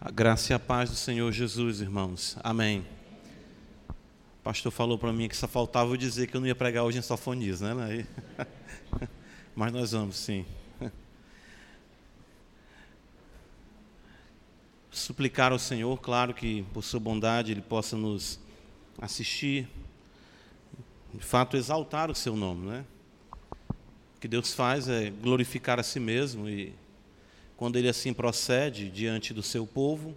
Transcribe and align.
A 0.00 0.12
graça 0.12 0.52
e 0.52 0.54
a 0.54 0.60
paz 0.60 0.90
do 0.90 0.94
Senhor 0.94 1.32
Jesus, 1.32 1.80
irmãos. 1.80 2.36
Amém. 2.44 2.86
O 3.88 4.44
pastor 4.44 4.70
falou 4.70 4.96
para 4.96 5.12
mim 5.12 5.28
que 5.28 5.36
só 5.36 5.48
faltava 5.48 5.90
eu 5.90 5.96
dizer 5.96 6.28
que 6.28 6.36
eu 6.36 6.40
não 6.40 6.46
ia 6.46 6.54
pregar 6.54 6.84
hoje 6.84 6.98
em 6.98 7.02
sofonias, 7.02 7.60
né? 7.60 7.74
Mas 9.56 9.72
nós 9.72 9.90
vamos, 9.90 10.16
sim. 10.16 10.46
Suplicar 14.88 15.50
ao 15.50 15.58
Senhor, 15.58 15.98
claro 15.98 16.32
que 16.32 16.62
por 16.72 16.84
sua 16.84 17.00
bondade 17.00 17.50
Ele 17.50 17.60
possa 17.60 17.96
nos 17.96 18.38
assistir, 19.02 19.68
de 21.12 21.24
fato 21.24 21.56
exaltar 21.56 22.08
o 22.08 22.14
seu 22.14 22.36
nome, 22.36 22.68
né? 22.68 22.84
O 24.16 24.20
que 24.20 24.28
Deus 24.28 24.54
faz 24.54 24.88
é 24.88 25.10
glorificar 25.10 25.80
a 25.80 25.82
si 25.82 25.98
mesmo 25.98 26.48
e 26.48 26.72
quando 27.58 27.76
ele 27.76 27.88
assim 27.88 28.14
procede 28.14 28.88
diante 28.88 29.34
do 29.34 29.42
seu 29.42 29.66
povo, 29.66 30.16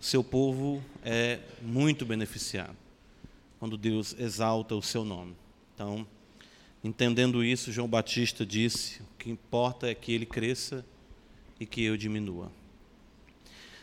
seu 0.00 0.24
povo 0.24 0.82
é 1.04 1.38
muito 1.60 2.06
beneficiado. 2.06 2.74
Quando 3.58 3.76
Deus 3.76 4.16
exalta 4.18 4.74
o 4.74 4.82
seu 4.82 5.04
nome. 5.04 5.36
Então, 5.74 6.06
entendendo 6.82 7.44
isso, 7.44 7.70
João 7.70 7.86
Batista 7.86 8.46
disse: 8.46 9.02
o 9.02 9.18
que 9.18 9.30
importa 9.30 9.90
é 9.90 9.94
que 9.94 10.10
ele 10.10 10.24
cresça 10.24 10.82
e 11.60 11.66
que 11.66 11.84
eu 11.84 11.98
diminua. 11.98 12.50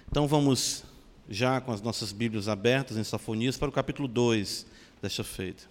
Então 0.09 0.27
vamos 0.27 0.83
já 1.29 1.61
com 1.61 1.71
as 1.71 1.83
nossas 1.83 2.11
Bíblias 2.11 2.47
abertas 2.47 2.97
em 2.97 3.03
Safonias 3.03 3.57
para 3.57 3.69
o 3.69 3.71
capítulo 3.71 4.07
2 4.07 4.65
desta 5.03 5.23
feita. 5.23 5.65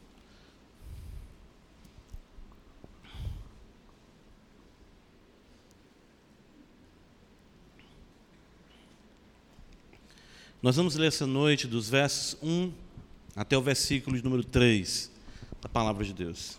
Nós 10.66 10.74
vamos 10.74 10.96
ler 10.96 11.06
essa 11.06 11.28
noite 11.28 11.68
dos 11.68 11.88
versos 11.88 12.36
1 12.42 12.72
até 13.36 13.56
o 13.56 13.62
versículo 13.62 14.16
de 14.16 14.24
número 14.24 14.42
3 14.42 15.12
da 15.62 15.68
palavra 15.68 16.04
de 16.04 16.12
Deus. 16.12 16.58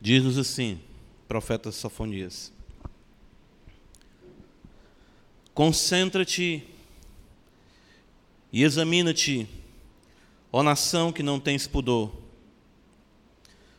Diz-nos 0.00 0.38
assim, 0.38 0.80
profeta 1.26 1.72
Sofonias: 1.72 2.52
Concentra-te 5.52 6.62
e 8.52 8.62
examina-te, 8.62 9.48
ó 10.52 10.62
nação 10.62 11.12
que 11.12 11.20
não 11.20 11.40
tens 11.40 11.66
pudor, 11.66 12.14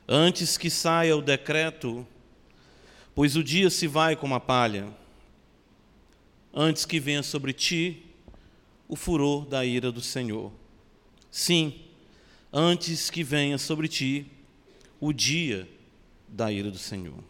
antes 0.05 0.57
que 0.57 0.69
saia 0.69 1.15
o 1.15 1.21
decreto, 1.21 2.05
pois 3.15 3.37
o 3.37 3.41
dia 3.41 3.69
se 3.69 3.87
vai 3.87 4.17
como 4.17 4.35
a 4.35 4.41
palha 4.41 4.99
antes 6.53 6.85
que 6.85 6.99
venha 6.99 7.23
sobre 7.23 7.53
ti 7.53 8.03
o 8.87 8.95
furor 8.95 9.45
da 9.45 9.65
ira 9.65 9.91
do 9.91 10.01
Senhor. 10.01 10.51
Sim, 11.31 11.79
antes 12.51 13.09
que 13.09 13.23
venha 13.23 13.57
sobre 13.57 13.87
ti 13.87 14.25
o 14.99 15.13
dia 15.13 15.67
da 16.27 16.51
ira 16.51 16.69
do 16.69 16.77
Senhor. 16.77 17.23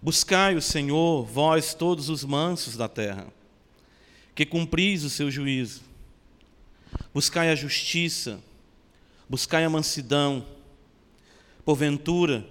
Buscai 0.00 0.56
o 0.56 0.62
Senhor, 0.62 1.24
vós 1.24 1.74
todos 1.74 2.08
os 2.08 2.24
mansos 2.24 2.76
da 2.76 2.88
terra, 2.88 3.32
que 4.34 4.44
cumpris 4.44 5.04
o 5.04 5.10
seu 5.10 5.30
juízo. 5.30 5.82
Buscai 7.14 7.50
a 7.50 7.54
justiça, 7.54 8.42
buscai 9.28 9.64
a 9.64 9.70
mansidão. 9.70 10.44
Porventura, 11.64 12.44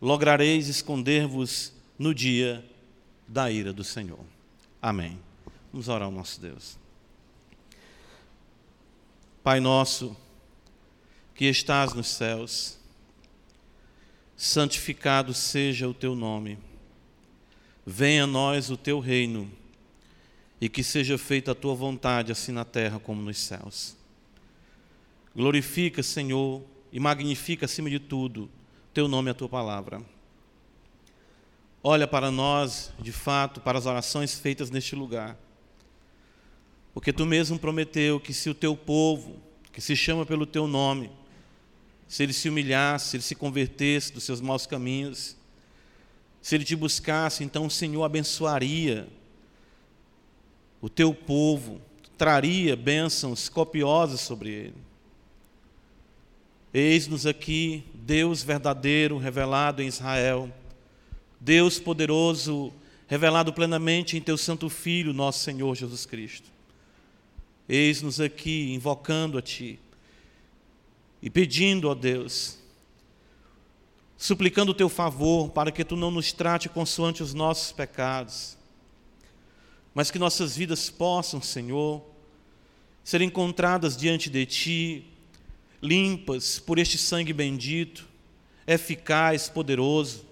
lograreis 0.00 0.68
esconder-vos 0.68 1.72
no 1.98 2.14
dia 2.14 2.64
da 3.26 3.50
ira 3.50 3.72
do 3.72 3.82
Senhor. 3.82 4.37
Amém. 4.80 5.18
Vamos 5.72 5.88
orar 5.88 6.06
ao 6.06 6.12
nosso 6.12 6.40
Deus. 6.40 6.78
Pai 9.42 9.60
nosso, 9.60 10.16
que 11.34 11.46
estás 11.46 11.94
nos 11.94 12.06
céus, 12.08 12.78
santificado 14.36 15.34
seja 15.34 15.88
o 15.88 15.94
teu 15.94 16.14
nome. 16.14 16.58
Venha 17.86 18.24
a 18.24 18.26
nós 18.26 18.70
o 18.70 18.76
teu 18.76 19.00
reino 19.00 19.50
e 20.60 20.68
que 20.68 20.82
seja 20.82 21.16
feita 21.16 21.52
a 21.52 21.54
tua 21.54 21.74
vontade, 21.74 22.32
assim 22.32 22.52
na 22.52 22.64
terra 22.64 22.98
como 22.98 23.22
nos 23.22 23.38
céus. 23.38 23.96
Glorifica, 25.34 26.02
Senhor, 26.02 26.62
e 26.92 27.00
magnifica 27.00 27.66
acima 27.66 27.88
de 27.88 27.98
tudo 27.98 28.50
teu 28.92 29.06
nome 29.06 29.30
e 29.30 29.32
a 29.32 29.34
tua 29.34 29.48
palavra 29.48 30.02
olha 31.82 32.06
para 32.06 32.30
nós, 32.30 32.92
de 32.98 33.12
fato, 33.12 33.60
para 33.60 33.78
as 33.78 33.86
orações 33.86 34.34
feitas 34.34 34.70
neste 34.70 34.94
lugar. 34.94 35.36
Porque 36.92 37.12
tu 37.12 37.24
mesmo 37.24 37.58
prometeu 37.58 38.18
que 38.18 38.32
se 38.32 38.50
o 38.50 38.54
teu 38.54 38.76
povo, 38.76 39.36
que 39.72 39.80
se 39.80 39.94
chama 39.94 40.26
pelo 40.26 40.46
teu 40.46 40.66
nome, 40.66 41.10
se 42.08 42.22
ele 42.22 42.32
se 42.32 42.48
humilhasse, 42.48 43.10
se 43.10 43.16
ele 43.16 43.22
se 43.22 43.34
convertesse 43.34 44.12
dos 44.12 44.24
seus 44.24 44.40
maus 44.40 44.66
caminhos, 44.66 45.36
se 46.40 46.54
ele 46.54 46.64
te 46.64 46.74
buscasse, 46.74 47.44
então 47.44 47.66
o 47.66 47.70
Senhor 47.70 48.02
abençoaria 48.04 49.08
o 50.80 50.88
teu 50.88 51.12
povo, 51.12 51.80
traria 52.16 52.76
bênçãos 52.76 53.48
copiosas 53.48 54.20
sobre 54.20 54.50
ele. 54.50 54.76
Eis-nos 56.72 57.26
aqui, 57.26 57.84
Deus 57.94 58.42
verdadeiro 58.42 59.18
revelado 59.18 59.82
em 59.82 59.86
Israel, 59.86 60.52
Deus 61.40 61.78
poderoso, 61.78 62.72
revelado 63.06 63.52
plenamente 63.52 64.16
em 64.16 64.20
teu 64.20 64.36
Santo 64.36 64.68
Filho, 64.68 65.12
nosso 65.12 65.40
Senhor 65.40 65.74
Jesus 65.74 66.04
Cristo. 66.04 66.50
Eis-nos 67.68 68.20
aqui 68.20 68.72
invocando 68.72 69.38
a 69.38 69.42
Ti 69.42 69.78
e 71.22 71.28
pedindo 71.28 71.90
a 71.90 71.94
Deus, 71.94 72.58
suplicando 74.16 74.72
o 74.72 74.74
Teu 74.74 74.88
favor 74.88 75.50
para 75.50 75.70
que 75.70 75.84
Tu 75.84 75.96
não 75.96 76.10
nos 76.10 76.32
trate 76.32 76.68
consoante 76.68 77.22
os 77.22 77.34
nossos 77.34 77.72
pecados, 77.72 78.56
mas 79.94 80.10
que 80.10 80.18
nossas 80.18 80.56
vidas 80.56 80.90
possam, 80.90 81.40
Senhor, 81.40 82.02
ser 83.04 83.20
encontradas 83.20 83.96
diante 83.96 84.28
de 84.28 84.44
Ti, 84.44 85.06
limpas 85.80 86.58
por 86.58 86.78
este 86.78 86.98
sangue 86.98 87.32
bendito, 87.32 88.06
eficaz, 88.66 89.48
poderoso, 89.48 90.27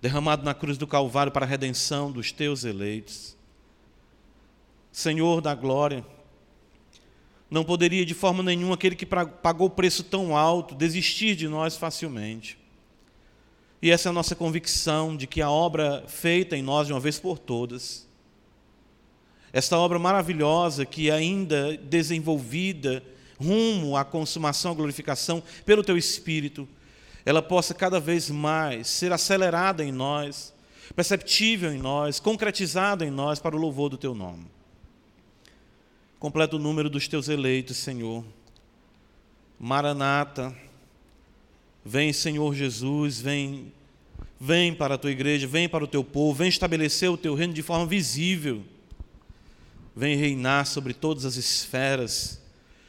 derramado 0.00 0.44
na 0.44 0.54
cruz 0.54 0.76
do 0.78 0.86
Calvário 0.86 1.32
para 1.32 1.44
a 1.44 1.48
redenção 1.48 2.10
dos 2.10 2.32
teus 2.32 2.64
eleitos. 2.64 3.36
Senhor 4.92 5.40
da 5.40 5.54
glória, 5.54 6.04
não 7.50 7.64
poderia 7.64 8.04
de 8.04 8.14
forma 8.14 8.42
nenhuma 8.42 8.74
aquele 8.74 8.96
que 8.96 9.06
pagou 9.06 9.70
preço 9.70 10.02
tão 10.02 10.36
alto 10.36 10.74
desistir 10.74 11.36
de 11.36 11.48
nós 11.48 11.76
facilmente. 11.76 12.58
E 13.80 13.90
essa 13.90 14.08
é 14.08 14.10
a 14.10 14.12
nossa 14.12 14.34
convicção 14.34 15.16
de 15.16 15.26
que 15.26 15.40
a 15.42 15.50
obra 15.50 16.04
feita 16.08 16.56
em 16.56 16.62
nós 16.62 16.86
de 16.86 16.92
uma 16.92 17.00
vez 17.00 17.18
por 17.18 17.38
todas, 17.38 18.06
esta 19.52 19.78
obra 19.78 19.98
maravilhosa 19.98 20.84
que 20.84 21.08
é 21.08 21.14
ainda 21.14 21.76
desenvolvida 21.76 23.02
rumo 23.38 23.96
à 23.96 24.04
consumação, 24.04 24.72
à 24.72 24.74
glorificação 24.74 25.42
pelo 25.64 25.84
teu 25.84 25.96
Espírito, 25.96 26.68
ela 27.26 27.42
possa 27.42 27.74
cada 27.74 27.98
vez 27.98 28.30
mais 28.30 28.86
ser 28.86 29.12
acelerada 29.12 29.84
em 29.84 29.90
nós, 29.90 30.54
perceptível 30.94 31.72
em 31.72 31.78
nós, 31.78 32.20
concretizada 32.20 33.04
em 33.04 33.10
nós 33.10 33.40
para 33.40 33.56
o 33.56 33.58
louvor 33.58 33.90
do 33.90 33.98
teu 33.98 34.14
nome. 34.14 34.46
Completa 36.20 36.54
o 36.54 36.60
número 36.60 36.88
dos 36.88 37.08
teus 37.08 37.28
eleitos, 37.28 37.78
Senhor. 37.78 38.24
Maranata, 39.58 40.56
vem, 41.84 42.12
Senhor 42.12 42.54
Jesus, 42.54 43.20
vem, 43.20 43.72
vem 44.40 44.72
para 44.72 44.94
a 44.94 44.98
tua 44.98 45.10
igreja, 45.10 45.48
vem 45.48 45.68
para 45.68 45.82
o 45.82 45.88
teu 45.88 46.04
povo, 46.04 46.38
vem 46.38 46.48
estabelecer 46.48 47.10
o 47.10 47.16
teu 47.16 47.34
reino 47.34 47.52
de 47.52 47.62
forma 47.62 47.86
visível. 47.86 48.62
Vem 49.96 50.16
reinar 50.16 50.64
sobre 50.64 50.94
todas 50.94 51.24
as 51.24 51.34
esferas, 51.34 52.40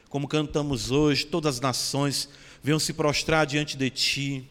como 0.09 0.27
cantamos 0.27 0.91
hoje, 0.91 1.25
todas 1.25 1.55
as 1.55 1.61
nações 1.61 2.29
venham 2.67 2.79
se 2.79 2.91
prostrar 2.91 3.45
diante 3.45 3.77
de 3.77 3.89
Ti. 3.89 4.45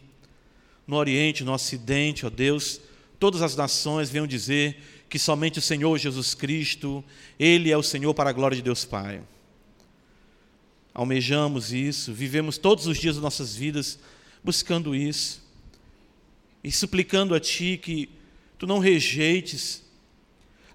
No 0.87 0.95
Oriente, 0.95 1.43
no 1.43 1.53
Ocidente, 1.53 2.25
ó 2.25 2.31
Deus, 2.31 2.81
todas 3.19 3.43
as 3.43 3.55
nações 3.55 4.09
venham 4.09 4.25
dizer 4.25 5.05
que 5.07 5.19
somente 5.19 5.59
o 5.59 5.61
Senhor 5.61 5.95
Jesus 5.99 6.33
Cristo, 6.33 7.03
Ele 7.37 7.69
é 7.69 7.77
o 7.77 7.83
Senhor 7.83 8.11
para 8.15 8.31
a 8.31 8.33
glória 8.33 8.55
de 8.55 8.63
Deus 8.63 8.83
Pai. 8.85 9.21
Almejamos 10.95 11.71
isso, 11.71 12.11
vivemos 12.11 12.57
todos 12.57 12.87
os 12.87 12.97
dias 12.97 13.17
das 13.17 13.23
nossas 13.23 13.55
vidas 13.55 13.99
buscando 14.43 14.95
isso 14.95 15.43
e 16.63 16.71
suplicando 16.71 17.35
a 17.35 17.39
Ti 17.39 17.77
que 17.77 18.09
Tu 18.57 18.65
não 18.65 18.79
rejeites 18.79 19.83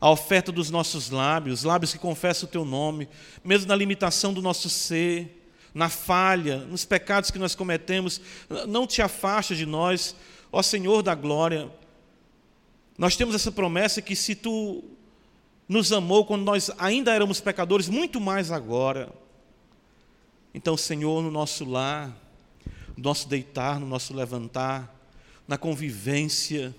a 0.00 0.08
oferta 0.08 0.52
dos 0.52 0.70
nossos 0.70 1.10
lábios, 1.10 1.64
lábios 1.64 1.92
que 1.92 1.98
confessam 1.98 2.48
o 2.48 2.52
Teu 2.52 2.64
nome, 2.64 3.08
mesmo 3.42 3.66
na 3.66 3.74
limitação 3.74 4.32
do 4.32 4.40
nosso 4.40 4.70
ser, 4.70 5.41
na 5.74 5.88
falha, 5.88 6.58
nos 6.58 6.84
pecados 6.84 7.30
que 7.30 7.38
nós 7.38 7.54
cometemos, 7.54 8.20
não 8.68 8.86
te 8.86 9.00
afasta 9.00 9.54
de 9.54 9.64
nós, 9.64 10.14
ó 10.50 10.62
Senhor 10.62 11.02
da 11.02 11.14
glória. 11.14 11.70
Nós 12.98 13.16
temos 13.16 13.34
essa 13.34 13.50
promessa 13.50 14.02
que 14.02 14.14
se 14.14 14.34
tu 14.34 14.84
nos 15.68 15.92
amou 15.92 16.26
quando 16.26 16.42
nós 16.42 16.70
ainda 16.78 17.12
éramos 17.12 17.40
pecadores, 17.40 17.88
muito 17.88 18.20
mais 18.20 18.50
agora. 18.50 19.10
Então, 20.54 20.76
Senhor, 20.76 21.22
no 21.22 21.30
nosso 21.30 21.64
lar, 21.64 22.14
no 22.96 23.02
nosso 23.02 23.26
deitar, 23.26 23.80
no 23.80 23.86
nosso 23.86 24.14
levantar, 24.14 24.94
na 25.48 25.56
convivência 25.56 26.74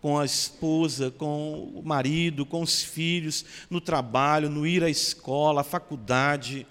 com 0.00 0.18
a 0.18 0.24
esposa, 0.24 1.10
com 1.10 1.72
o 1.74 1.82
marido, 1.82 2.46
com 2.46 2.62
os 2.62 2.82
filhos, 2.82 3.44
no 3.68 3.80
trabalho, 3.80 4.48
no 4.48 4.66
ir 4.66 4.84
à 4.84 4.90
escola, 4.90 5.62
à 5.62 5.64
faculdade, 5.64 6.66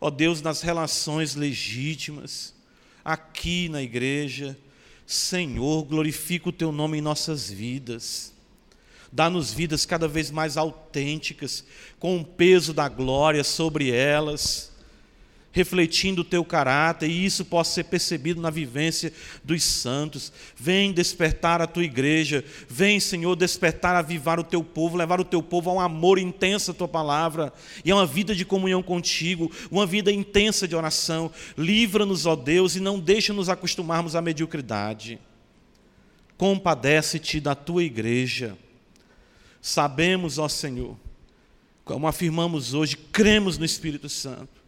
ó 0.00 0.10
Deus, 0.10 0.40
nas 0.40 0.62
relações 0.62 1.34
legítimas, 1.34 2.54
aqui 3.04 3.68
na 3.68 3.82
igreja, 3.82 4.56
Senhor, 5.06 5.84
glorifica 5.84 6.48
o 6.48 6.52
teu 6.52 6.72
nome 6.72 6.98
em 6.98 7.02
nossas 7.02 7.50
vidas. 7.50 8.32
Dá-nos 9.12 9.52
vidas 9.52 9.84
cada 9.84 10.06
vez 10.06 10.30
mais 10.30 10.56
autênticas, 10.56 11.64
com 11.98 12.16
o 12.16 12.24
peso 12.24 12.72
da 12.72 12.88
glória 12.88 13.42
sobre 13.42 13.90
elas 13.90 14.69
refletindo 15.52 16.22
o 16.22 16.24
teu 16.24 16.44
caráter, 16.44 17.08
e 17.08 17.24
isso 17.24 17.44
possa 17.44 17.74
ser 17.74 17.84
percebido 17.84 18.40
na 18.40 18.50
vivência 18.50 19.12
dos 19.42 19.64
santos. 19.64 20.32
Vem 20.56 20.92
despertar 20.92 21.60
a 21.60 21.66
tua 21.66 21.84
igreja, 21.84 22.44
vem, 22.68 23.00
Senhor, 23.00 23.34
despertar, 23.34 23.96
avivar 23.96 24.38
o 24.38 24.44
teu 24.44 24.62
povo, 24.62 24.96
levar 24.96 25.20
o 25.20 25.24
teu 25.24 25.42
povo 25.42 25.70
a 25.70 25.72
um 25.74 25.80
amor 25.80 26.18
intenso 26.18 26.70
à 26.70 26.74
tua 26.74 26.88
palavra, 26.88 27.52
e 27.84 27.90
a 27.90 27.96
uma 27.96 28.06
vida 28.06 28.34
de 28.34 28.44
comunhão 28.44 28.82
contigo, 28.82 29.50
uma 29.70 29.86
vida 29.86 30.12
intensa 30.12 30.68
de 30.68 30.76
oração. 30.76 31.32
Livra-nos, 31.58 32.26
ó 32.26 32.36
Deus, 32.36 32.76
e 32.76 32.80
não 32.80 32.98
deixa 32.98 33.32
nos 33.32 33.48
acostumarmos 33.48 34.14
à 34.14 34.22
mediocridade. 34.22 35.18
Compadece-te 36.36 37.40
da 37.40 37.54
tua 37.54 37.82
igreja. 37.82 38.56
Sabemos, 39.60 40.38
ó 40.38 40.48
Senhor, 40.48 40.96
como 41.84 42.06
afirmamos 42.06 42.72
hoje, 42.72 42.96
cremos 42.96 43.58
no 43.58 43.64
Espírito 43.64 44.08
Santo 44.08 44.59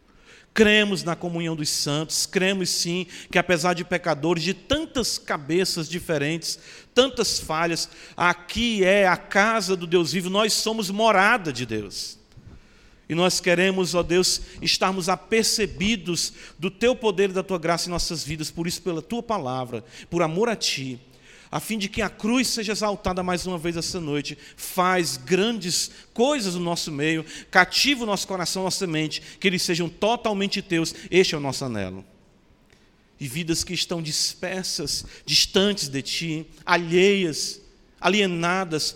Cremos 0.53 1.03
na 1.03 1.15
comunhão 1.15 1.55
dos 1.55 1.69
santos, 1.69 2.27
cremos 2.27 2.69
sim 2.69 3.07
que, 3.31 3.39
apesar 3.39 3.73
de 3.73 3.83
pecadores, 3.83 4.43
de 4.43 4.53
tantas 4.53 5.17
cabeças 5.17 5.89
diferentes, 5.89 6.59
tantas 6.93 7.39
falhas, 7.39 7.89
aqui 8.15 8.83
é 8.83 9.07
a 9.07 9.17
casa 9.17 9.75
do 9.75 9.87
Deus 9.87 10.11
vivo, 10.11 10.29
nós 10.29 10.53
somos 10.53 10.91
morada 10.91 11.51
de 11.51 11.65
Deus. 11.65 12.19
E 13.09 13.15
nós 13.15 13.39
queremos, 13.39 13.95
ó 13.95 14.03
Deus, 14.03 14.41
estarmos 14.61 15.09
apercebidos 15.09 16.33
do 16.57 16.69
Teu 16.69 16.95
poder 16.95 17.31
e 17.31 17.33
da 17.33 17.43
Tua 17.43 17.57
graça 17.57 17.87
em 17.87 17.91
nossas 17.91 18.23
vidas, 18.23 18.51
por 18.51 18.67
isso, 18.67 18.81
pela 18.81 19.01
Tua 19.01 19.23
palavra, 19.23 19.83
por 20.09 20.21
amor 20.21 20.49
a 20.49 20.55
Ti, 20.55 20.99
a 21.53 21.59
fim 21.59 21.77
de 21.77 21.87
que 21.87 22.01
a 22.01 22.09
cruz 22.09 22.47
seja 22.47 22.71
exaltada 22.71 23.21
mais 23.21 23.45
uma 23.45 23.59
vez 23.59 23.77
essa 23.77 24.01
noite, 24.01 24.35
faz 24.57 25.17
grandes 25.17 25.91
coisas 26.11 26.55
no 26.55 26.61
nosso 26.61 26.91
meio, 26.91 27.23
cativa 27.51 28.01
o 28.01 28.07
nosso 28.07 28.27
coração, 28.27 28.63
nossa 28.63 28.87
mente, 28.87 29.21
que 29.39 29.47
eles 29.47 29.61
sejam 29.61 29.87
totalmente 29.87 30.63
teus, 30.63 30.95
este 31.11 31.35
é 31.35 31.37
o 31.37 31.39
nosso 31.39 31.63
anelo. 31.63 32.03
E 33.19 33.27
vidas 33.27 33.63
que 33.63 33.71
estão 33.71 34.01
dispersas, 34.01 35.05
distantes 35.27 35.89
de 35.89 36.01
ti, 36.01 36.47
alheias, 36.65 37.61
alienadas, 38.01 38.95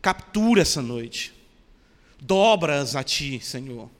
captura 0.00 0.62
essa 0.62 0.80
noite, 0.80 1.34
dobra-as 2.18 2.96
a 2.96 3.04
ti, 3.04 3.38
Senhor. 3.38 3.90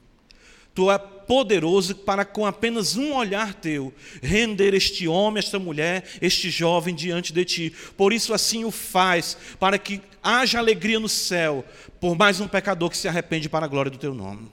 Tu 0.73 0.89
é 0.89 0.97
poderoso 1.29 1.93
para, 1.93 2.25
com 2.25 2.43
apenas 2.43 2.95
um 2.95 3.13
olhar 3.13 3.53
teu, 3.53 3.93
render 4.19 4.73
este 4.73 5.07
homem, 5.07 5.37
esta 5.37 5.59
mulher, 5.59 6.03
este 6.19 6.49
jovem 6.49 6.95
diante 6.95 7.31
de 7.31 7.45
ti. 7.45 7.73
Por 7.95 8.11
isso, 8.11 8.33
assim 8.33 8.65
o 8.65 8.71
faz, 8.71 9.37
para 9.59 9.77
que 9.77 10.01
haja 10.23 10.57
alegria 10.57 10.99
no 10.99 11.07
céu, 11.07 11.63
por 11.99 12.17
mais 12.17 12.39
um 12.39 12.47
pecador 12.47 12.89
que 12.89 12.97
se 12.97 13.07
arrepende 13.07 13.47
para 13.47 13.67
a 13.67 13.69
glória 13.69 13.91
do 13.91 13.99
teu 13.99 14.15
nome. 14.15 14.51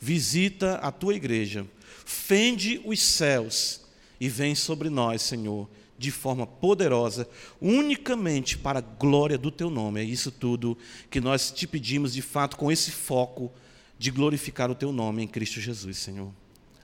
Visita 0.00 0.74
a 0.82 0.90
tua 0.90 1.14
igreja, 1.14 1.64
fende 2.04 2.80
os 2.84 3.00
céus 3.00 3.82
e 4.20 4.28
vem 4.28 4.56
sobre 4.56 4.90
nós, 4.90 5.22
Senhor, 5.22 5.70
de 5.96 6.10
forma 6.10 6.48
poderosa, 6.48 7.28
unicamente 7.60 8.58
para 8.58 8.80
a 8.80 8.82
glória 8.82 9.38
do 9.38 9.52
teu 9.52 9.70
nome. 9.70 10.00
É 10.00 10.04
isso 10.04 10.32
tudo 10.32 10.76
que 11.08 11.20
nós 11.20 11.52
te 11.52 11.64
pedimos, 11.64 12.12
de 12.12 12.22
fato, 12.22 12.56
com 12.56 12.72
esse 12.72 12.90
foco 12.90 13.52
de 14.00 14.10
glorificar 14.10 14.70
o 14.70 14.74
teu 14.74 14.92
nome 14.92 15.22
em 15.22 15.28
Cristo 15.28 15.60
Jesus, 15.60 15.98
Senhor. 15.98 16.32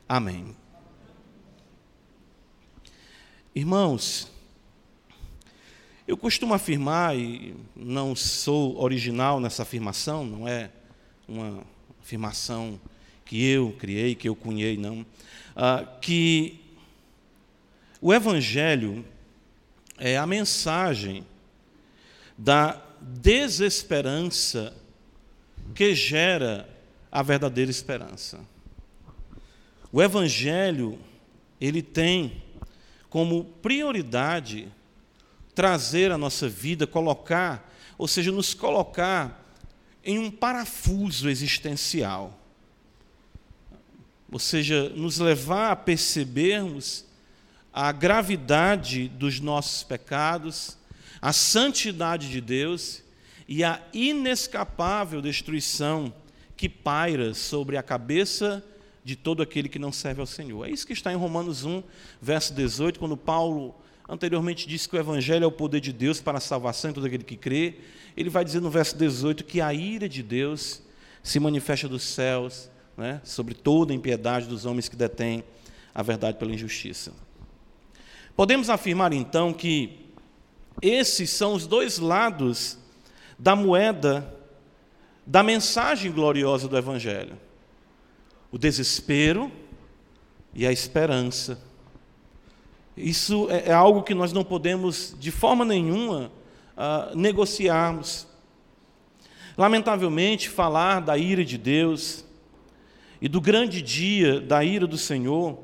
Amém. 0.07 0.55
Irmãos, 3.55 4.31
eu 6.07 6.15
costumo 6.15 6.53
afirmar, 6.53 7.17
e 7.17 7.57
não 7.75 8.15
sou 8.15 8.79
original 8.79 9.41
nessa 9.41 9.63
afirmação, 9.63 10.27
não 10.27 10.47
é 10.47 10.71
uma 11.27 11.65
afirmação 12.03 12.79
que 13.25 13.43
eu 13.43 13.75
criei, 13.79 14.15
que 14.15 14.29
eu 14.29 14.37
cunhei, 14.37 14.77
não, 14.77 15.07
ah, 15.57 15.87
que 16.03 16.61
o 17.99 18.13
Evangelho 18.13 19.03
é 19.97 20.19
a 20.19 20.27
mensagem 20.27 21.27
da 22.37 22.79
desesperança 23.01 24.77
que 25.75 25.95
gera 25.95 26.76
a 27.11 27.23
verdadeira 27.23 27.71
esperança. 27.71 28.41
O 29.93 30.03
evangelho, 30.03 30.99
ele 31.61 31.83
tem 31.83 32.43
como 33.09 33.45
prioridade 33.63 34.69
trazer 35.55 36.13
a 36.13 36.19
nossa 36.19 36.49
vida, 36.49 36.87
colocar, 36.87 37.73
ou 37.97 38.07
seja, 38.07 38.31
nos 38.31 38.53
colocar 38.53 39.43
em 40.05 40.19
um 40.19 40.31
parafuso 40.31 41.29
existencial. 41.29 42.39
Ou 44.31 44.39
seja, 44.39 44.91
nos 44.91 45.19
levar 45.19 45.73
a 45.73 45.77
percebermos 45.77 47.07
a 47.73 47.91
gravidade 47.93 49.09
dos 49.09 49.41
nossos 49.41 49.83
pecados, 49.83 50.77
a 51.23 51.33
santidade 51.33 52.31
de 52.31 52.41
Deus 52.41 53.03
e 53.49 53.65
a 53.65 53.81
inescapável 53.93 55.23
destruição 55.23 56.13
que 56.57 56.69
paira 56.69 57.35
sobre 57.35 57.77
a 57.77 57.83
cabeça 57.83 58.65
de 59.05 59.15
todo 59.15 59.43
aquele 59.43 59.69
que 59.69 59.79
não 59.79 59.93
serve 59.93 60.21
ao 60.21 60.27
Senhor. 60.27 60.67
É 60.67 60.71
isso 60.71 60.87
que 60.87 60.93
está 60.93 61.13
em 61.13 61.17
Romanos 61.17 61.65
1, 61.65 61.83
verso 62.21 62.53
18, 62.55 62.99
quando 62.99 63.17
Paulo 63.17 63.75
anteriormente 64.09 64.67
disse 64.67 64.89
que 64.89 64.97
o 64.97 64.99
Evangelho 64.99 65.45
é 65.45 65.47
o 65.47 65.53
poder 65.53 65.81
de 65.81 65.93
Deus 65.93 66.21
para 66.21 66.39
a 66.39 66.41
salvação 66.41 66.91
de 66.91 66.97
todo 66.97 67.07
aquele 67.07 67.25
que 67.25 67.37
crê. 67.37 67.77
Ele 68.17 68.31
vai 68.31 68.45
dizer 68.45 68.61
no 68.61 68.71
verso 68.71 68.97
18 68.97 69.45
que 69.45 69.61
a 69.61 69.73
ira 69.73 70.09
de 70.09 70.23
Deus 70.23 70.83
se 71.23 71.39
manifesta 71.39 71.89
dos 71.89 72.03
céus 72.03 72.71
né, 72.97 73.21
sobre 73.25 73.55
toda 73.55 73.93
a 73.93 73.97
impiedade 73.97 74.47
dos 74.47 74.65
homens 74.65 74.89
que 74.89 74.97
detêm 74.97 75.45
a 75.95 76.03
verdade 76.03 76.39
pela 76.39 76.53
injustiça. 76.53 77.13
Podemos 78.35 78.71
afirmar 78.71 79.13
então 79.13 79.53
que 79.53 80.07
esses 80.83 81.31
são 81.31 81.55
os 81.55 81.67
dois 81.67 81.99
lados 81.99 82.79
da 83.39 83.57
moeda 83.57 84.36
da 85.27 85.43
mensagem 85.43 86.13
gloriosa 86.13 86.69
do 86.69 86.79
Evangelho: 86.79 87.37
o 88.53 88.57
desespero 88.57 89.51
e 90.55 90.67
a 90.67 90.73
esperança. 90.73 91.61
Isso 92.97 93.49
é, 93.51 93.71
é 93.71 93.73
algo 93.73 94.03
que 94.03 94.15
nós 94.15 94.33
não 94.33 94.45
podemos, 94.45 95.15
de 95.19 95.31
forma 95.31 95.65
nenhuma, 95.65 96.31
uh, 96.77 97.17
negociarmos. 97.17 98.27
Lamentavelmente, 99.59 100.49
falar 100.49 101.01
da 101.01 101.19
ira 101.19 101.45
de 101.45 101.59
Deus 101.59 102.25
e 103.21 103.29
do 103.29 103.41
grande 103.41 103.83
dia 103.83 104.41
da 104.41 104.63
ira 104.63 104.87
do 104.87 104.97
Senhor 104.97 105.59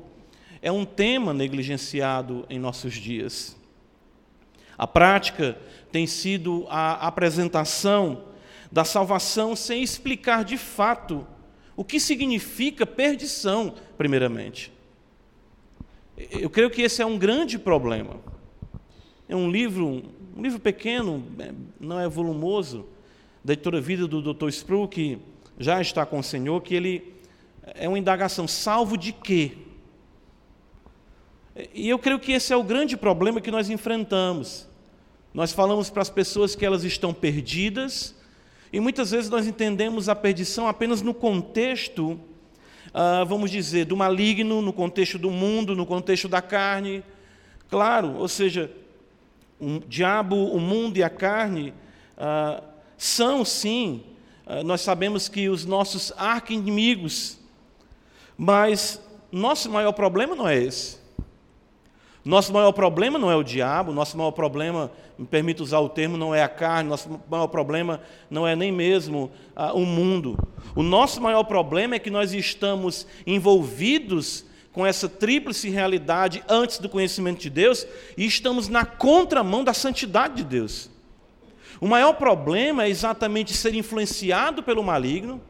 é 0.61 0.71
um 0.71 0.85
tema 0.85 1.33
negligenciado 1.33 2.45
em 2.49 2.59
nossos 2.59 2.93
dias. 2.93 3.55
A 4.77 4.87
prática 4.87 5.57
tem 5.91 6.07
sido 6.07 6.65
a 6.69 7.07
apresentação 7.07 8.32
da 8.73 8.83
salvação 8.83 9.55
sem 9.55 9.83
explicar 9.83 10.43
de 10.43 10.57
fato 10.57 11.27
o 11.75 11.83
que 11.83 11.99
significa 11.99 12.87
perdição, 12.87 13.75
primeiramente. 13.95 14.73
Eu 16.17 16.49
creio 16.49 16.71
que 16.71 16.81
esse 16.81 16.99
é 16.99 17.05
um 17.05 17.15
grande 17.15 17.59
problema. 17.59 18.19
É 19.29 19.35
um 19.35 19.51
livro, 19.51 20.01
um 20.35 20.41
livro 20.41 20.59
pequeno, 20.59 21.23
é, 21.37 21.53
não 21.79 21.99
é 21.99 22.09
volumoso, 22.09 22.87
da 23.43 23.53
editora 23.53 23.79
Vida 23.79 24.07
do 24.07 24.33
Dr. 24.33 24.47
Sproul, 24.47 24.87
que 24.87 25.19
já 25.59 25.79
está 25.79 26.03
com 26.03 26.17
o 26.17 26.23
Senhor, 26.23 26.59
que 26.61 26.73
ele 26.73 27.13
é 27.75 27.87
uma 27.87 27.99
indagação, 27.99 28.47
salvo 28.47 28.97
de 28.97 29.13
quê? 29.13 29.55
E 31.75 31.87
eu 31.87 31.99
creio 31.99 32.19
que 32.19 32.31
esse 32.31 32.51
é 32.51 32.57
o 32.57 32.63
grande 32.63 32.97
problema 32.97 33.39
que 33.39 33.51
nós 33.51 33.69
enfrentamos. 33.69 34.67
Nós 35.31 35.51
falamos 35.51 35.91
para 35.91 36.01
as 36.01 36.09
pessoas 36.09 36.55
que 36.55 36.65
elas 36.65 36.83
estão 36.83 37.13
perdidas, 37.13 38.15
e 38.73 38.79
muitas 38.79 39.11
vezes 39.11 39.29
nós 39.29 39.45
entendemos 39.45 40.09
a 40.09 40.15
perdição 40.15 40.67
apenas 40.67 41.03
no 41.03 41.13
contexto, 41.13 42.19
ah, 42.91 43.23
vamos 43.23 43.51
dizer, 43.51 43.85
do 43.85 43.95
maligno, 43.95 44.63
no 44.63 44.73
contexto 44.73 45.19
do 45.19 45.29
mundo, 45.29 45.75
no 45.75 45.85
contexto 45.85 46.27
da 46.27 46.41
carne. 46.41 47.03
Claro, 47.69 48.15
ou 48.15 48.27
seja, 48.27 48.71
o 49.59 49.79
diabo, 49.87 50.35
o 50.35 50.59
mundo 50.59 50.97
e 50.97 51.03
a 51.03 51.09
carne 51.09 51.71
ah, 52.17 52.63
são 52.97 53.45
sim 53.45 54.03
ah, 54.43 54.63
nós 54.63 54.81
sabemos 54.81 55.29
que 55.29 55.49
os 55.49 55.65
nossos 55.65 56.11
arqui-inimigos, 56.17 57.37
mas 58.35 58.99
nosso 59.31 59.69
maior 59.69 59.93
problema 59.93 60.35
não 60.35 60.47
é 60.47 60.57
esse. 60.57 60.97
Nosso 62.25 62.53
maior 62.53 62.71
problema 62.71 63.19
não 63.19 63.29
é 63.29 63.35
o 63.35 63.43
diabo, 63.43 63.91
nosso 63.91 64.17
maior 64.17 64.31
problema, 64.31 64.89
me 65.17 65.25
permito 65.25 65.61
usar 65.61 65.79
o 65.79 65.89
termo, 65.89 66.15
não 66.15 66.33
é 66.33 66.41
a 66.41 66.47
carne, 66.47 66.89
nosso 66.89 67.19
maior 67.29 67.47
problema 67.47 67.99
não 68.29 68.47
é 68.47 68.55
nem 68.55 68.71
mesmo 68.71 69.29
ah, 69.53 69.73
o 69.73 69.85
mundo. 69.85 70.37
O 70.73 70.81
nosso 70.81 71.19
maior 71.19 71.43
problema 71.43 71.95
é 71.95 71.99
que 71.99 72.09
nós 72.09 72.33
estamos 72.33 73.05
envolvidos 73.27 74.45
com 74.71 74.85
essa 74.85 75.09
tríplice 75.09 75.69
realidade 75.69 76.41
antes 76.47 76.79
do 76.79 76.87
conhecimento 76.87 77.41
de 77.41 77.49
Deus 77.49 77.85
e 78.17 78.25
estamos 78.25 78.69
na 78.69 78.85
contramão 78.85 79.61
da 79.61 79.73
santidade 79.73 80.35
de 80.37 80.43
Deus. 80.45 80.89
O 81.81 81.87
maior 81.87 82.13
problema 82.13 82.85
é 82.85 82.89
exatamente 82.89 83.53
ser 83.53 83.75
influenciado 83.75 84.63
pelo 84.63 84.81
maligno, 84.81 85.41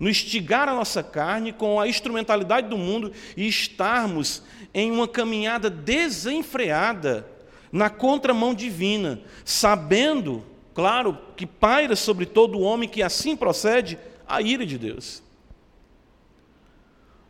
no 0.00 0.08
estigar 0.08 0.66
a 0.66 0.74
nossa 0.74 1.02
carne 1.02 1.52
com 1.52 1.78
a 1.78 1.86
instrumentalidade 1.86 2.68
do 2.68 2.78
mundo 2.78 3.12
e 3.36 3.46
estarmos 3.46 4.42
em 4.72 4.90
uma 4.90 5.06
caminhada 5.06 5.68
desenfreada 5.68 7.26
na 7.70 7.90
contramão 7.90 8.54
divina, 8.54 9.20
sabendo, 9.44 10.42
claro, 10.74 11.18
que 11.36 11.46
paira 11.46 11.94
sobre 11.94 12.24
todo 12.24 12.60
homem 12.60 12.88
que 12.88 13.02
assim 13.02 13.36
procede 13.36 13.98
a 14.26 14.40
ira 14.40 14.64
de 14.64 14.78
Deus. 14.78 15.22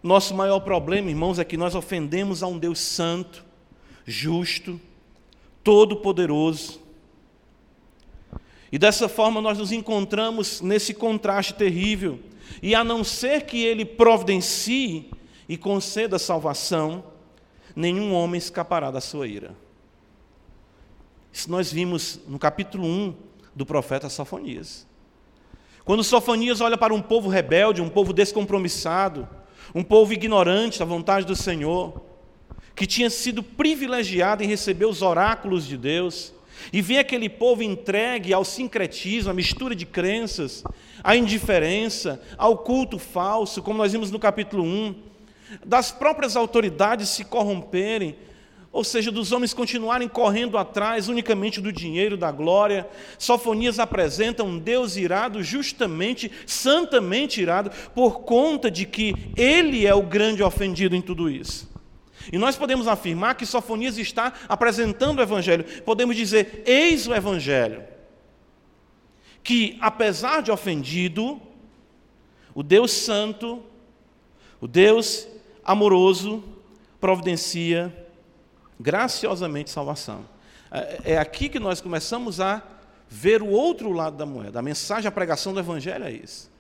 Nosso 0.03 0.35
maior 0.35 0.61
problema, 0.61 1.11
irmãos, 1.11 1.39
é 1.39 1.45
que 1.45 1.57
nós 1.57 1.75
ofendemos 1.75 2.43
a 2.43 2.47
um 2.47 2.59
Deus 2.59 2.79
santo, 2.79 3.45
justo, 4.07 4.81
todo-poderoso. 5.63 6.81
E 8.73 8.79
dessa 8.79 9.09
forma 9.09 9.41
nós 9.41 9.59
nos 9.59 9.73
encontramos 9.73 10.61
nesse 10.61 10.95
contraste 10.95 11.53
terrível. 11.53 12.21
E 12.63 12.75
a 12.75 12.83
não 12.83 13.05
ser 13.05 13.43
que 13.43 13.65
Ele 13.65 13.85
providencie 13.85 15.11
e 15.49 15.57
conceda 15.57 16.19
salvação, 16.19 17.05
nenhum 17.75 18.13
homem 18.13 18.39
escapará 18.39 18.91
da 18.91 19.01
sua 19.01 19.27
ira. 19.27 19.55
Isso 21.33 21.51
nós 21.51 21.73
vimos 21.73 22.21
no 22.27 22.39
capítulo 22.39 22.87
1 22.87 23.15
do 23.55 23.65
profeta 23.65 24.09
Sofonias. 24.09 24.87
Quando 25.85 26.05
Sofonias 26.05 26.61
olha 26.61 26.77
para 26.77 26.95
um 26.95 27.03
povo 27.03 27.29
rebelde, 27.29 27.81
um 27.81 27.89
povo 27.89 28.13
descompromissado, 28.13 29.29
um 29.75 29.83
povo 29.83 30.13
ignorante 30.13 30.79
da 30.79 30.85
vontade 30.85 31.27
do 31.27 31.37
Senhor, 31.37 32.03
que 32.75 32.87
tinha 32.87 33.11
sido 33.11 33.43
privilegiado 33.43 34.43
em 34.43 34.47
receber 34.47 34.87
os 34.87 35.03
oráculos 35.03 35.67
de 35.67 35.77
Deus, 35.77 36.33
e 36.73 36.81
vê 36.83 36.99
aquele 36.99 37.29
povo 37.29 37.63
entregue 37.63 38.33
ao 38.33 38.45
sincretismo, 38.45 39.31
à 39.31 39.35
mistura 39.35 39.75
de 39.75 39.87
crenças, 39.87 40.63
à 41.03 41.17
indiferença, 41.17 42.21
ao 42.37 42.59
culto 42.59 42.99
falso, 42.99 43.63
como 43.63 43.79
nós 43.79 43.93
vimos 43.93 44.11
no 44.11 44.19
capítulo 44.19 44.63
1, 44.63 44.95
das 45.65 45.91
próprias 45.91 46.37
autoridades 46.37 47.09
se 47.09 47.25
corromperem, 47.25 48.17
ou 48.73 48.85
seja, 48.85 49.11
dos 49.11 49.33
homens 49.33 49.53
continuarem 49.53 50.09
correndo 50.09 50.57
atrás 50.57 51.09
unicamente 51.09 51.61
do 51.61 51.73
dinheiro, 51.73 52.17
da 52.17 52.31
glória. 52.31 52.89
Sofonias 53.19 53.81
apresenta 53.81 54.45
um 54.45 54.59
Deus 54.59 54.97
irado, 54.97 55.43
justamente, 55.43 56.31
santamente 56.47 57.41
irado, 57.41 57.71
por 57.95 58.21
conta 58.21 58.71
de 58.71 58.87
que 58.87 59.15
ele 59.37 59.87
é 59.87 59.95
o 59.95 60.03
grande 60.03 60.43
ofendido 60.43 60.95
em 60.95 61.03
tudo 61.03 61.29
isso. 61.29 61.70
E 62.33 62.39
nós 62.39 62.57
podemos 62.57 62.87
afirmar 62.87 63.35
que 63.35 63.47
Sofonias 63.47 63.97
está 63.99 64.33
apresentando 64.49 65.19
o 65.19 65.23
Evangelho. 65.23 65.65
Podemos 65.83 66.17
dizer: 66.17 66.63
eis 66.67 67.07
o 67.07 67.15
Evangelho. 67.15 67.85
Que, 69.43 69.79
apesar 69.81 70.43
de 70.43 70.51
ofendido, 70.51 71.41
o 72.55 72.63
Deus 72.63 72.91
Santo, 72.93 73.63
o 74.61 74.69
Deus 74.69 75.27
amoroso, 75.65 76.45
providencia 77.01 77.95
graciosamente 78.79 79.71
salvação. 79.71 80.25
É, 80.71 81.13
é 81.13 81.19
aqui 81.19 81.49
que 81.49 81.59
nós 81.59 81.81
começamos 81.81 82.41
a 82.41 82.63
ver 83.09 83.43
o 83.43 83.49
outro 83.49 83.93
lado 83.93 84.17
da 84.17 84.27
moeda. 84.27 84.59
A 84.59 84.63
mensagem, 84.63 85.09
a 85.09 85.13
pregação 85.13 85.53
do 85.53 85.61
Evangelho 85.61 86.05
é 86.05 86.13
isso. 86.13 86.51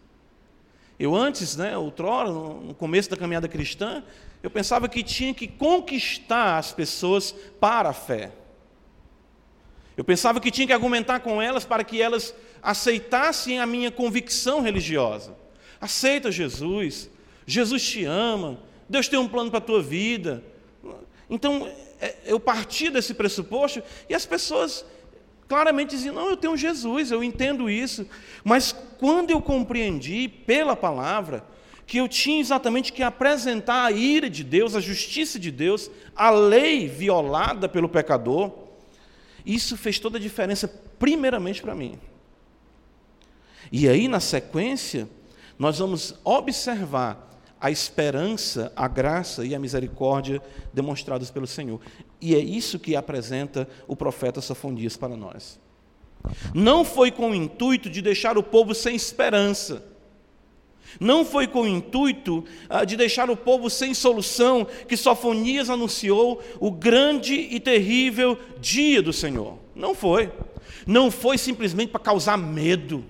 Eu 1.01 1.17
antes, 1.17 1.57
né, 1.57 1.79
outrora, 1.79 2.29
no 2.31 2.75
começo 2.75 3.09
da 3.09 3.17
caminhada 3.17 3.49
cristã, 3.49 4.05
eu 4.43 4.51
pensava 4.51 4.87
que 4.87 5.03
tinha 5.03 5.33
que 5.33 5.49
conquistar 5.49 6.59
as 6.59 6.73
pessoas 6.73 7.35
para 7.59 7.89
a 7.89 7.93
fé. 7.95 8.31
Eu 9.97 10.05
pensava 10.05 10.39
que 10.39 10.51
tinha 10.51 10.67
que 10.67 10.75
argumentar 10.75 11.21
com 11.21 11.41
elas 11.41 11.65
para 11.65 11.83
que 11.85 12.03
elas 12.03 12.35
aceitassem 12.63 13.59
a 13.59 13.65
minha 13.65 13.91
convicção 13.91 14.61
religiosa. 14.61 15.35
Aceita 15.81 16.31
Jesus, 16.31 17.09
Jesus 17.47 17.83
te 17.83 18.05
ama, 18.05 18.59
Deus 18.87 19.09
tem 19.09 19.19
um 19.19 19.27
plano 19.27 19.49
para 19.49 19.57
a 19.57 19.63
tua 19.63 19.83
vida. 19.83 20.45
Então, 21.31 21.67
é, 21.99 22.15
eu 22.27 22.39
parti 22.39 22.91
desse 22.91 23.15
pressuposto 23.15 23.83
e 24.07 24.15
as 24.15 24.27
pessoas 24.27 24.85
claramente 25.51 25.91
diziam: 25.91 26.15
Não, 26.15 26.31
eu 26.31 26.37
tenho 26.37 26.57
Jesus, 26.57 27.11
eu 27.11 27.25
entendo 27.25 27.69
isso. 27.69 28.07
Mas 28.45 28.73
quando 28.99 29.33
eu 29.33 29.43
compreendi 29.43 30.29
pela 30.29 30.77
palavra 30.77 31.45
que 31.85 31.99
eu 31.99 32.07
tinha 32.07 32.41
exatamente 32.41 32.93
que 32.93 33.03
apresentar 33.03 33.85
a 33.85 33.91
ira 33.91 34.31
de 34.31 34.45
Deus, 34.45 34.77
a 34.77 34.81
justiça 34.81 35.41
de 35.41 35.51
Deus, 35.51 35.91
a 36.15 36.31
lei 36.31 36.87
violada 36.87 37.69
pelo 37.69 37.89
pecador, 37.89 38.53
isso 39.45 39.77
fez 39.77 39.99
toda 39.99 40.17
a 40.17 40.21
diferença, 40.21 40.69
primeiramente 41.01 41.61
para 41.61 41.75
mim. 41.75 41.99
E 43.73 43.89
aí, 43.89 44.07
na 44.07 44.21
sequência, 44.21 45.09
nós 45.59 45.81
vamos 45.81 46.15
observar 46.23 47.29
a 47.61 47.71
esperança, 47.71 48.73
a 48.75 48.89
graça 48.89 49.45
e 49.45 49.55
a 49.55 49.59
misericórdia 49.59 50.41
demonstrados 50.73 51.31
pelo 51.31 51.47
Senhor. 51.47 51.81
E 52.21 52.35
é 52.35 52.39
isso 52.39 52.79
que 52.79 52.97
apresenta 52.97 53.69
o 53.87 53.95
profeta 53.95 54.41
Safonias 54.41 54.97
para 54.97 55.17
nós. 55.17 55.61
Não 56.55 56.85
foi 56.85 57.11
com 57.11 57.31
o 57.31 57.35
intuito 57.35 57.91
de 57.91 58.01
deixar 58.01 58.39
o 58.39 58.43
povo 58.43 58.75
sem 58.75 58.95
esperança. 58.97 59.83
Não 60.99 61.25
foi 61.25 61.47
com 61.47 61.63
o 61.63 61.69
intuito 61.69 62.45
ah, 62.69 62.85
de 62.85 62.97
deixar 62.97 63.31
o 63.31 63.37
povo 63.37 63.71
sem 63.71 63.95
solução 63.95 64.67
que 64.89 64.97
Sofonias 64.97 65.71
anunciou 65.71 66.43
o 66.59 66.71
grande 66.71 67.35
e 67.35 67.61
terrível 67.61 68.39
dia 68.59 69.01
do 69.01 69.13
Senhor. 69.13 69.59
Não 69.75 69.95
foi. 69.95 70.33
Não 70.87 71.11
foi 71.11 71.39
simplesmente 71.39 71.91
para 71.91 72.01
causar 72.01 72.37
medo. 72.37 73.05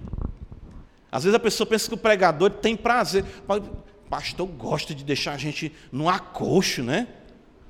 Às 1.10 1.24
vezes 1.24 1.34
a 1.34 1.40
pessoa 1.40 1.66
pensa 1.66 1.88
que 1.88 1.94
o 1.94 1.98
pregador 1.98 2.50
tem 2.50 2.76
prazer 2.76 3.24
pastor 4.10 4.48
gosta 4.48 4.92
de 4.92 5.04
deixar 5.04 5.34
a 5.34 5.38
gente 5.38 5.72
no 5.92 6.08
acocho, 6.08 6.82
né? 6.82 7.06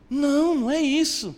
Não, 0.09 0.55
não 0.55 0.71
é 0.71 0.81
isso. 0.81 1.37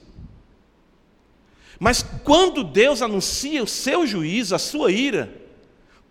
Mas 1.79 2.03
quando 2.23 2.63
Deus 2.63 3.03
anuncia 3.03 3.65
o 3.65 3.67
seu 3.67 4.07
juízo, 4.07 4.55
a 4.55 4.59
sua 4.59 4.93
ira, 4.93 5.43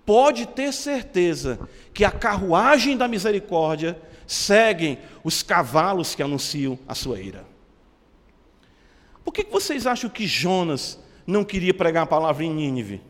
pode 0.05 0.45
ter 0.45 0.73
certeza 0.73 1.57
que 1.93 2.03
a 2.03 2.11
carruagem 2.11 2.97
da 2.97 3.07
misericórdia 3.07 3.97
seguem 4.27 4.99
os 5.23 5.41
cavalos 5.41 6.13
que 6.13 6.21
anunciam 6.21 6.77
a 6.85 6.93
sua 6.93 7.21
ira. 7.21 7.45
Por 9.23 9.33
que 9.33 9.45
vocês 9.45 9.87
acham 9.87 10.09
que 10.09 10.27
Jonas 10.27 10.99
não 11.25 11.45
queria 11.45 11.73
pregar 11.73 12.03
a 12.03 12.07
palavra 12.07 12.43
em 12.43 12.53
Nínive? 12.53 13.01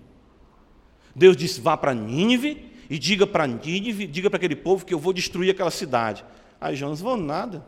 Deus 1.15 1.35
disse: 1.35 1.59
vá 1.59 1.75
para 1.75 1.93
Nínive 1.93 2.70
e 2.91 2.99
diga 2.99 3.25
para 3.25 3.47
Nínive, 3.47 4.05
diga 4.05 4.29
para 4.29 4.35
aquele 4.35 4.53
povo 4.55 4.85
que 4.85 4.93
eu 4.93 4.99
vou 4.99 5.13
destruir 5.13 5.49
aquela 5.49 5.71
cidade. 5.71 6.25
Aí 6.59 6.75
Jonas, 6.75 6.99
vou 6.99 7.15
nada. 7.15 7.65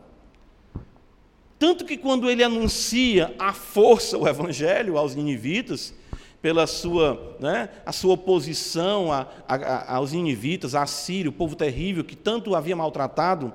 Tanto 1.58 1.86
que 1.86 1.96
quando 1.96 2.28
ele 2.28 2.44
anuncia 2.44 3.34
a 3.38 3.54
força, 3.54 4.18
o 4.18 4.28
evangelho 4.28 4.98
aos 4.98 5.14
ninivitas, 5.14 5.94
pela 6.42 6.66
sua, 6.66 7.38
né, 7.40 7.70
a 7.86 7.90
sua 7.90 8.12
oposição 8.12 9.10
a, 9.10 9.26
a, 9.48 9.94
aos 9.96 10.12
ninivitas, 10.12 10.74
a 10.74 10.84
Sírio, 10.84 11.30
o 11.30 11.34
povo 11.34 11.56
terrível 11.56 12.04
que 12.04 12.16
tanto 12.16 12.54
havia 12.54 12.76
maltratado, 12.76 13.50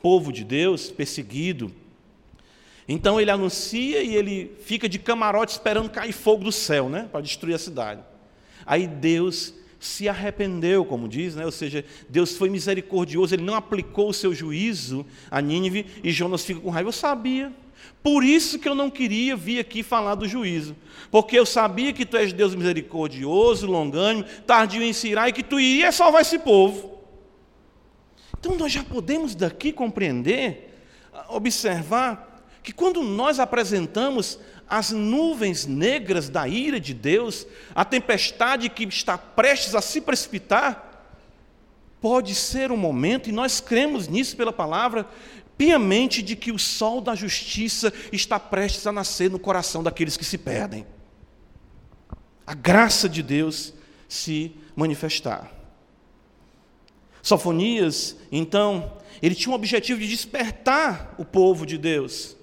povo 0.00 0.32
de 0.32 0.42
Deus, 0.42 0.90
perseguido. 0.90 1.70
Então 2.88 3.20
ele 3.20 3.30
anuncia 3.30 4.02
e 4.02 4.16
ele 4.16 4.56
fica 4.64 4.88
de 4.88 4.98
camarote 4.98 5.52
esperando 5.52 5.90
cair 5.90 6.12
fogo 6.12 6.44
do 6.44 6.50
céu, 6.50 6.88
né, 6.88 7.10
para 7.12 7.20
destruir 7.20 7.52
a 7.56 7.58
cidade. 7.58 8.00
Aí 8.64 8.86
Deus 8.86 9.59
se 9.80 10.08
arrependeu, 10.08 10.84
como 10.84 11.08
diz, 11.08 11.34
né? 11.34 11.44
ou 11.46 11.50
seja, 11.50 11.84
Deus 12.06 12.36
foi 12.36 12.50
misericordioso, 12.50 13.34
ele 13.34 13.42
não 13.42 13.54
aplicou 13.54 14.10
o 14.10 14.14
seu 14.14 14.34
juízo 14.34 15.06
a 15.30 15.40
Nínive 15.40 15.86
e 16.04 16.12
Jonas 16.12 16.44
fica 16.44 16.60
com 16.60 16.68
raiva. 16.68 16.90
Eu 16.90 16.92
sabia. 16.92 17.50
Por 18.02 18.22
isso 18.22 18.58
que 18.58 18.68
eu 18.68 18.74
não 18.74 18.90
queria 18.90 19.34
vir 19.34 19.58
aqui 19.58 19.82
falar 19.82 20.14
do 20.14 20.28
juízo, 20.28 20.76
porque 21.10 21.38
eu 21.38 21.46
sabia 21.46 21.92
que 21.92 22.04
tu 22.04 22.16
és 22.16 22.32
Deus 22.32 22.54
misericordioso, 22.54 23.66
longânimo, 23.66 24.26
tardio 24.46 24.82
em 24.82 24.92
se 24.92 25.12
e 25.14 25.32
que 25.32 25.42
tu 25.42 25.58
iria 25.58 25.90
salvar 25.90 26.20
esse 26.20 26.38
povo. 26.38 26.98
Então 28.38 28.56
nós 28.56 28.72
já 28.72 28.82
podemos 28.82 29.34
daqui 29.34 29.72
compreender, 29.72 30.78
observar, 31.28 32.46
que 32.62 32.72
quando 32.72 33.02
nós 33.02 33.38
apresentamos 33.38 34.38
as 34.70 34.92
nuvens 34.92 35.66
negras 35.66 36.28
da 36.28 36.46
ira 36.46 36.78
de 36.78 36.94
Deus, 36.94 37.44
a 37.74 37.84
tempestade 37.84 38.68
que 38.68 38.84
está 38.84 39.18
prestes 39.18 39.74
a 39.74 39.80
se 39.80 40.00
precipitar, 40.00 40.86
pode 42.00 42.36
ser 42.36 42.70
um 42.70 42.76
momento, 42.76 43.28
e 43.28 43.32
nós 43.32 43.60
cremos 43.60 44.06
nisso 44.06 44.36
pela 44.36 44.52
palavra, 44.52 45.06
piamente 45.58 46.22
de 46.22 46.36
que 46.36 46.52
o 46.52 46.58
sol 46.58 47.00
da 47.00 47.16
justiça 47.16 47.92
está 48.12 48.38
prestes 48.38 48.86
a 48.86 48.92
nascer 48.92 49.28
no 49.28 49.40
coração 49.40 49.82
daqueles 49.82 50.16
que 50.16 50.24
se 50.24 50.38
perdem. 50.38 50.86
A 52.46 52.54
graça 52.54 53.08
de 53.08 53.22
Deus 53.24 53.74
se 54.08 54.54
manifestar. 54.76 55.52
Sofonias, 57.20 58.16
então, 58.30 58.96
ele 59.20 59.34
tinha 59.34 59.52
o 59.52 59.56
objetivo 59.56 60.00
de 60.00 60.08
despertar 60.08 61.14
o 61.18 61.24
povo 61.24 61.66
de 61.66 61.76
Deus 61.76 62.36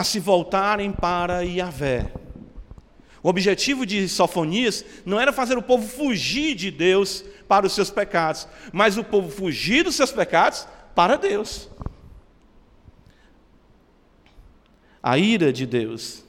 a 0.00 0.04
se 0.04 0.18
voltarem 0.18 0.90
para 0.90 1.42
Yahvé. 1.42 2.10
O 3.22 3.28
objetivo 3.28 3.84
de 3.84 4.08
Sofonias 4.08 4.82
não 5.04 5.20
era 5.20 5.30
fazer 5.30 5.58
o 5.58 5.62
povo 5.62 5.86
fugir 5.86 6.54
de 6.54 6.70
Deus 6.70 7.22
para 7.46 7.66
os 7.66 7.74
seus 7.74 7.90
pecados, 7.90 8.48
mas 8.72 8.96
o 8.96 9.04
povo 9.04 9.28
fugir 9.28 9.84
dos 9.84 9.94
seus 9.94 10.10
pecados 10.10 10.66
para 10.94 11.16
Deus. 11.16 11.68
A 15.02 15.18
ira 15.18 15.52
de 15.52 15.66
Deus, 15.66 16.24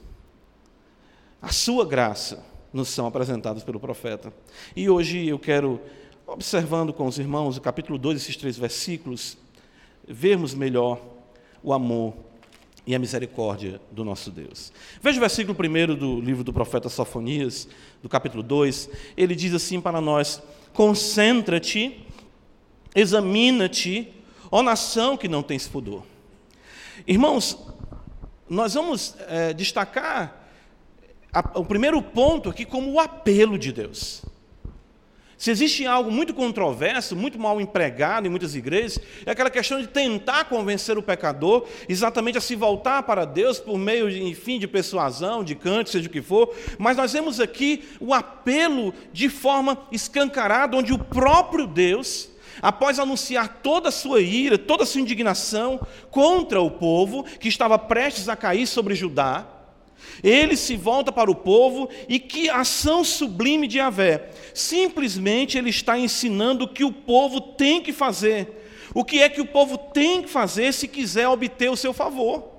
a 1.40 1.50
sua 1.50 1.86
graça, 1.86 2.44
nos 2.74 2.90
são 2.90 3.06
apresentados 3.06 3.64
pelo 3.64 3.80
profeta. 3.80 4.34
E 4.76 4.90
hoje 4.90 5.26
eu 5.26 5.38
quero, 5.38 5.80
observando 6.26 6.92
com 6.92 7.06
os 7.06 7.18
irmãos 7.18 7.56
o 7.56 7.60
capítulo 7.62 7.96
2, 7.96 8.20
esses 8.20 8.36
três 8.36 8.58
versículos, 8.58 9.38
vermos 10.06 10.52
melhor 10.52 11.00
o 11.62 11.72
amor 11.72 12.31
e 12.86 12.94
a 12.94 12.98
misericórdia 12.98 13.80
do 13.90 14.04
nosso 14.04 14.30
Deus. 14.30 14.72
Veja 15.00 15.18
o 15.18 15.20
versículo 15.20 15.56
1 15.56 15.94
do 15.94 16.20
livro 16.20 16.42
do 16.42 16.52
profeta 16.52 16.88
Sofonias, 16.88 17.68
do 18.02 18.08
capítulo 18.08 18.42
2. 18.42 18.90
Ele 19.16 19.34
diz 19.34 19.54
assim 19.54 19.80
para 19.80 20.00
nós: 20.00 20.42
Concentra-te, 20.72 22.04
examina-te, 22.94 24.12
ó 24.50 24.62
nação 24.62 25.16
que 25.16 25.28
não 25.28 25.42
tens 25.42 25.68
pudor. 25.68 26.02
Irmãos, 27.06 27.58
nós 28.48 28.74
vamos 28.74 29.14
é, 29.28 29.52
destacar 29.52 30.48
a, 31.32 31.58
o 31.58 31.64
primeiro 31.64 32.02
ponto 32.02 32.50
aqui 32.50 32.64
como 32.64 32.92
o 32.92 33.00
apelo 33.00 33.58
de 33.58 33.72
Deus. 33.72 34.22
Se 35.42 35.50
existe 35.50 35.84
algo 35.84 36.08
muito 36.08 36.32
controverso, 36.32 37.16
muito 37.16 37.36
mal 37.36 37.60
empregado 37.60 38.28
em 38.28 38.30
muitas 38.30 38.54
igrejas, 38.54 39.00
é 39.26 39.32
aquela 39.32 39.50
questão 39.50 39.80
de 39.80 39.88
tentar 39.88 40.44
convencer 40.44 40.96
o 40.96 41.02
pecador 41.02 41.66
exatamente 41.88 42.38
a 42.38 42.40
se 42.40 42.54
voltar 42.54 43.02
para 43.02 43.24
Deus 43.24 43.58
por 43.58 43.76
meio, 43.76 44.08
enfim, 44.08 44.60
de 44.60 44.68
persuasão, 44.68 45.42
de 45.42 45.56
canto, 45.56 45.90
seja 45.90 46.06
o 46.06 46.12
que 46.12 46.22
for. 46.22 46.54
Mas 46.78 46.96
nós 46.96 47.12
vemos 47.12 47.40
aqui 47.40 47.82
o 47.98 48.14
apelo 48.14 48.94
de 49.12 49.28
forma 49.28 49.76
escancarada, 49.90 50.76
onde 50.76 50.92
o 50.92 50.98
próprio 50.98 51.66
Deus, 51.66 52.28
após 52.62 53.00
anunciar 53.00 53.62
toda 53.64 53.88
a 53.88 53.92
sua 53.92 54.20
ira, 54.20 54.56
toda 54.56 54.84
a 54.84 54.86
sua 54.86 55.00
indignação 55.00 55.84
contra 56.08 56.60
o 56.60 56.70
povo 56.70 57.24
que 57.24 57.48
estava 57.48 57.76
prestes 57.76 58.28
a 58.28 58.36
cair 58.36 58.68
sobre 58.68 58.94
Judá, 58.94 59.44
ele 60.22 60.56
se 60.56 60.76
volta 60.76 61.10
para 61.10 61.30
o 61.30 61.34
povo 61.34 61.88
e 62.08 62.18
que 62.18 62.48
ação 62.48 63.04
sublime 63.04 63.66
de 63.66 63.78
Yahvé. 63.78 64.30
Simplesmente 64.54 65.58
ele 65.58 65.70
está 65.70 65.98
ensinando 65.98 66.64
o 66.64 66.68
que 66.68 66.84
o 66.84 66.92
povo 66.92 67.40
tem 67.40 67.82
que 67.82 67.92
fazer. 67.92 68.62
O 68.94 69.04
que 69.04 69.22
é 69.22 69.28
que 69.28 69.40
o 69.40 69.46
povo 69.46 69.78
tem 69.78 70.22
que 70.22 70.28
fazer 70.28 70.72
se 70.72 70.86
quiser 70.86 71.28
obter 71.28 71.70
o 71.70 71.76
seu 71.76 71.92
favor. 71.92 72.52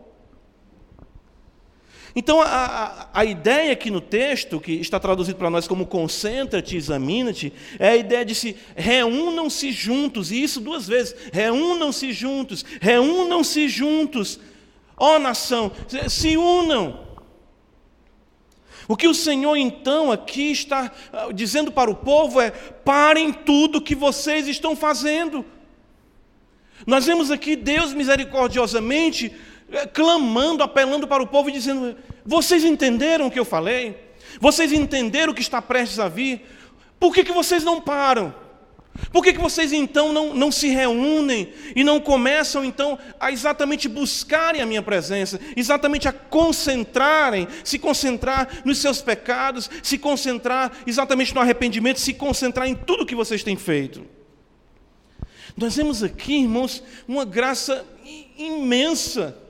Então, 2.15 2.41
a, 2.41 2.45
a, 2.45 3.21
a, 3.21 3.25
ideia 3.25 3.73
aqui 3.73 3.89
no 3.89 3.99
texto, 3.99 4.59
que 4.59 4.73
está 4.73 4.99
traduzido 4.99 5.37
para 5.39 5.49
nós 5.49 5.67
como 5.67 5.87
concentra-te, 5.87 6.75
examina-te, 6.77 7.51
é 7.79 7.89
a 7.89 7.95
ideia 7.95 8.23
de 8.23 8.35
se 8.35 8.55
reúnam-se 8.75 9.71
juntos, 9.71 10.31
e 10.31 10.43
isso 10.43 10.61
duas 10.61 10.87
vezes: 10.87 11.15
reúnam-se 11.31 12.11
juntos, 12.13 12.63
reúnam-se 12.79 13.67
juntos, 13.67 14.39
ó 14.95 15.17
nação, 15.17 15.71
se 16.07 16.37
unam. 16.37 17.12
O 18.87 18.97
que 18.97 19.07
o 19.07 19.13
Senhor 19.13 19.55
então 19.55 20.11
aqui 20.11 20.51
está 20.51 20.91
ah, 21.11 21.27
dizendo 21.33 21.71
para 21.71 21.89
o 21.89 21.95
povo 21.95 22.41
é: 22.41 22.51
parem 22.51 23.31
tudo 23.31 23.81
que 23.81 23.95
vocês 23.95 24.47
estão 24.47 24.75
fazendo. 24.75 25.45
Nós 26.85 27.05
vemos 27.05 27.31
aqui 27.31 27.55
Deus 27.55 27.93
misericordiosamente 27.93 29.31
eh, 29.71 29.87
clamando, 29.87 30.63
apelando 30.63 31.07
para 31.07 31.23
o 31.23 31.27
povo 31.27 31.49
e 31.49 31.53
dizendo: 31.53 31.95
vocês 32.25 32.63
entenderam 32.63 33.27
o 33.27 33.31
que 33.31 33.39
eu 33.39 33.45
falei? 33.45 33.97
Vocês 34.39 34.71
entenderam 34.71 35.31
o 35.31 35.35
que 35.35 35.41
está 35.41 35.61
prestes 35.61 35.99
a 35.99 36.09
vir? 36.09 36.45
Por 36.99 37.13
que, 37.13 37.23
que 37.23 37.31
vocês 37.31 37.63
não 37.63 37.79
param? 37.79 38.33
Por 39.11 39.23
que, 39.23 39.33
que 39.33 39.39
vocês 39.39 39.73
então 39.73 40.13
não, 40.13 40.33
não 40.33 40.51
se 40.51 40.67
reúnem 40.69 41.51
e 41.75 41.83
não 41.83 41.99
começam 41.99 42.63
então 42.63 42.97
a 43.19 43.31
exatamente 43.31 43.89
buscarem 43.89 44.61
a 44.61 44.65
minha 44.65 44.83
presença, 44.83 45.39
exatamente 45.55 46.07
a 46.07 46.13
concentrarem, 46.13 47.47
se 47.63 47.79
concentrar 47.79 48.61
nos 48.63 48.77
seus 48.77 49.01
pecados, 49.01 49.69
se 49.81 49.97
concentrar 49.97 50.71
exatamente 50.85 51.33
no 51.33 51.41
arrependimento, 51.41 51.99
se 51.99 52.13
concentrar 52.13 52.67
em 52.67 52.75
tudo 52.75 53.05
que 53.05 53.15
vocês 53.15 53.43
têm 53.43 53.55
feito? 53.55 54.05
Nós 55.57 55.75
vemos 55.75 56.03
aqui, 56.03 56.41
irmãos, 56.41 56.83
uma 57.07 57.25
graça 57.25 57.85
imensa 58.37 59.42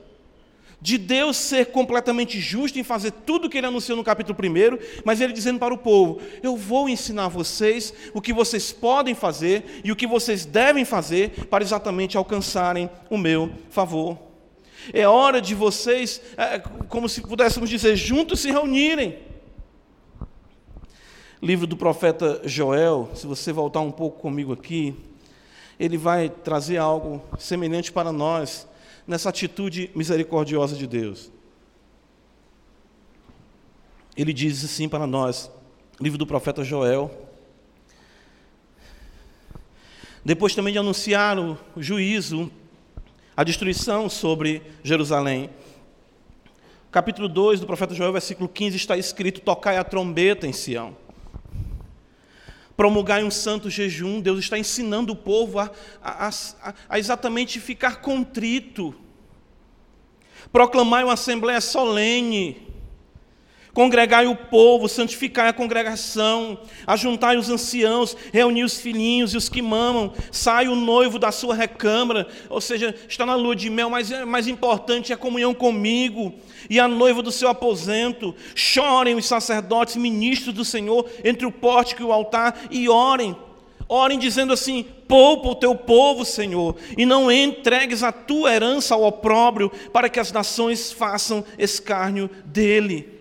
de 0.84 0.98
Deus 0.98 1.38
ser 1.38 1.70
completamente 1.70 2.38
justo 2.38 2.78
em 2.78 2.82
fazer 2.82 3.10
tudo 3.10 3.46
o 3.46 3.50
que 3.50 3.56
ele 3.56 3.66
anunciou 3.66 3.96
no 3.96 4.04
capítulo 4.04 4.36
1, 4.38 5.02
mas 5.02 5.18
ele 5.18 5.32
dizendo 5.32 5.58
para 5.58 5.72
o 5.72 5.78
povo: 5.78 6.20
Eu 6.42 6.58
vou 6.58 6.90
ensinar 6.90 7.28
vocês 7.28 7.94
o 8.12 8.20
que 8.20 8.34
vocês 8.34 8.70
podem 8.70 9.14
fazer 9.14 9.80
e 9.82 9.90
o 9.90 9.96
que 9.96 10.06
vocês 10.06 10.44
devem 10.44 10.84
fazer 10.84 11.46
para 11.46 11.64
exatamente 11.64 12.18
alcançarem 12.18 12.90
o 13.08 13.16
meu 13.16 13.50
favor. 13.70 14.18
É 14.92 15.08
hora 15.08 15.40
de 15.40 15.54
vocês, 15.54 16.20
é, 16.36 16.58
como 16.58 17.08
se 17.08 17.22
pudéssemos 17.22 17.70
dizer, 17.70 17.96
juntos 17.96 18.40
se 18.40 18.50
reunirem. 18.50 19.20
Livro 21.40 21.66
do 21.66 21.78
profeta 21.78 22.42
Joel, 22.44 23.08
se 23.14 23.26
você 23.26 23.54
voltar 23.54 23.80
um 23.80 23.90
pouco 23.90 24.20
comigo 24.20 24.52
aqui, 24.52 24.94
ele 25.80 25.96
vai 25.96 26.28
trazer 26.28 26.76
algo 26.76 27.22
semelhante 27.38 27.90
para 27.90 28.12
nós 28.12 28.68
nessa 29.06 29.28
atitude 29.28 29.90
misericordiosa 29.94 30.76
de 30.76 30.86
Deus. 30.86 31.30
Ele 34.16 34.32
diz 34.32 34.64
assim 34.64 34.88
para 34.88 35.06
nós, 35.06 35.50
livro 36.00 36.18
do 36.18 36.26
profeta 36.26 36.64
Joel. 36.64 37.10
Depois 40.24 40.54
também 40.54 40.72
de 40.72 40.78
anunciar 40.78 41.38
o 41.38 41.58
juízo, 41.76 42.50
a 43.36 43.44
destruição 43.44 44.08
sobre 44.08 44.62
Jerusalém. 44.82 45.50
Capítulo 46.90 47.28
2 47.28 47.60
do 47.60 47.66
profeta 47.66 47.94
Joel, 47.94 48.12
versículo 48.12 48.48
15, 48.48 48.76
está 48.76 48.96
escrito: 48.96 49.40
Tocai 49.40 49.76
a 49.76 49.84
trombeta 49.84 50.46
em 50.46 50.52
Sião 50.52 51.03
promulgar 52.76 53.22
um 53.22 53.30
santo 53.30 53.70
jejum, 53.70 54.20
Deus 54.20 54.40
está 54.40 54.58
ensinando 54.58 55.12
o 55.12 55.16
povo 55.16 55.58
a, 55.58 55.70
a, 56.02 56.28
a, 56.28 56.74
a 56.88 56.98
exatamente 56.98 57.60
ficar 57.60 58.00
contrito, 58.00 58.94
proclamar 60.52 61.04
uma 61.04 61.14
assembleia 61.14 61.60
solene, 61.60 62.73
Congregai 63.74 64.28
o 64.28 64.36
povo, 64.36 64.88
santificai 64.88 65.48
a 65.48 65.52
congregação, 65.52 66.56
ajuntai 66.86 67.36
os 67.36 67.50
anciãos, 67.50 68.16
reuni 68.32 68.62
os 68.62 68.78
filhinhos 68.78 69.34
e 69.34 69.36
os 69.36 69.48
que 69.48 69.60
mamam, 69.60 70.12
sai 70.30 70.68
o 70.68 70.76
noivo 70.76 71.18
da 71.18 71.32
sua 71.32 71.56
recâmara, 71.56 72.28
ou 72.48 72.60
seja, 72.60 72.94
está 73.08 73.26
na 73.26 73.34
lua 73.34 73.56
de 73.56 73.68
mel, 73.68 73.90
mas 73.90 74.12
é 74.12 74.24
mais 74.24 74.46
importante 74.46 75.10
é 75.10 75.16
a 75.16 75.18
comunhão 75.18 75.52
comigo, 75.52 76.32
e 76.70 76.78
a 76.78 76.86
noiva 76.86 77.20
do 77.20 77.32
seu 77.32 77.48
aposento, 77.48 78.32
chorem 78.54 79.16
os 79.16 79.26
sacerdotes, 79.26 79.96
ministros 79.96 80.54
do 80.54 80.64
Senhor, 80.64 81.10
entre 81.24 81.44
o 81.44 81.50
pórtico 81.50 82.02
e 82.02 82.04
o 82.04 82.12
altar, 82.12 82.68
e 82.70 82.88
orem, 82.88 83.36
orem 83.88 84.20
dizendo 84.20 84.52
assim: 84.52 84.86
poupa 85.08 85.48
o 85.48 85.54
teu 85.56 85.74
povo, 85.74 86.24
Senhor, 86.24 86.76
e 86.96 87.04
não 87.04 87.30
entregues 87.30 88.04
a 88.04 88.12
tua 88.12 88.54
herança 88.54 88.94
ao 88.94 89.02
opróbrio, 89.02 89.68
para 89.92 90.08
que 90.08 90.20
as 90.20 90.30
nações 90.30 90.92
façam 90.92 91.44
escárnio 91.58 92.30
dele. 92.44 93.13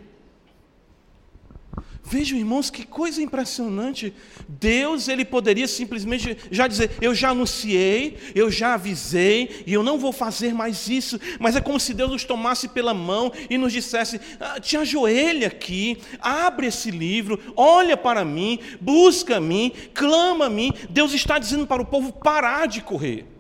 Vejam, 2.06 2.38
irmãos, 2.38 2.70
que 2.70 2.86
coisa 2.86 3.22
impressionante. 3.22 4.14
Deus, 4.48 5.08
ele 5.08 5.24
poderia 5.24 5.68
simplesmente 5.68 6.38
já 6.52 6.68
dizer: 6.68 6.92
Eu 7.02 7.16
já 7.16 7.30
anunciei, 7.30 8.18
eu 8.36 8.52
já 8.52 8.74
avisei, 8.74 9.64
e 9.66 9.74
eu 9.74 9.82
não 9.82 9.98
vou 9.98 10.12
fazer 10.12 10.54
mais 10.54 10.90
isso. 10.90 11.18
Mas 11.40 11.56
é 11.56 11.62
como 11.62 11.80
se 11.80 11.94
Deus 11.94 12.12
nos 12.12 12.26
tomasse 12.26 12.68
pela 12.68 12.94
mão 12.94 13.32
e 13.50 13.58
nos 13.58 13.72
dissesse: 13.72 14.20
ah, 14.40 14.60
Te 14.60 14.76
ajoelha 14.76 15.48
aqui, 15.48 15.98
abre 16.20 16.68
esse 16.68 16.92
livro, 16.92 17.40
olha 17.56 17.96
para 17.96 18.26
mim, 18.26 18.60
busca 18.82 19.40
mim, 19.40 19.72
clama 19.94 20.46
a 20.46 20.50
mim. 20.50 20.74
Deus 20.90 21.14
está 21.14 21.40
dizendo 21.40 21.66
para 21.66 21.82
o 21.82 21.86
povo 21.86 22.12
parar 22.12 22.68
de 22.68 22.82
correr. 22.82 23.33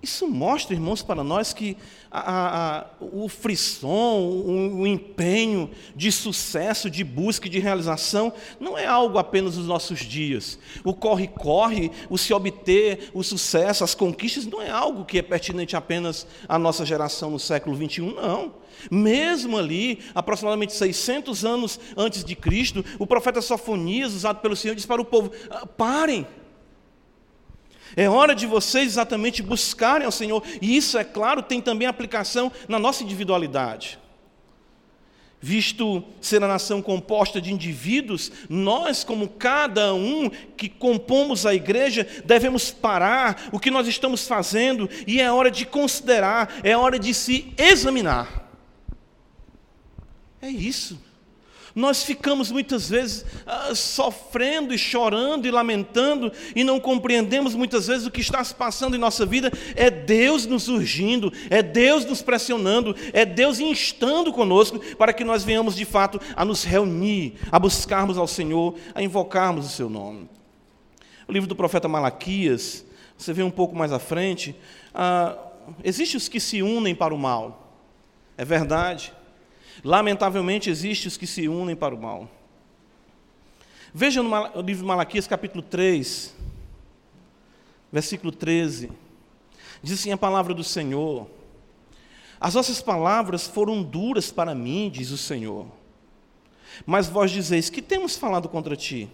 Isso 0.00 0.28
mostra, 0.28 0.74
irmãos, 0.74 1.02
para 1.02 1.24
nós 1.24 1.52
que 1.52 1.76
a, 2.08 2.78
a, 2.78 2.86
o 3.00 3.28
frisson, 3.28 4.20
o, 4.20 4.80
o, 4.80 4.86
empenho 4.86 5.70
de 5.94 6.12
sucesso, 6.12 6.88
de 6.88 7.02
busca 7.02 7.48
e 7.48 7.50
de 7.50 7.58
realização, 7.58 8.32
não 8.60 8.78
é 8.78 8.86
algo 8.86 9.18
apenas 9.18 9.56
dos 9.56 9.66
nossos 9.66 10.00
dias. 10.00 10.56
O 10.84 10.94
corre-corre, 10.94 11.90
o 12.08 12.16
se 12.16 12.32
obter 12.32 13.10
o 13.12 13.24
sucesso, 13.24 13.82
as 13.82 13.94
conquistas, 13.94 14.46
não 14.46 14.62
é 14.62 14.70
algo 14.70 15.04
que 15.04 15.18
é 15.18 15.22
pertinente 15.22 15.74
apenas 15.74 16.28
à 16.48 16.58
nossa 16.60 16.86
geração 16.86 17.30
no 17.30 17.38
século 17.38 17.76
XXI, 17.76 18.02
não. 18.02 18.54
Mesmo 18.88 19.58
ali, 19.58 19.98
aproximadamente 20.14 20.74
600 20.74 21.44
anos 21.44 21.80
antes 21.96 22.22
de 22.22 22.36
Cristo, 22.36 22.84
o 23.00 23.06
profeta 23.06 23.42
Sofonias, 23.42 24.14
usado 24.14 24.40
pelo 24.40 24.54
Senhor, 24.54 24.76
disse 24.76 24.86
para 24.86 25.02
o 25.02 25.04
povo: 25.04 25.32
ah, 25.50 25.66
parem. 25.66 26.24
É 27.98 28.08
hora 28.08 28.32
de 28.32 28.46
vocês 28.46 28.86
exatamente 28.86 29.42
buscarem 29.42 30.06
ao 30.06 30.12
Senhor, 30.12 30.40
e 30.62 30.76
isso, 30.76 30.96
é 30.96 31.02
claro, 31.02 31.42
tem 31.42 31.60
também 31.60 31.88
aplicação 31.88 32.52
na 32.68 32.78
nossa 32.78 33.02
individualidade. 33.02 33.98
Visto 35.40 36.04
ser 36.20 36.40
a 36.44 36.46
nação 36.46 36.80
composta 36.80 37.40
de 37.40 37.52
indivíduos, 37.52 38.30
nós, 38.48 39.02
como 39.02 39.28
cada 39.28 39.92
um 39.94 40.30
que 40.30 40.68
compomos 40.68 41.44
a 41.44 41.52
igreja, 41.52 42.06
devemos 42.24 42.70
parar 42.70 43.48
o 43.50 43.58
que 43.58 43.68
nós 43.68 43.88
estamos 43.88 44.28
fazendo 44.28 44.88
e 45.04 45.20
é 45.20 45.32
hora 45.32 45.50
de 45.50 45.66
considerar, 45.66 46.60
é 46.62 46.76
hora 46.76 47.00
de 47.00 47.12
se 47.12 47.52
examinar. 47.58 48.48
É 50.40 50.48
isso. 50.48 51.07
Nós 51.78 52.02
ficamos 52.02 52.50
muitas 52.50 52.90
vezes 52.90 53.24
ah, 53.46 53.72
sofrendo 53.72 54.74
e 54.74 54.78
chorando 54.78 55.46
e 55.46 55.50
lamentando 55.52 56.32
e 56.56 56.64
não 56.64 56.80
compreendemos 56.80 57.54
muitas 57.54 57.86
vezes 57.86 58.04
o 58.04 58.10
que 58.10 58.20
está 58.20 58.42
se 58.42 58.52
passando 58.52 58.96
em 58.96 58.98
nossa 58.98 59.24
vida. 59.24 59.52
É 59.76 59.88
Deus 59.88 60.44
nos 60.44 60.66
urgindo, 60.66 61.32
é 61.48 61.62
Deus 61.62 62.04
nos 62.04 62.20
pressionando, 62.20 62.96
é 63.12 63.24
Deus 63.24 63.60
instando 63.60 64.32
conosco 64.32 64.80
para 64.96 65.12
que 65.12 65.22
nós 65.22 65.44
venhamos 65.44 65.76
de 65.76 65.84
fato 65.84 66.20
a 66.34 66.44
nos 66.44 66.64
reunir, 66.64 67.34
a 67.52 67.60
buscarmos 67.60 68.18
ao 68.18 68.26
Senhor, 68.26 68.74
a 68.92 69.00
invocarmos 69.00 69.64
o 69.64 69.68
Seu 69.68 69.88
nome. 69.88 70.28
O 71.28 71.32
livro 71.32 71.48
do 71.48 71.54
profeta 71.54 71.86
Malaquias, 71.86 72.84
você 73.16 73.32
vê 73.32 73.44
um 73.44 73.52
pouco 73.52 73.76
mais 73.76 73.92
à 73.92 74.00
frente, 74.00 74.52
ah, 74.92 75.38
existem 75.84 76.16
os 76.16 76.28
que 76.28 76.40
se 76.40 76.60
unem 76.60 76.92
para 76.92 77.14
o 77.14 77.18
mal. 77.18 77.72
É 78.36 78.44
verdade. 78.44 79.12
Lamentavelmente, 79.84 80.70
existem 80.70 81.08
os 81.08 81.16
que 81.16 81.26
se 81.26 81.48
unem 81.48 81.76
para 81.76 81.94
o 81.94 82.00
mal. 82.00 82.28
Veja 83.92 84.22
no 84.22 84.60
livro 84.60 84.82
de 84.82 84.88
Malaquias, 84.88 85.26
capítulo 85.26 85.62
3, 85.62 86.34
versículo 87.90 88.32
13. 88.32 88.90
Diz 89.82 89.98
assim 89.98 90.12
a 90.12 90.16
palavra 90.16 90.52
do 90.52 90.64
Senhor: 90.64 91.28
As 92.40 92.54
vossas 92.54 92.82
palavras 92.82 93.46
foram 93.46 93.82
duras 93.82 94.30
para 94.30 94.54
mim, 94.54 94.90
diz 94.90 95.10
o 95.10 95.18
Senhor. 95.18 95.66
Mas 96.84 97.08
vós 97.08 97.30
dizeis: 97.30 97.70
Que 97.70 97.80
temos 97.80 98.16
falado 98.16 98.48
contra 98.48 98.76
ti? 98.76 99.08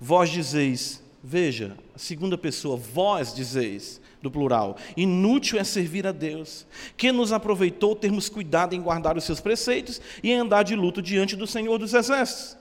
Vós 0.00 0.30
dizeis: 0.30 1.02
Veja, 1.22 1.76
a 1.94 1.98
segunda 1.98 2.36
pessoa, 2.36 2.76
vós 2.76 3.34
dizeis: 3.34 4.00
do 4.22 4.30
plural. 4.30 4.76
Inútil 4.96 5.58
é 5.58 5.64
servir 5.64 6.06
a 6.06 6.12
Deus, 6.12 6.66
que 6.96 7.10
nos 7.10 7.32
aproveitou 7.32 7.96
termos 7.96 8.28
cuidado 8.28 8.74
em 8.74 8.80
guardar 8.80 9.16
os 9.16 9.24
seus 9.24 9.40
preceitos 9.40 10.00
e 10.22 10.30
em 10.30 10.38
andar 10.38 10.62
de 10.62 10.76
luto 10.76 11.02
diante 11.02 11.36
do 11.36 11.46
Senhor 11.46 11.76
dos 11.78 11.92
Exércitos. 11.92 12.56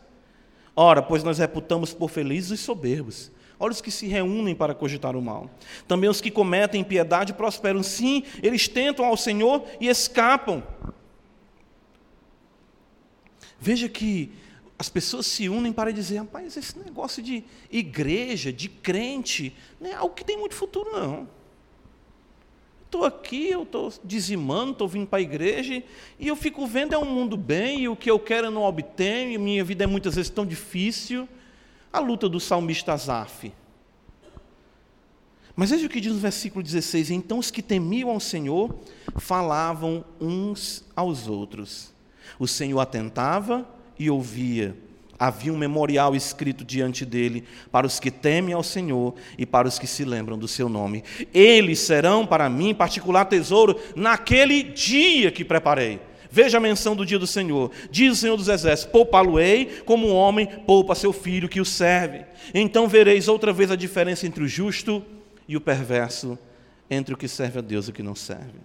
Ora, 0.75 1.01
pois 1.01 1.23
nós 1.23 1.37
reputamos 1.37 1.93
por 1.93 2.09
felizes 2.09 2.51
os 2.51 2.59
soberbos. 2.61 3.31
Olha 3.59 3.71
os 3.71 3.81
que 3.81 3.91
se 3.91 4.07
reúnem 4.07 4.55
para 4.55 4.73
cogitar 4.73 5.15
o 5.15 5.21
mal. 5.21 5.47
Também 5.87 6.09
os 6.09 6.19
que 6.19 6.31
cometem 6.31 6.81
impiedade 6.81 7.33
prosperam. 7.33 7.83
Sim, 7.83 8.23
eles 8.41 8.67
tentam 8.67 9.05
ao 9.05 9.15
Senhor 9.15 9.63
e 9.79 9.87
escapam. 9.87 10.63
Veja 13.59 13.87
que 13.87 14.31
as 14.79 14.89
pessoas 14.89 15.27
se 15.27 15.47
unem 15.47 15.71
para 15.71 15.93
dizer: 15.93 16.17
rapaz, 16.17 16.57
esse 16.57 16.79
negócio 16.79 17.21
de 17.21 17.43
igreja, 17.69 18.51
de 18.51 18.67
crente, 18.67 19.55
não 19.79 19.91
é 19.91 19.93
algo 19.93 20.15
que 20.15 20.25
tem 20.25 20.37
muito 20.37 20.55
futuro, 20.55 20.91
não. 20.91 21.29
Estou 22.91 23.05
aqui, 23.05 23.47
eu 23.47 23.63
estou 23.63 23.93
dizimando, 24.03 24.73
estou 24.73 24.85
vindo 24.85 25.07
para 25.07 25.19
a 25.19 25.21
igreja 25.21 25.81
e 26.19 26.27
eu 26.27 26.35
fico 26.35 26.67
vendo 26.67 26.93
é 26.93 26.97
um 26.97 27.05
mundo 27.05 27.37
bem 27.37 27.83
e 27.83 27.87
o 27.87 27.95
que 27.95 28.11
eu 28.11 28.19
quero 28.19 28.47
eu 28.47 28.51
não 28.51 28.63
obtenho, 28.63 29.31
e 29.31 29.37
minha 29.37 29.63
vida 29.63 29.85
é 29.85 29.87
muitas 29.87 30.15
vezes 30.15 30.29
tão 30.29 30.45
difícil. 30.45 31.25
A 31.93 31.99
luta 31.99 32.27
do 32.27 32.37
salmista 32.37 32.91
Azaf. 32.91 33.53
Mas 35.55 35.69
veja 35.69 35.85
o 35.85 35.89
que 35.89 36.01
diz 36.01 36.11
no 36.11 36.19
versículo 36.19 36.61
16: 36.61 37.11
Então 37.11 37.39
os 37.39 37.49
que 37.49 37.61
temiam 37.61 38.09
ao 38.09 38.19
Senhor 38.19 38.77
falavam 39.15 40.03
uns 40.19 40.83
aos 40.93 41.29
outros. 41.29 41.93
O 42.37 42.45
Senhor 42.45 42.81
atentava 42.81 43.65
e 43.97 44.09
ouvia 44.09 44.75
havia 45.21 45.53
um 45.53 45.57
memorial 45.57 46.15
escrito 46.15 46.65
diante 46.65 47.05
dele 47.05 47.43
para 47.71 47.85
os 47.85 47.99
que 47.99 48.09
temem 48.09 48.55
ao 48.55 48.63
Senhor 48.63 49.13
e 49.37 49.45
para 49.45 49.67
os 49.67 49.77
que 49.77 49.85
se 49.85 50.03
lembram 50.03 50.35
do 50.35 50.47
seu 50.47 50.67
nome. 50.67 51.03
Eles 51.31 51.77
serão 51.77 52.25
para 52.25 52.49
mim 52.49 52.73
particular 52.73 53.25
tesouro 53.25 53.79
naquele 53.95 54.63
dia 54.63 55.29
que 55.29 55.45
preparei. 55.45 55.99
Veja 56.31 56.57
a 56.57 56.61
menção 56.61 56.95
do 56.95 57.05
dia 57.05 57.19
do 57.19 57.27
Senhor. 57.27 57.69
Diz 57.91 58.13
o 58.13 58.15
Senhor 58.15 58.35
dos 58.35 58.47
Exércitos: 58.47 58.91
Poupá-lo-ei 58.91 59.83
como 59.85 60.07
um 60.07 60.15
homem 60.15 60.47
poupa 60.65 60.95
seu 60.95 61.13
filho 61.13 61.47
que 61.47 61.61
o 61.61 61.65
serve. 61.65 62.25
Então 62.51 62.87
vereis 62.87 63.27
outra 63.27 63.53
vez 63.53 63.69
a 63.69 63.75
diferença 63.75 64.25
entre 64.25 64.43
o 64.43 64.47
justo 64.47 65.05
e 65.47 65.55
o 65.55 65.61
perverso, 65.61 66.35
entre 66.89 67.13
o 67.13 67.17
que 67.17 67.27
serve 67.27 67.59
a 67.59 67.61
Deus 67.61 67.85
e 67.85 67.91
o 67.91 67.93
que 67.93 68.01
não 68.01 68.15
serve. 68.15 68.59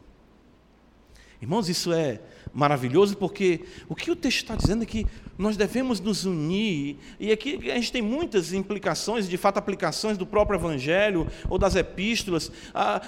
Irmãos, 1.42 1.68
isso 1.68 1.92
é 1.92 2.18
maravilhoso 2.56 3.16
porque 3.18 3.60
o 3.86 3.94
que 3.94 4.10
o 4.10 4.16
texto 4.16 4.38
está 4.38 4.56
dizendo 4.56 4.82
é 4.82 4.86
que 4.86 5.06
nós 5.38 5.56
devemos 5.56 6.00
nos 6.00 6.24
unir, 6.24 6.96
e 7.20 7.30
aqui 7.30 7.70
a 7.70 7.74
gente 7.74 7.92
tem 7.92 8.00
muitas 8.00 8.54
implicações, 8.54 9.28
de 9.28 9.36
fato, 9.36 9.58
aplicações 9.58 10.16
do 10.16 10.24
próprio 10.24 10.56
Evangelho 10.56 11.26
ou 11.50 11.58
das 11.58 11.76
epístolas. 11.76 12.50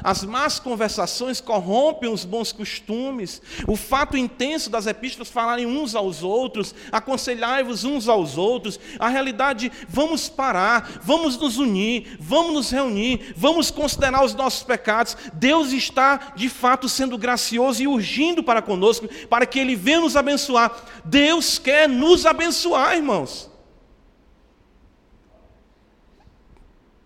As 0.04 0.24
más 0.24 0.60
conversações 0.60 1.40
corrompem 1.40 2.10
os 2.10 2.26
bons 2.26 2.52
costumes. 2.52 3.40
O 3.66 3.76
fato 3.76 4.16
intenso 4.16 4.68
das 4.68 4.86
epístolas 4.86 5.30
falarem 5.30 5.64
uns 5.64 5.94
aos 5.94 6.22
outros, 6.22 6.74
aconselhai-vos 6.92 7.84
uns 7.84 8.08
aos 8.08 8.36
outros. 8.36 8.78
A 8.98 9.08
realidade, 9.08 9.72
vamos 9.88 10.28
parar, 10.28 11.00
vamos 11.02 11.38
nos 11.38 11.56
unir, 11.56 12.18
vamos 12.20 12.52
nos 12.52 12.70
reunir, 12.70 13.32
vamos 13.36 13.70
considerar 13.70 14.22
os 14.22 14.34
nossos 14.34 14.62
pecados. 14.62 15.16
Deus 15.32 15.72
está, 15.72 16.34
de 16.36 16.50
fato, 16.50 16.90
sendo 16.90 17.16
gracioso 17.16 17.82
e 17.82 17.86
urgindo 17.86 18.42
para 18.42 18.60
conosco, 18.60 19.08
para 19.30 19.37
que 19.46 19.58
Ele 19.58 19.76
venha 19.76 20.00
nos 20.00 20.16
abençoar. 20.16 20.84
Deus 21.04 21.58
quer 21.58 21.88
nos 21.88 22.26
abençoar, 22.26 22.96
irmãos. 22.96 23.50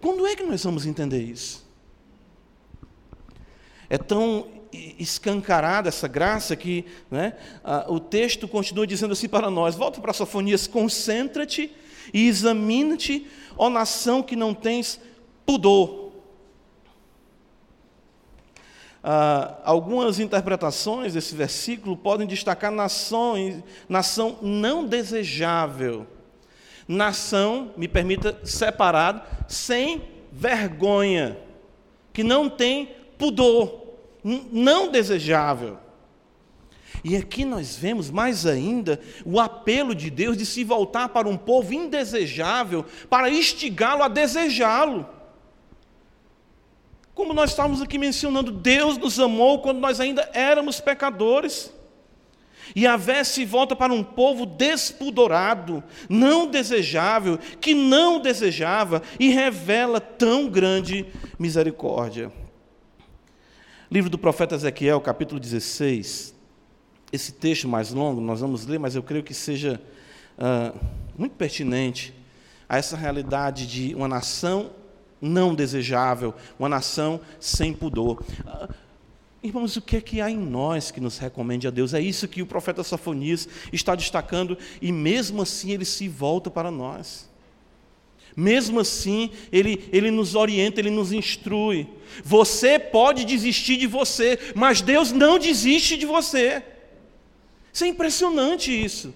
Quando 0.00 0.26
é 0.26 0.34
que 0.34 0.42
nós 0.42 0.64
vamos 0.64 0.84
entender 0.84 1.22
isso? 1.22 1.64
É 3.88 3.96
tão 3.96 4.48
escancarada 4.98 5.88
essa 5.88 6.08
graça 6.08 6.56
que 6.56 6.84
né, 7.10 7.34
o 7.88 8.00
texto 8.00 8.48
continua 8.48 8.86
dizendo 8.86 9.12
assim 9.12 9.28
para 9.28 9.50
nós: 9.50 9.74
volta 9.74 10.00
para 10.00 10.12
Sofonias, 10.12 10.66
concentra-te 10.66 11.70
e 12.12 12.26
examina-te, 12.26 13.26
ó 13.56 13.70
nação 13.70 14.22
que 14.22 14.34
não 14.34 14.54
tens 14.54 15.00
pudor. 15.46 16.01
Ah, 19.02 19.58
algumas 19.64 20.20
interpretações 20.20 21.14
desse 21.14 21.34
versículo 21.34 21.96
podem 21.96 22.26
destacar 22.26 22.70
nação, 22.70 23.34
nação 23.88 24.38
não 24.40 24.86
desejável. 24.86 26.06
Nação, 26.86 27.72
me 27.76 27.88
permita, 27.88 28.38
separado, 28.44 29.22
sem 29.48 30.02
vergonha, 30.30 31.36
que 32.12 32.22
não 32.22 32.48
tem 32.48 32.94
pudor, 33.18 33.82
não 34.22 34.90
desejável. 34.90 35.78
E 37.04 37.16
aqui 37.16 37.44
nós 37.44 37.74
vemos 37.74 38.10
mais 38.10 38.46
ainda 38.46 39.00
o 39.24 39.40
apelo 39.40 39.94
de 39.94 40.10
Deus 40.10 40.36
de 40.36 40.46
se 40.46 40.62
voltar 40.62 41.08
para 41.08 41.28
um 41.28 41.36
povo 41.36 41.72
indesejável, 41.72 42.84
para 43.10 43.30
instigá-lo 43.30 44.04
a 44.04 44.08
desejá-lo. 44.08 45.08
Como 47.14 47.34
nós 47.34 47.50
estávamos 47.50 47.82
aqui 47.82 47.98
mencionando, 47.98 48.50
Deus 48.50 48.96
nos 48.96 49.20
amou 49.20 49.60
quando 49.60 49.78
nós 49.78 50.00
ainda 50.00 50.28
éramos 50.32 50.80
pecadores. 50.80 51.72
E 52.74 52.86
a 52.86 52.96
Vé 52.96 53.22
se 53.22 53.44
volta 53.44 53.76
para 53.76 53.92
um 53.92 54.02
povo 54.02 54.46
despudorado, 54.46 55.82
não 56.08 56.46
desejável, 56.46 57.38
que 57.60 57.74
não 57.74 58.18
desejava 58.18 59.02
e 59.20 59.28
revela 59.28 60.00
tão 60.00 60.48
grande 60.48 61.06
misericórdia. 61.38 62.32
Livro 63.90 64.08
do 64.08 64.16
profeta 64.16 64.54
Ezequiel, 64.54 65.00
capítulo 65.02 65.38
16. 65.38 66.34
Esse 67.12 67.32
texto 67.32 67.68
mais 67.68 67.92
longo 67.92 68.22
nós 68.22 68.40
vamos 68.40 68.64
ler, 68.64 68.78
mas 68.78 68.94
eu 68.94 69.02
creio 69.02 69.22
que 69.22 69.34
seja 69.34 69.78
uh, 70.38 70.78
muito 71.18 71.34
pertinente 71.36 72.14
a 72.66 72.78
essa 72.78 72.96
realidade 72.96 73.66
de 73.66 73.94
uma 73.94 74.08
nação 74.08 74.70
não 75.22 75.54
desejável, 75.54 76.34
uma 76.58 76.68
nação 76.68 77.20
sem 77.38 77.72
pudor. 77.72 78.22
Ah, 78.44 78.68
irmãos, 79.40 79.76
o 79.76 79.80
que 79.80 79.96
é 79.96 80.00
que 80.00 80.20
há 80.20 80.28
em 80.28 80.36
nós 80.36 80.90
que 80.90 81.00
nos 81.00 81.16
recomende 81.18 81.68
a 81.68 81.70
Deus? 81.70 81.94
É 81.94 82.00
isso 82.00 82.26
que 82.26 82.42
o 82.42 82.46
profeta 82.46 82.82
Sofonias 82.82 83.48
está 83.72 83.94
destacando, 83.94 84.58
e 84.80 84.90
mesmo 84.90 85.42
assim 85.42 85.70
ele 85.70 85.84
se 85.84 86.08
volta 86.08 86.50
para 86.50 86.70
nós. 86.72 87.30
Mesmo 88.36 88.80
assim, 88.80 89.30
ele, 89.52 89.88
ele 89.92 90.10
nos 90.10 90.34
orienta, 90.34 90.80
ele 90.80 90.90
nos 90.90 91.12
instrui. 91.12 91.86
Você 92.24 92.78
pode 92.78 93.24
desistir 93.24 93.76
de 93.76 93.86
você, 93.86 94.38
mas 94.54 94.80
Deus 94.80 95.12
não 95.12 95.38
desiste 95.38 95.96
de 95.96 96.06
você. 96.06 96.62
Isso 97.72 97.84
é 97.84 97.88
impressionante 97.88 98.70
isso. 98.72 99.14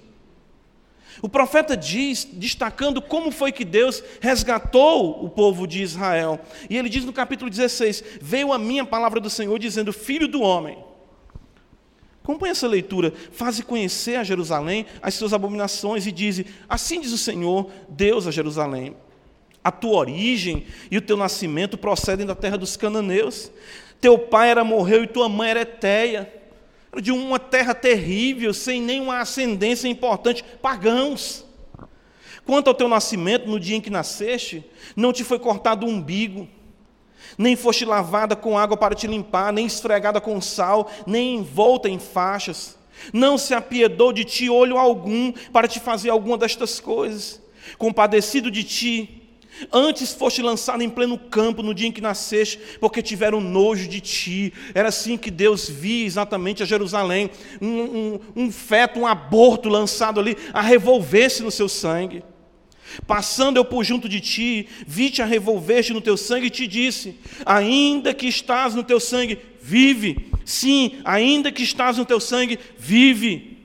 O 1.22 1.28
profeta 1.28 1.76
diz, 1.76 2.26
destacando 2.30 3.00
como 3.00 3.30
foi 3.30 3.52
que 3.52 3.64
Deus 3.64 4.02
resgatou 4.20 5.24
o 5.24 5.30
povo 5.30 5.66
de 5.66 5.82
Israel. 5.82 6.40
E 6.68 6.76
ele 6.76 6.88
diz 6.88 7.04
no 7.04 7.12
capítulo 7.12 7.50
16: 7.50 8.02
Veio 8.20 8.52
a 8.52 8.58
minha 8.58 8.84
palavra 8.84 9.20
do 9.20 9.30
Senhor 9.30 9.58
dizendo: 9.58 9.92
Filho 9.92 10.28
do 10.28 10.42
homem. 10.42 10.78
Acompanhe 12.22 12.50
essa 12.50 12.66
leitura. 12.66 13.12
Faze 13.30 13.62
conhecer 13.62 14.16
a 14.16 14.24
Jerusalém 14.24 14.84
as 15.00 15.14
suas 15.14 15.32
abominações 15.32 16.06
e 16.06 16.12
diz: 16.12 16.44
Assim 16.68 17.00
diz 17.00 17.12
o 17.12 17.18
Senhor, 17.18 17.70
Deus 17.88 18.26
a 18.26 18.30
Jerusalém 18.30 18.96
a 19.66 19.72
tua 19.72 19.98
origem 19.98 20.64
e 20.92 20.96
o 20.96 21.02
teu 21.02 21.16
nascimento 21.16 21.76
procedem 21.76 22.24
da 22.24 22.36
terra 22.36 22.56
dos 22.56 22.76
cananeus. 22.76 23.50
Teu 24.00 24.16
pai 24.16 24.48
era 24.48 24.62
morreu 24.62 25.02
e 25.02 25.08
tua 25.08 25.28
mãe 25.28 25.50
era 25.50 25.62
eteia. 25.62 26.32
De 27.00 27.12
uma 27.12 27.38
terra 27.38 27.74
terrível, 27.74 28.52
sem 28.54 28.80
nenhuma 28.80 29.20
ascendência 29.20 29.88
importante, 29.88 30.44
pagãos. 30.62 31.44
Quanto 32.44 32.68
ao 32.68 32.74
teu 32.74 32.88
nascimento, 32.88 33.48
no 33.48 33.58
dia 33.58 33.76
em 33.76 33.80
que 33.80 33.90
nasceste, 33.90 34.64
não 34.94 35.12
te 35.12 35.24
foi 35.24 35.38
cortado 35.38 35.84
o 35.84 35.88
umbigo, 35.88 36.48
nem 37.36 37.56
foste 37.56 37.84
lavada 37.84 38.36
com 38.36 38.56
água 38.56 38.76
para 38.76 38.94
te 38.94 39.06
limpar, 39.06 39.52
nem 39.52 39.66
esfregada 39.66 40.20
com 40.20 40.40
sal, 40.40 40.90
nem 41.06 41.36
envolta 41.36 41.88
em 41.88 41.98
faixas. 41.98 42.78
Não 43.12 43.36
se 43.36 43.52
apiedou 43.52 44.12
de 44.12 44.24
ti 44.24 44.48
olho 44.48 44.78
algum 44.78 45.32
para 45.52 45.68
te 45.68 45.80
fazer 45.80 46.10
alguma 46.10 46.38
destas 46.38 46.80
coisas. 46.80 47.42
Compadecido 47.78 48.50
de 48.50 48.62
ti, 48.62 49.25
Antes 49.72 50.12
foste 50.12 50.42
lançado 50.42 50.82
em 50.82 50.90
pleno 50.90 51.18
campo 51.18 51.62
no 51.62 51.74
dia 51.74 51.88
em 51.88 51.92
que 51.92 52.00
nasceste, 52.00 52.58
porque 52.80 53.02
tiveram 53.02 53.40
nojo 53.40 53.88
de 53.88 54.00
ti. 54.00 54.52
Era 54.74 54.88
assim 54.88 55.16
que 55.16 55.30
Deus 55.30 55.68
via 55.68 56.04
exatamente 56.04 56.62
a 56.62 56.66
Jerusalém: 56.66 57.30
um, 57.60 57.68
um, 57.68 58.20
um 58.36 58.52
feto, 58.52 59.00
um 59.00 59.06
aborto 59.06 59.68
lançado 59.68 60.20
ali, 60.20 60.36
a 60.52 60.60
revolver-se 60.60 61.42
no 61.42 61.50
seu 61.50 61.68
sangue. 61.68 62.22
Passando 63.06 63.56
eu 63.56 63.64
por 63.64 63.84
junto 63.84 64.08
de 64.08 64.20
ti, 64.20 64.68
vi-te 64.86 65.20
a 65.20 65.26
revolver-te 65.26 65.92
no 65.92 66.00
teu 66.00 66.16
sangue 66.16 66.46
e 66.46 66.50
te 66.50 66.66
disse: 66.66 67.18
Ainda 67.44 68.14
que 68.14 68.26
estás 68.26 68.74
no 68.74 68.84
teu 68.84 69.00
sangue, 69.00 69.38
vive. 69.60 70.30
Sim, 70.44 70.98
ainda 71.04 71.50
que 71.50 71.62
estás 71.62 71.98
no 71.98 72.04
teu 72.04 72.20
sangue, 72.20 72.58
vive. 72.78 73.55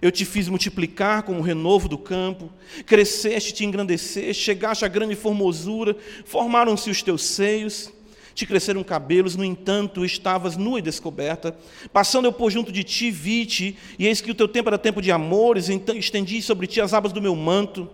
Eu 0.00 0.12
te 0.12 0.24
fiz 0.24 0.48
multiplicar 0.48 1.22
como 1.22 1.40
o 1.40 1.42
renovo 1.42 1.88
do 1.88 1.98
campo, 1.98 2.50
cresceste, 2.86 3.52
te 3.52 3.64
engrandeceste, 3.64 4.42
chegaste 4.42 4.84
à 4.84 4.88
grande 4.88 5.16
formosura, 5.16 5.96
formaram-se 6.24 6.88
os 6.88 7.02
teus 7.02 7.22
seios, 7.22 7.92
te 8.38 8.46
cresceram 8.46 8.84
cabelos, 8.84 9.34
no 9.34 9.44
entanto, 9.44 10.04
estavas 10.04 10.56
nua 10.56 10.78
e 10.78 10.82
descoberta. 10.82 11.56
Passando 11.92 12.26
eu 12.26 12.32
por 12.32 12.52
junto 12.52 12.70
de 12.70 12.84
ti, 12.84 13.10
vi-te, 13.10 13.76
e 13.98 14.06
eis 14.06 14.20
que 14.20 14.30
o 14.30 14.34
teu 14.34 14.46
tempo 14.46 14.68
era 14.68 14.78
tempo 14.78 15.02
de 15.02 15.10
amores, 15.10 15.68
então 15.68 15.96
estendi 15.96 16.40
sobre 16.40 16.68
ti 16.68 16.80
as 16.80 16.94
abas 16.94 17.12
do 17.12 17.20
meu 17.20 17.34
manto, 17.34 17.90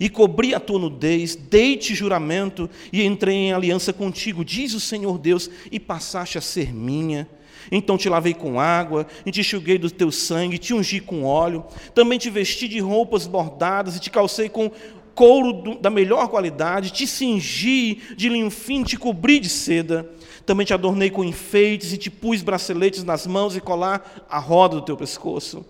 e 0.00 0.08
cobri 0.08 0.52
a 0.52 0.58
tua 0.60 0.80
nudez, 0.80 1.36
dei-te 1.36 1.94
juramento, 1.94 2.68
e 2.92 3.04
entrei 3.04 3.36
em 3.36 3.52
aliança 3.52 3.92
contigo, 3.92 4.44
diz 4.44 4.74
o 4.74 4.80
Senhor 4.80 5.18
Deus, 5.18 5.48
e 5.70 5.78
passaste 5.78 6.36
a 6.36 6.40
ser 6.40 6.74
minha. 6.74 7.28
Então 7.70 7.98
te 7.98 8.08
lavei 8.08 8.34
com 8.34 8.60
água, 8.60 9.06
e 9.24 9.30
te 9.30 9.40
enxuguei 9.40 9.78
do 9.78 9.90
teu 9.90 10.10
sangue, 10.10 10.58
te 10.58 10.74
ungi 10.74 11.00
com 11.00 11.24
óleo. 11.24 11.64
Também 11.94 12.18
te 12.18 12.30
vesti 12.30 12.68
de 12.68 12.78
roupas 12.80 13.26
bordadas, 13.26 13.96
e 13.96 14.00
te 14.00 14.10
calcei 14.10 14.48
com 14.48 14.70
couro 15.16 15.52
do, 15.52 15.74
da 15.76 15.88
melhor 15.88 16.28
qualidade, 16.28 16.92
te 16.92 17.06
cingi 17.06 18.02
de 18.16 18.28
linho 18.28 18.50
fino, 18.50 18.84
te 18.84 18.98
cobri 18.98 19.40
de 19.40 19.48
seda. 19.48 20.08
Também 20.44 20.66
te 20.66 20.74
adornei 20.74 21.10
com 21.10 21.24
enfeites, 21.24 21.92
e 21.92 21.96
te 21.96 22.10
pus 22.10 22.42
braceletes 22.42 23.02
nas 23.02 23.26
mãos 23.26 23.56
e 23.56 23.60
colar 23.60 24.26
a 24.28 24.38
roda 24.38 24.76
do 24.76 24.82
teu 24.82 24.96
pescoço. 24.96 25.64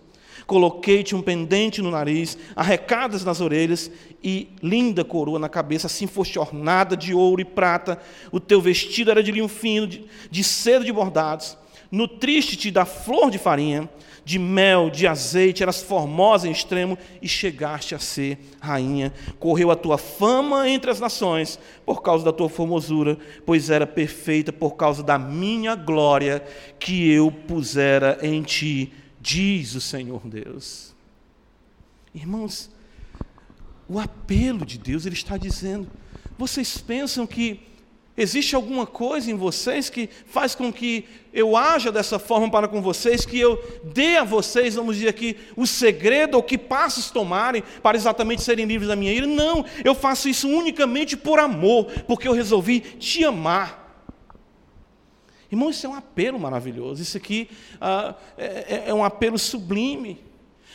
Coloquei-te 0.47 1.15
um 1.15 1.23
pendente 1.23 1.83
no 1.83 1.91
nariz, 1.91 2.39
arrecadas 2.55 3.25
nas 3.25 3.41
orelhas 3.41 3.91
e 4.23 4.49
linda 4.63 5.05
coroa 5.05 5.41
na 5.41 5.49
cabeça, 5.49 5.89
assim 5.89 6.07
foste 6.07 6.39
ornada 6.39 6.97
de 6.97 7.13
ouro 7.13 7.41
e 7.41 7.45
prata. 7.45 7.99
O 8.31 8.39
teu 8.39 8.61
vestido 8.61 9.11
era 9.11 9.25
de 9.25 9.33
linho 9.33 9.49
fino, 9.49 9.89
de, 9.89 10.05
de 10.31 10.45
seda 10.45 10.85
de 10.85 10.93
bordados 10.93 11.57
nutriste-te 11.90 12.70
da 12.70 12.85
flor 12.85 13.31
de 13.31 13.38
farinha, 13.38 13.88
de 14.25 14.38
mel, 14.38 14.90
de 14.90 15.07
azeite, 15.07 15.62
eras 15.62 15.81
formosa 15.81 16.49
em 16.49 16.51
extremo 16.51 16.99
e 17.22 17.29
chegaste 17.29 17.94
a 17.94 17.99
ser 17.99 18.38
rainha. 18.61 19.12
Correu 19.38 19.70
a 19.70 19.77
tua 19.77 19.96
fama 19.96 20.68
entre 20.68 20.90
as 20.90 20.99
nações 20.99 21.59
por 21.85 22.03
causa 22.03 22.25
da 22.25 22.33
tua 22.33 22.49
formosura, 22.49 23.16
pois 23.44 23.70
era 23.70 23.87
perfeita 23.87 24.53
por 24.53 24.72
causa 24.72 25.03
da 25.03 25.16
minha 25.16 25.77
glória 25.77 26.44
que 26.79 27.09
eu 27.09 27.31
pusera 27.31 28.18
em 28.20 28.42
ti, 28.42 28.92
diz 29.20 29.77
o 29.77 29.81
Senhor 29.81 30.27
Deus. 30.27 30.92
Irmãos, 32.12 32.70
o 33.88 34.01
apelo 34.01 34.66
de 34.66 34.79
Deus, 34.79 35.07
Ele 35.07 35.14
está 35.14 35.37
dizendo: 35.37 35.88
vocês 36.37 36.79
pensam 36.79 37.27
que 37.27 37.61
Existe 38.17 38.57
alguma 38.57 38.87
coisa 38.87 39.31
em 39.31 39.35
vocês 39.35 39.91
que 39.91 40.09
faz 40.27 40.55
com 40.55 40.73
que 40.73 41.05
eu 41.35 41.55
haja 41.55 41.93
dessa 41.93 42.19
forma 42.19 42.51
para 42.51 42.67
com 42.67 42.81
vocês, 42.81 43.27
que 43.27 43.39
eu 43.39 43.63
dê 43.85 44.17
a 44.17 44.25
vocês, 44.25 44.75
vamos 44.75 44.97
dizer 44.97 45.09
aqui, 45.09 45.37
o 45.55 45.67
segredo 45.67 46.37
ou 46.37 46.43
que 46.43 46.57
passos 46.57 47.11
tomarem 47.11 47.63
para 47.83 47.97
exatamente 47.97 48.41
serem 48.41 48.65
livres 48.65 48.89
da 48.89 48.97
minha 48.97 49.13
ira? 49.13 49.27
Não, 49.27 49.67
eu 49.85 49.95
faço 49.95 50.31
isso 50.31 50.49
unicamente 50.49 51.15
por 51.15 51.39
amor, 51.39 51.93
porque 52.07 52.27
eu 52.27 52.33
resolvi 52.33 52.81
te 52.81 53.23
amar. 53.23 53.85
Irmão, 55.53 55.69
isso 55.69 55.87
é 55.87 55.91
um 55.91 55.95
apelo 55.95 56.41
maravilhoso, 56.41 57.03
isso 57.03 57.19
aqui 57.19 57.51
ah, 57.79 58.15
é, 58.39 58.47
é, 58.47 58.85
é 58.87 58.95
um 58.95 59.05
apelo 59.05 59.39
sublime. 59.39 60.25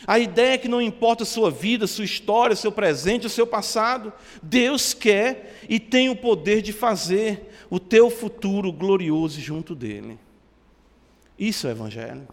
A 0.06 0.18
ideia 0.18 0.54
é 0.54 0.58
que 0.58 0.68
não 0.68 0.82
importa 0.82 1.22
a 1.22 1.26
sua 1.26 1.50
vida, 1.50 1.86
sua 1.86 2.04
história, 2.04 2.56
seu 2.56 2.72
presente, 2.72 3.26
o 3.26 3.30
seu 3.30 3.46
passado, 3.46 4.12
Deus 4.42 4.92
quer 4.92 5.60
e 5.68 5.78
tem 5.78 6.08
o 6.08 6.16
poder 6.16 6.60
de 6.60 6.72
fazer 6.72 7.48
o 7.70 7.78
teu 7.78 8.10
futuro 8.10 8.72
glorioso 8.72 9.40
junto 9.40 9.74
dele. 9.74 10.18
Isso 11.38 11.66
é 11.66 11.70
evangelho. 11.70 12.26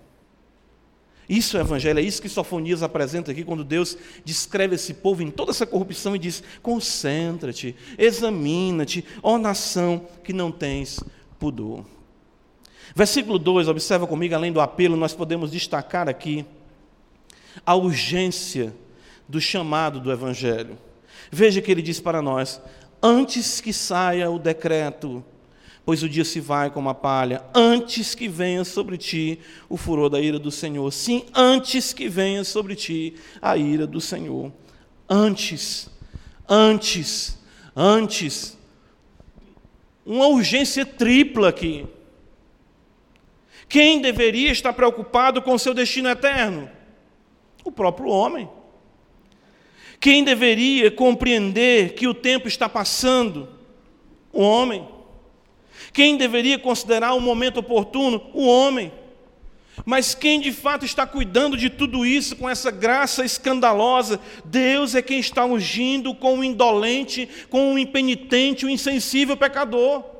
Isso 1.29 1.57
é 1.57 1.61
evangelho, 1.61 1.99
é 1.99 2.01
isso 2.01 2.21
que 2.21 2.27
Sofonias 2.27 2.81
apresenta 2.81 3.31
aqui 3.31 3.43
quando 3.43 3.63
Deus 3.63 3.95
descreve 4.25 4.73
esse 4.73 4.95
povo 4.95 5.21
em 5.21 5.29
toda 5.29 5.51
essa 5.51 5.65
corrupção 5.65 6.15
e 6.15 6.19
diz: 6.19 6.43
concentra-te, 6.63 7.75
examina-te, 7.99 9.05
ó 9.21 9.37
nação 9.37 10.07
que 10.23 10.33
não 10.33 10.51
tens 10.51 10.99
pudor. 11.37 11.85
Versículo 12.95 13.37
2, 13.37 13.67
observa 13.67 14.07
comigo, 14.07 14.33
além 14.33 14.51
do 14.51 14.59
apelo, 14.59 14.97
nós 14.97 15.13
podemos 15.13 15.51
destacar 15.51 16.09
aqui 16.09 16.43
a 17.65 17.75
urgência 17.75 18.73
do 19.27 19.39
chamado 19.39 19.99
do 19.99 20.11
Evangelho. 20.11 20.77
Veja 21.31 21.61
que 21.61 21.71
ele 21.71 21.81
diz 21.81 21.99
para 21.99 22.21
nós: 22.21 22.61
antes 23.01 23.61
que 23.61 23.71
saia 23.71 24.29
o 24.29 24.39
decreto, 24.39 25.23
pois 25.85 26.03
o 26.03 26.09
dia 26.09 26.25
se 26.25 26.39
vai 26.39 26.69
como 26.69 26.89
a 26.89 26.93
palha, 26.93 27.43
antes 27.53 28.13
que 28.13 28.27
venha 28.27 28.63
sobre 28.63 28.97
ti 28.97 29.39
o 29.67 29.77
furor 29.77 30.09
da 30.09 30.19
ira 30.19 30.39
do 30.39 30.51
Senhor. 30.51 30.91
Sim, 30.91 31.25
antes 31.33 31.93
que 31.93 32.07
venha 32.07 32.43
sobre 32.43 32.75
ti 32.75 33.15
a 33.41 33.57
ira 33.57 33.87
do 33.87 34.01
Senhor. 34.01 34.51
Antes, 35.07 35.89
antes, 36.47 37.37
antes. 37.75 38.57
Uma 40.05 40.27
urgência 40.27 40.85
tripla 40.85 41.49
aqui. 41.49 41.85
Quem 43.67 44.01
deveria 44.01 44.51
estar 44.51 44.73
preocupado 44.73 45.41
com 45.43 45.53
o 45.53 45.59
seu 45.59 45.73
destino 45.75 46.09
eterno? 46.09 46.69
O 47.63 47.71
próprio 47.71 48.09
homem. 48.09 48.49
Quem 49.99 50.23
deveria 50.23 50.89
compreender 50.89 51.93
que 51.93 52.07
o 52.07 52.13
tempo 52.13 52.47
está 52.47 52.69
passando? 52.69 53.49
O 54.31 54.41
homem. 54.41 54.87
Quem 55.91 56.17
deveria 56.17 56.57
considerar 56.57 57.13
o 57.13 57.19
momento 57.19 57.57
oportuno? 57.57 58.29
O 58.33 58.45
homem. 58.45 58.91
Mas 59.85 60.13
quem 60.13 60.39
de 60.39 60.51
fato 60.51 60.85
está 60.85 61.05
cuidando 61.05 61.57
de 61.57 61.69
tudo 61.69 62.05
isso 62.05 62.35
com 62.35 62.49
essa 62.49 62.71
graça 62.71 63.25
escandalosa? 63.25 64.19
Deus 64.45 64.95
é 64.95 65.01
quem 65.01 65.19
está 65.19 65.45
ungindo 65.45 66.13
com 66.13 66.39
o 66.39 66.43
indolente, 66.43 67.27
com 67.49 67.73
o 67.73 67.79
impenitente, 67.79 68.65
o 68.65 68.69
insensível 68.69 69.35
pecador. 69.37 70.18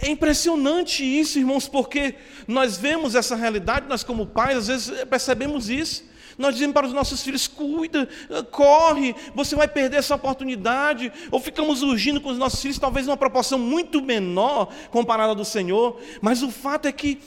É 0.00 0.08
impressionante 0.08 1.04
isso, 1.04 1.38
irmãos, 1.38 1.68
porque 1.68 2.14
nós 2.46 2.76
vemos 2.76 3.14
essa 3.14 3.34
realidade, 3.34 3.88
nós 3.88 4.04
como 4.04 4.26
pais, 4.26 4.58
às 4.58 4.66
vezes 4.68 5.04
percebemos 5.04 5.68
isso. 5.68 6.04
Nós 6.38 6.54
dizemos 6.54 6.72
para 6.72 6.86
os 6.86 6.92
nossos 6.92 7.20
filhos: 7.20 7.48
cuida, 7.48 8.08
corre, 8.52 9.14
você 9.34 9.56
vai 9.56 9.66
perder 9.66 9.96
essa 9.96 10.14
oportunidade. 10.14 11.12
Ou 11.32 11.40
ficamos 11.40 11.82
urgindo 11.82 12.20
com 12.20 12.30
os 12.30 12.38
nossos 12.38 12.62
filhos, 12.62 12.78
talvez 12.78 13.06
numa 13.06 13.16
proporção 13.16 13.58
muito 13.58 14.00
menor 14.00 14.72
comparada 14.90 15.34
do 15.34 15.44
Senhor, 15.44 16.00
mas 16.22 16.42
o 16.42 16.50
fato 16.50 16.86
é 16.86 16.92
que 16.92 17.18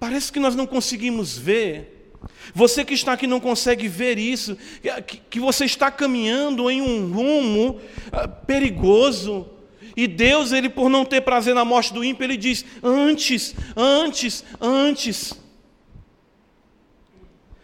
parece 0.00 0.32
que 0.32 0.40
nós 0.40 0.56
não 0.56 0.66
conseguimos 0.66 1.38
ver. 1.38 1.94
Você 2.52 2.84
que 2.84 2.94
está 2.94 3.12
aqui 3.12 3.28
não 3.28 3.38
consegue 3.38 3.86
ver 3.86 4.18
isso, 4.18 4.56
que, 5.30 5.38
você 5.38 5.64
está 5.64 5.88
caminhando 5.88 6.68
em 6.68 6.82
um 6.82 7.12
rumo 7.12 7.80
uh, 8.08 8.28
perigoso. 8.44 9.46
E 9.98 10.06
Deus, 10.06 10.52
ele 10.52 10.68
por 10.68 10.88
não 10.88 11.04
ter 11.04 11.22
prazer 11.22 11.56
na 11.56 11.64
morte 11.64 11.92
do 11.92 12.04
ímpio, 12.04 12.22
ele 12.22 12.36
diz: 12.36 12.64
antes, 12.84 13.52
antes, 13.76 14.44
antes. 14.60 15.34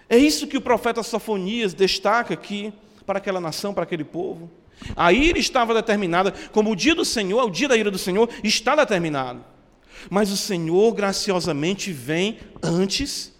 É 0.08 0.18
isso 0.18 0.48
que 0.48 0.56
o 0.56 0.60
profeta 0.60 1.04
Sofonias 1.04 1.74
destaca 1.74 2.34
aqui 2.34 2.72
para 3.06 3.18
aquela 3.18 3.40
nação, 3.40 3.72
para 3.72 3.84
aquele 3.84 4.02
povo. 4.02 4.50
A 4.96 5.12
ira 5.12 5.38
estava 5.38 5.72
determinada, 5.72 6.32
como 6.50 6.72
o 6.72 6.74
dia 6.74 6.96
do 6.96 7.04
Senhor, 7.04 7.44
o 7.44 7.50
dia 7.50 7.68
da 7.68 7.76
ira 7.76 7.88
do 7.88 7.98
Senhor 7.98 8.28
está 8.42 8.74
determinado. 8.74 9.44
Mas 10.10 10.32
o 10.32 10.36
Senhor 10.36 10.92
graciosamente 10.92 11.92
vem 11.92 12.38
antes 12.60 13.32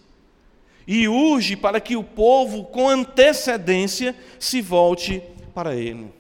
e 0.87 1.09
urge 1.09 1.57
para 1.57 1.81
que 1.81 1.97
o 1.97 2.05
povo, 2.05 2.67
com 2.67 2.89
antecedência, 2.89 4.15
se 4.39 4.63
volte 4.63 5.21
para 5.53 5.75
ele. 5.75 6.13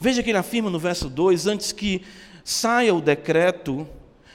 Veja 0.00 0.22
que 0.22 0.30
ele 0.30 0.38
afirma 0.38 0.70
no 0.70 0.78
verso 0.78 1.08
2: 1.08 1.46
Antes 1.46 1.72
que 1.72 2.02
saia 2.44 2.94
o 2.94 3.00
decreto, 3.00 3.86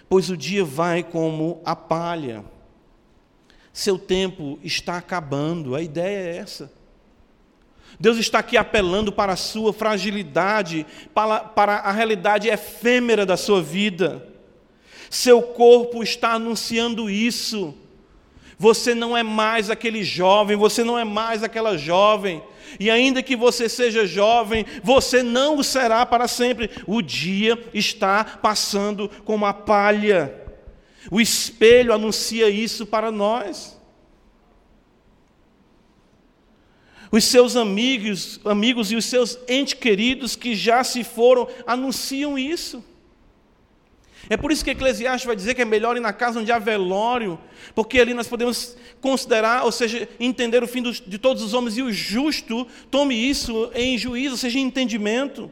pois 0.08 0.30
o 0.30 0.38
dia 0.38 0.63
vai 0.63 1.04
como 1.04 1.62
a 1.65 1.76
palha 1.76 2.43
seu 3.73 3.97
tempo 3.97 4.60
está 4.63 4.97
acabando. 4.97 5.76
A 5.76 5.82
ideia 5.82 6.30
é 6.30 6.38
essa. 6.38 6.71
Deus 7.99 8.17
está 8.17 8.39
aqui 8.39 8.56
apelando 8.56 9.12
para 9.12 9.34
a 9.34 9.38
sua 9.38 9.73
fragilidade, 9.73 10.86
para, 11.13 11.39
para 11.39 11.78
a 11.78 11.91
realidade 11.91 12.47
efêmera 12.47 13.26
da 13.26 13.36
sua 13.36 13.62
vida. 13.62 14.28
Seu 15.10 15.41
corpo 15.41 16.04
está 16.04 16.34
anunciando 16.34 17.10
isso. 17.10 17.73
Você 18.58 18.94
não 18.94 19.16
é 19.16 19.24
mais 19.24 19.70
aquele 19.70 20.04
jovem, 20.04 20.56
você 20.56 20.84
não 20.84 20.98
é 20.98 21.04
mais 21.04 21.44
aquela 21.44 21.78
jovem. 21.78 22.42
E 22.80 22.89
ainda 22.89 23.22
que 23.22 23.36
você 23.36 23.70
seja 23.70 24.06
jovem, 24.06 24.66
você 24.84 25.22
não 25.22 25.58
o 25.58 25.63
será 25.63 26.06
para 26.06 26.28
sempre. 26.28 26.70
O 26.88 27.02
dia 27.02 27.62
está 27.74 28.24
passando 28.24 29.10
como 29.26 29.46
a 29.46 29.54
palha. 29.54 30.34
O 31.12 31.20
espelho 31.20 31.94
anuncia 31.94 32.50
isso 32.50 32.86
para 32.86 33.12
nós. 33.12 33.78
Os 37.12 37.26
seus 37.26 37.56
amigos, 37.56 38.39
amigos 38.44 38.92
e 38.92 38.96
os 38.96 39.06
seus 39.06 39.38
entes 39.48 39.76
queridos 39.76 40.36
que 40.36 40.56
já 40.56 40.84
se 40.84 41.04
foram 41.04 41.48
anunciam 41.68 42.39
isso. 42.39 42.84
É 44.30 44.38
por 44.38 44.52
isso 44.52 44.64
que 44.64 44.72
Eclesiastes 44.72 45.26
vai 45.26 45.36
dizer 45.36 45.54
que 45.54 45.62
é 45.62 45.66
melhor 45.66 45.98
ir 45.98 46.00
na 46.00 46.14
casa 46.14 46.40
onde 46.40 46.52
há 46.52 46.60
velório, 46.60 47.38
porque 47.76 48.00
ali 48.00 48.14
nós 48.14 48.28
podemos 48.28 48.76
considerar, 49.02 49.66
ou 49.66 49.72
seja, 49.72 50.08
entender 50.20 50.64
o 50.64 50.68
fim 50.68 50.82
de 50.82 51.18
todos 51.18 51.44
os 51.44 51.54
homens, 51.54 51.78
e 51.78 51.82
o 51.82 51.92
justo 51.92 52.66
tome 52.90 53.16
isso 53.16 53.70
em 53.76 53.98
juízo, 53.98 54.32
ou 54.32 54.38
seja, 54.38 54.60
em 54.60 54.64
entendimento. 54.64 55.52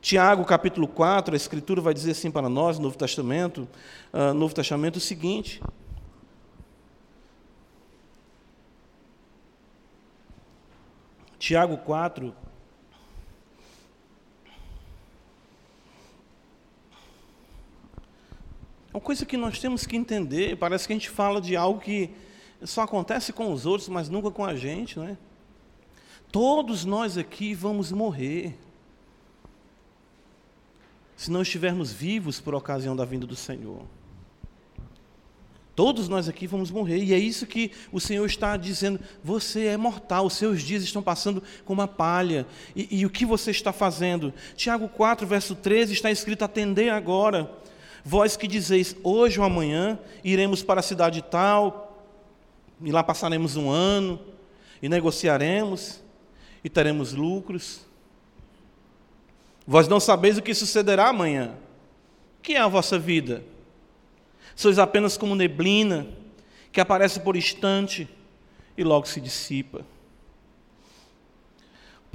Tiago 0.00 0.44
capítulo 0.44 0.86
4, 0.86 1.32
a 1.32 1.36
Escritura 1.36 1.80
vai 1.80 1.94
dizer 1.94 2.10
assim 2.10 2.30
para 2.30 2.48
nós, 2.48 2.76
no 2.76 2.84
Novo 2.84 2.98
Testamento, 2.98 3.68
uh, 4.12 4.34
Novo 4.34 4.54
Testamento, 4.54 4.96
o 4.96 5.00
seguinte. 5.00 5.62
Tiago 11.38 11.78
4. 11.78 12.43
É 18.94 18.96
uma 18.96 19.02
coisa 19.02 19.26
que 19.26 19.36
nós 19.36 19.58
temos 19.58 19.84
que 19.84 19.96
entender. 19.96 20.56
Parece 20.56 20.86
que 20.86 20.92
a 20.92 20.96
gente 20.96 21.10
fala 21.10 21.40
de 21.40 21.56
algo 21.56 21.80
que 21.80 22.10
só 22.62 22.82
acontece 22.82 23.32
com 23.32 23.52
os 23.52 23.66
outros, 23.66 23.88
mas 23.88 24.08
nunca 24.08 24.30
com 24.30 24.44
a 24.44 24.54
gente, 24.54 24.96
não 25.00 25.08
é? 25.08 25.18
Todos 26.30 26.84
nós 26.84 27.18
aqui 27.18 27.54
vamos 27.54 27.90
morrer 27.90 28.56
se 31.16 31.28
não 31.28 31.42
estivermos 31.42 31.92
vivos 31.92 32.40
por 32.40 32.54
ocasião 32.54 32.94
da 32.94 33.04
vinda 33.04 33.26
do 33.26 33.34
Senhor. 33.34 33.82
Todos 35.74 36.08
nós 36.08 36.28
aqui 36.28 36.46
vamos 36.46 36.70
morrer, 36.70 37.02
e 37.02 37.12
é 37.12 37.18
isso 37.18 37.46
que 37.46 37.72
o 37.90 37.98
Senhor 37.98 38.24
está 38.24 38.56
dizendo: 38.56 39.00
você 39.24 39.66
é 39.66 39.76
mortal, 39.76 40.26
os 40.26 40.34
seus 40.34 40.62
dias 40.62 40.84
estão 40.84 41.02
passando 41.02 41.42
como 41.64 41.80
uma 41.80 41.88
palha, 41.88 42.46
e, 42.76 43.00
e 43.00 43.04
o 43.04 43.10
que 43.10 43.26
você 43.26 43.50
está 43.50 43.72
fazendo? 43.72 44.32
Tiago 44.54 44.88
4, 44.88 45.26
verso 45.26 45.56
13 45.56 45.92
está 45.92 46.12
escrito: 46.12 46.44
atendei 46.44 46.90
agora, 46.90 47.50
vós 48.04 48.36
que 48.36 48.46
dizeis, 48.46 48.94
hoje 49.02 49.40
ou 49.40 49.46
amanhã 49.46 49.98
iremos 50.22 50.62
para 50.62 50.80
a 50.80 50.82
cidade 50.82 51.22
tal, 51.22 52.04
e 52.80 52.92
lá 52.92 53.02
passaremos 53.02 53.56
um 53.56 53.70
ano, 53.70 54.20
e 54.82 54.88
negociaremos, 54.88 56.02
e 56.62 56.68
teremos 56.68 57.14
lucros. 57.14 57.80
Vós 59.66 59.88
não 59.88 59.98
sabeis 59.98 60.36
o 60.36 60.42
que 60.42 60.54
sucederá 60.54 61.08
amanhã. 61.08 61.54
O 62.38 62.42
que 62.42 62.54
é 62.54 62.60
a 62.60 62.68
vossa 62.68 62.98
vida? 62.98 63.42
Sois 64.54 64.78
apenas 64.78 65.16
como 65.16 65.34
neblina 65.34 66.06
que 66.70 66.80
aparece 66.80 67.20
por 67.20 67.36
instante 67.36 68.08
e 68.76 68.84
logo 68.84 69.06
se 69.06 69.20
dissipa. 69.20 69.84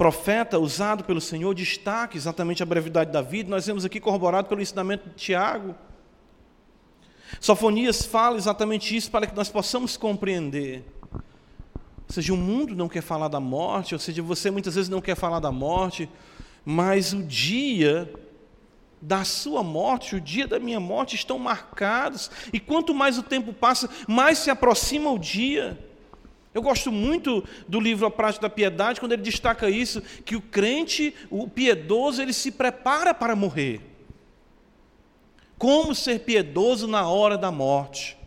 Profeta 0.00 0.58
usado 0.58 1.04
pelo 1.04 1.20
Senhor 1.20 1.54
destaca 1.54 2.16
exatamente 2.16 2.62
a 2.62 2.66
brevidade 2.66 3.12
da 3.12 3.20
vida. 3.20 3.50
Nós 3.50 3.66
vemos 3.66 3.84
aqui 3.84 4.00
corroborado 4.00 4.48
pelo 4.48 4.62
ensinamento 4.62 5.10
de 5.10 5.14
Tiago. 5.14 5.74
Sofonias 7.38 8.06
fala 8.06 8.38
exatamente 8.38 8.96
isso 8.96 9.10
para 9.10 9.26
que 9.26 9.36
nós 9.36 9.50
possamos 9.50 9.98
compreender. 9.98 10.90
Ou 11.12 12.14
seja, 12.14 12.32
o 12.32 12.36
mundo 12.38 12.74
não 12.74 12.88
quer 12.88 13.02
falar 13.02 13.28
da 13.28 13.40
morte, 13.40 13.94
ou 13.94 13.98
seja, 13.98 14.22
você 14.22 14.50
muitas 14.50 14.74
vezes 14.74 14.88
não 14.88 15.02
quer 15.02 15.16
falar 15.16 15.38
da 15.38 15.52
morte, 15.52 16.08
mas 16.64 17.12
o 17.12 17.22
dia 17.22 18.10
da 19.02 19.22
sua 19.22 19.62
morte, 19.62 20.16
o 20.16 20.20
dia 20.20 20.48
da 20.48 20.58
minha 20.58 20.80
morte 20.80 21.14
estão 21.14 21.38
marcados, 21.38 22.30
e 22.54 22.58
quanto 22.58 22.94
mais 22.94 23.18
o 23.18 23.22
tempo 23.22 23.52
passa, 23.52 23.86
mais 24.08 24.38
se 24.38 24.48
aproxima 24.48 25.12
o 25.12 25.18
dia. 25.18 25.89
Eu 26.52 26.62
gosto 26.62 26.90
muito 26.90 27.44
do 27.68 27.78
livro 27.78 28.06
A 28.06 28.10
Prática 28.10 28.42
da 28.42 28.50
Piedade, 28.50 28.98
quando 28.98 29.12
ele 29.12 29.22
destaca 29.22 29.70
isso, 29.70 30.02
que 30.24 30.34
o 30.34 30.40
crente, 30.40 31.14
o 31.30 31.48
piedoso, 31.48 32.20
ele 32.20 32.32
se 32.32 32.50
prepara 32.50 33.14
para 33.14 33.36
morrer. 33.36 33.80
Como 35.56 35.94
ser 35.94 36.20
piedoso 36.20 36.88
na 36.88 37.08
hora 37.08 37.38
da 37.38 37.50
morte? 37.50 38.19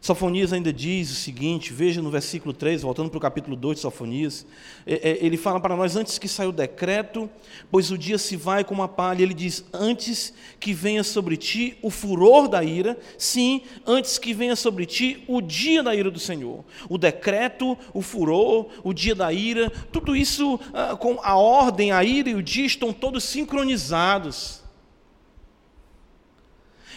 Sofonias 0.00 0.52
ainda 0.52 0.72
diz 0.72 1.10
o 1.10 1.14
seguinte, 1.14 1.72
veja 1.72 2.00
no 2.00 2.10
versículo 2.10 2.54
3, 2.54 2.82
voltando 2.82 3.10
para 3.10 3.18
o 3.18 3.20
capítulo 3.20 3.56
2 3.56 3.76
de 3.76 3.82
Sofonias, 3.82 4.46
é, 4.86 5.10
é, 5.10 5.18
ele 5.20 5.36
fala 5.36 5.58
para 5.60 5.76
nós, 5.76 5.96
antes 5.96 6.18
que 6.18 6.28
saia 6.28 6.48
o 6.48 6.52
decreto, 6.52 7.28
pois 7.70 7.90
o 7.90 7.98
dia 7.98 8.16
se 8.16 8.36
vai 8.36 8.62
como 8.62 8.82
a 8.82 8.88
palha, 8.88 9.22
ele 9.22 9.34
diz, 9.34 9.64
antes 9.72 10.32
que 10.60 10.72
venha 10.72 11.02
sobre 11.02 11.36
ti 11.36 11.76
o 11.82 11.90
furor 11.90 12.48
da 12.48 12.62
ira, 12.62 12.96
sim, 13.18 13.62
antes 13.84 14.18
que 14.18 14.32
venha 14.32 14.54
sobre 14.54 14.86
ti 14.86 15.24
o 15.26 15.40
dia 15.40 15.82
da 15.82 15.94
ira 15.94 16.10
do 16.10 16.20
Senhor. 16.20 16.64
O 16.88 16.96
decreto, 16.96 17.76
o 17.92 18.00
furor, 18.00 18.68
o 18.84 18.94
dia 18.94 19.16
da 19.16 19.32
ira, 19.32 19.68
tudo 19.90 20.14
isso, 20.14 20.60
ah, 20.72 20.96
com 20.96 21.18
a 21.22 21.36
ordem, 21.36 21.90
a 21.90 22.04
ira 22.04 22.30
e 22.30 22.34
o 22.34 22.42
dia 22.42 22.64
estão 22.66 22.92
todos 22.92 23.24
sincronizados. 23.24 24.57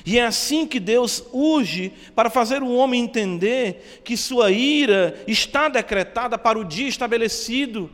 E 0.05 0.17
é 0.17 0.25
assim 0.25 0.65
que 0.65 0.79
Deus 0.79 1.23
urge 1.31 1.93
para 2.15 2.29
fazer 2.29 2.63
o 2.63 2.73
homem 2.73 3.03
entender 3.03 4.01
que 4.03 4.17
sua 4.17 4.51
ira 4.51 5.21
está 5.27 5.69
decretada 5.69 6.37
para 6.37 6.57
o 6.57 6.65
dia 6.65 6.87
estabelecido. 6.87 7.89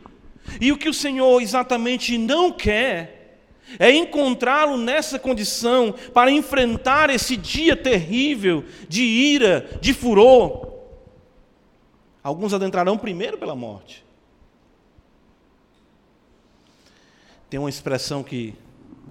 E 0.60 0.72
o 0.72 0.78
que 0.78 0.88
o 0.88 0.94
Senhor 0.94 1.40
exatamente 1.42 2.16
não 2.16 2.50
quer 2.50 3.18
é 3.78 3.90
encontrá-lo 3.90 4.78
nessa 4.78 5.18
condição 5.18 5.94
para 6.14 6.30
enfrentar 6.30 7.10
esse 7.10 7.36
dia 7.36 7.76
terrível 7.76 8.64
de 8.88 9.02
ira, 9.02 9.68
de 9.80 9.92
furor. 9.92 10.68
Alguns 12.22 12.54
adentrarão 12.54 12.96
primeiro 12.96 13.36
pela 13.36 13.54
morte. 13.54 14.04
Tem 17.50 17.58
uma 17.58 17.68
expressão 17.68 18.22
que 18.22 18.54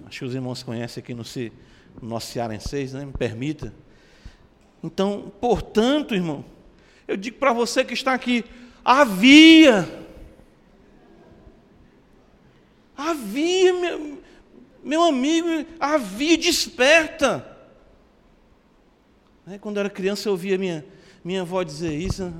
acho 0.05 0.19
que 0.19 0.25
os 0.25 0.35
irmãos 0.35 0.63
conhecem 0.63 1.01
aqui 1.01 1.13
no 1.13 1.25
nosso 2.01 2.31
cearenseis, 2.31 2.93
né? 2.93 3.05
me 3.05 3.11
permita. 3.11 3.73
Então, 4.83 5.31
portanto, 5.41 6.13
irmão, 6.13 6.45
eu 7.07 7.17
digo 7.17 7.37
para 7.37 7.53
você 7.53 7.83
que 7.83 7.93
está 7.93 8.13
aqui, 8.13 8.45
havia, 8.83 10.05
havia, 12.95 13.73
meu, 13.73 14.21
meu 14.83 15.03
amigo, 15.03 15.47
havia, 15.79 16.37
desperta. 16.37 17.55
Quando 19.61 19.77
eu 19.77 19.81
era 19.81 19.89
criança, 19.89 20.27
eu 20.27 20.33
ouvia 20.33 20.57
minha, 20.57 20.85
minha 21.23 21.41
avó 21.41 21.63
dizer 21.63 21.93
isso. 21.93 22.33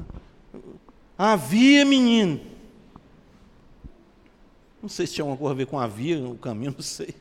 Havia 1.17 1.85
menino. 1.85 2.39
Não 4.81 4.89
sei 4.89 5.07
se 5.07 5.13
tinha 5.13 5.23
alguma 5.23 5.37
coisa 5.37 5.53
a 5.53 5.57
ver 5.57 5.65
com 5.65 5.79
a 5.79 5.87
via, 5.87 6.19
o 6.19 6.37
caminho, 6.37 6.71
não 6.77 6.81
sei. 6.81 7.15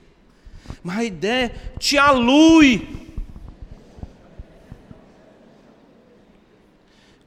Mas 0.86 0.98
a 0.98 1.04
ideia 1.04 1.46
é 1.46 1.78
te 1.80 1.98
alui. 1.98 2.86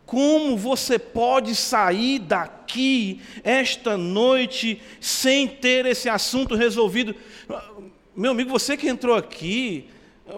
Como 0.05 0.55
você 0.55 0.97
pode 0.97 1.53
sair 1.53 2.19
daqui 2.19 3.19
esta 3.43 3.97
noite 3.97 4.81
sem 5.01 5.45
ter 5.45 5.85
esse 5.85 6.07
assunto 6.07 6.55
resolvido? 6.55 7.13
Meu 8.15 8.31
amigo, 8.31 8.49
você 8.49 8.77
que 8.77 8.87
entrou 8.87 9.17
aqui, 9.17 9.89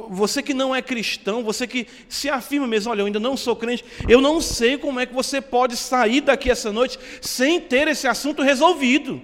você 0.09 0.41
que 0.41 0.55
não 0.55 0.73
é 0.73 0.81
cristão, 0.81 1.43
você 1.43 1.67
que 1.67 1.85
se 2.09 2.27
afirma 2.27 2.65
mesmo, 2.65 2.89
olha, 2.89 3.01
eu 3.01 3.05
ainda 3.05 3.19
não 3.19 3.37
sou 3.37 3.55
crente, 3.55 3.85
eu 4.09 4.19
não 4.19 4.41
sei 4.41 4.79
como 4.79 4.99
é 4.99 5.05
que 5.05 5.13
você 5.13 5.39
pode 5.39 5.77
sair 5.77 6.21
daqui 6.21 6.49
essa 6.49 6.71
noite 6.71 6.97
sem 7.21 7.61
ter 7.61 7.87
esse 7.87 8.07
assunto 8.07 8.41
resolvido 8.41 9.21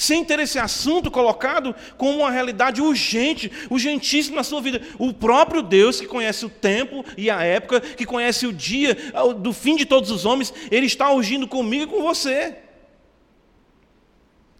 sem 0.00 0.24
ter 0.24 0.38
esse 0.38 0.58
assunto 0.58 1.10
colocado 1.10 1.74
como 1.98 2.20
uma 2.20 2.30
realidade 2.30 2.80
urgente, 2.80 3.52
urgentíssima 3.68 4.36
na 4.36 4.42
sua 4.42 4.62
vida. 4.62 4.80
O 4.98 5.12
próprio 5.12 5.62
Deus, 5.62 6.00
que 6.00 6.06
conhece 6.06 6.46
o 6.46 6.48
tempo 6.48 7.04
e 7.18 7.28
a 7.28 7.44
época, 7.44 7.82
que 7.82 8.06
conhece 8.06 8.46
o 8.46 8.52
dia 8.52 8.96
do 9.38 9.52
fim 9.52 9.76
de 9.76 9.84
todos 9.84 10.10
os 10.10 10.24
homens, 10.24 10.54
Ele 10.70 10.86
está 10.86 11.12
urgindo 11.12 11.46
comigo 11.46 11.82
e 11.84 11.86
com 11.86 12.02
você. 12.02 12.56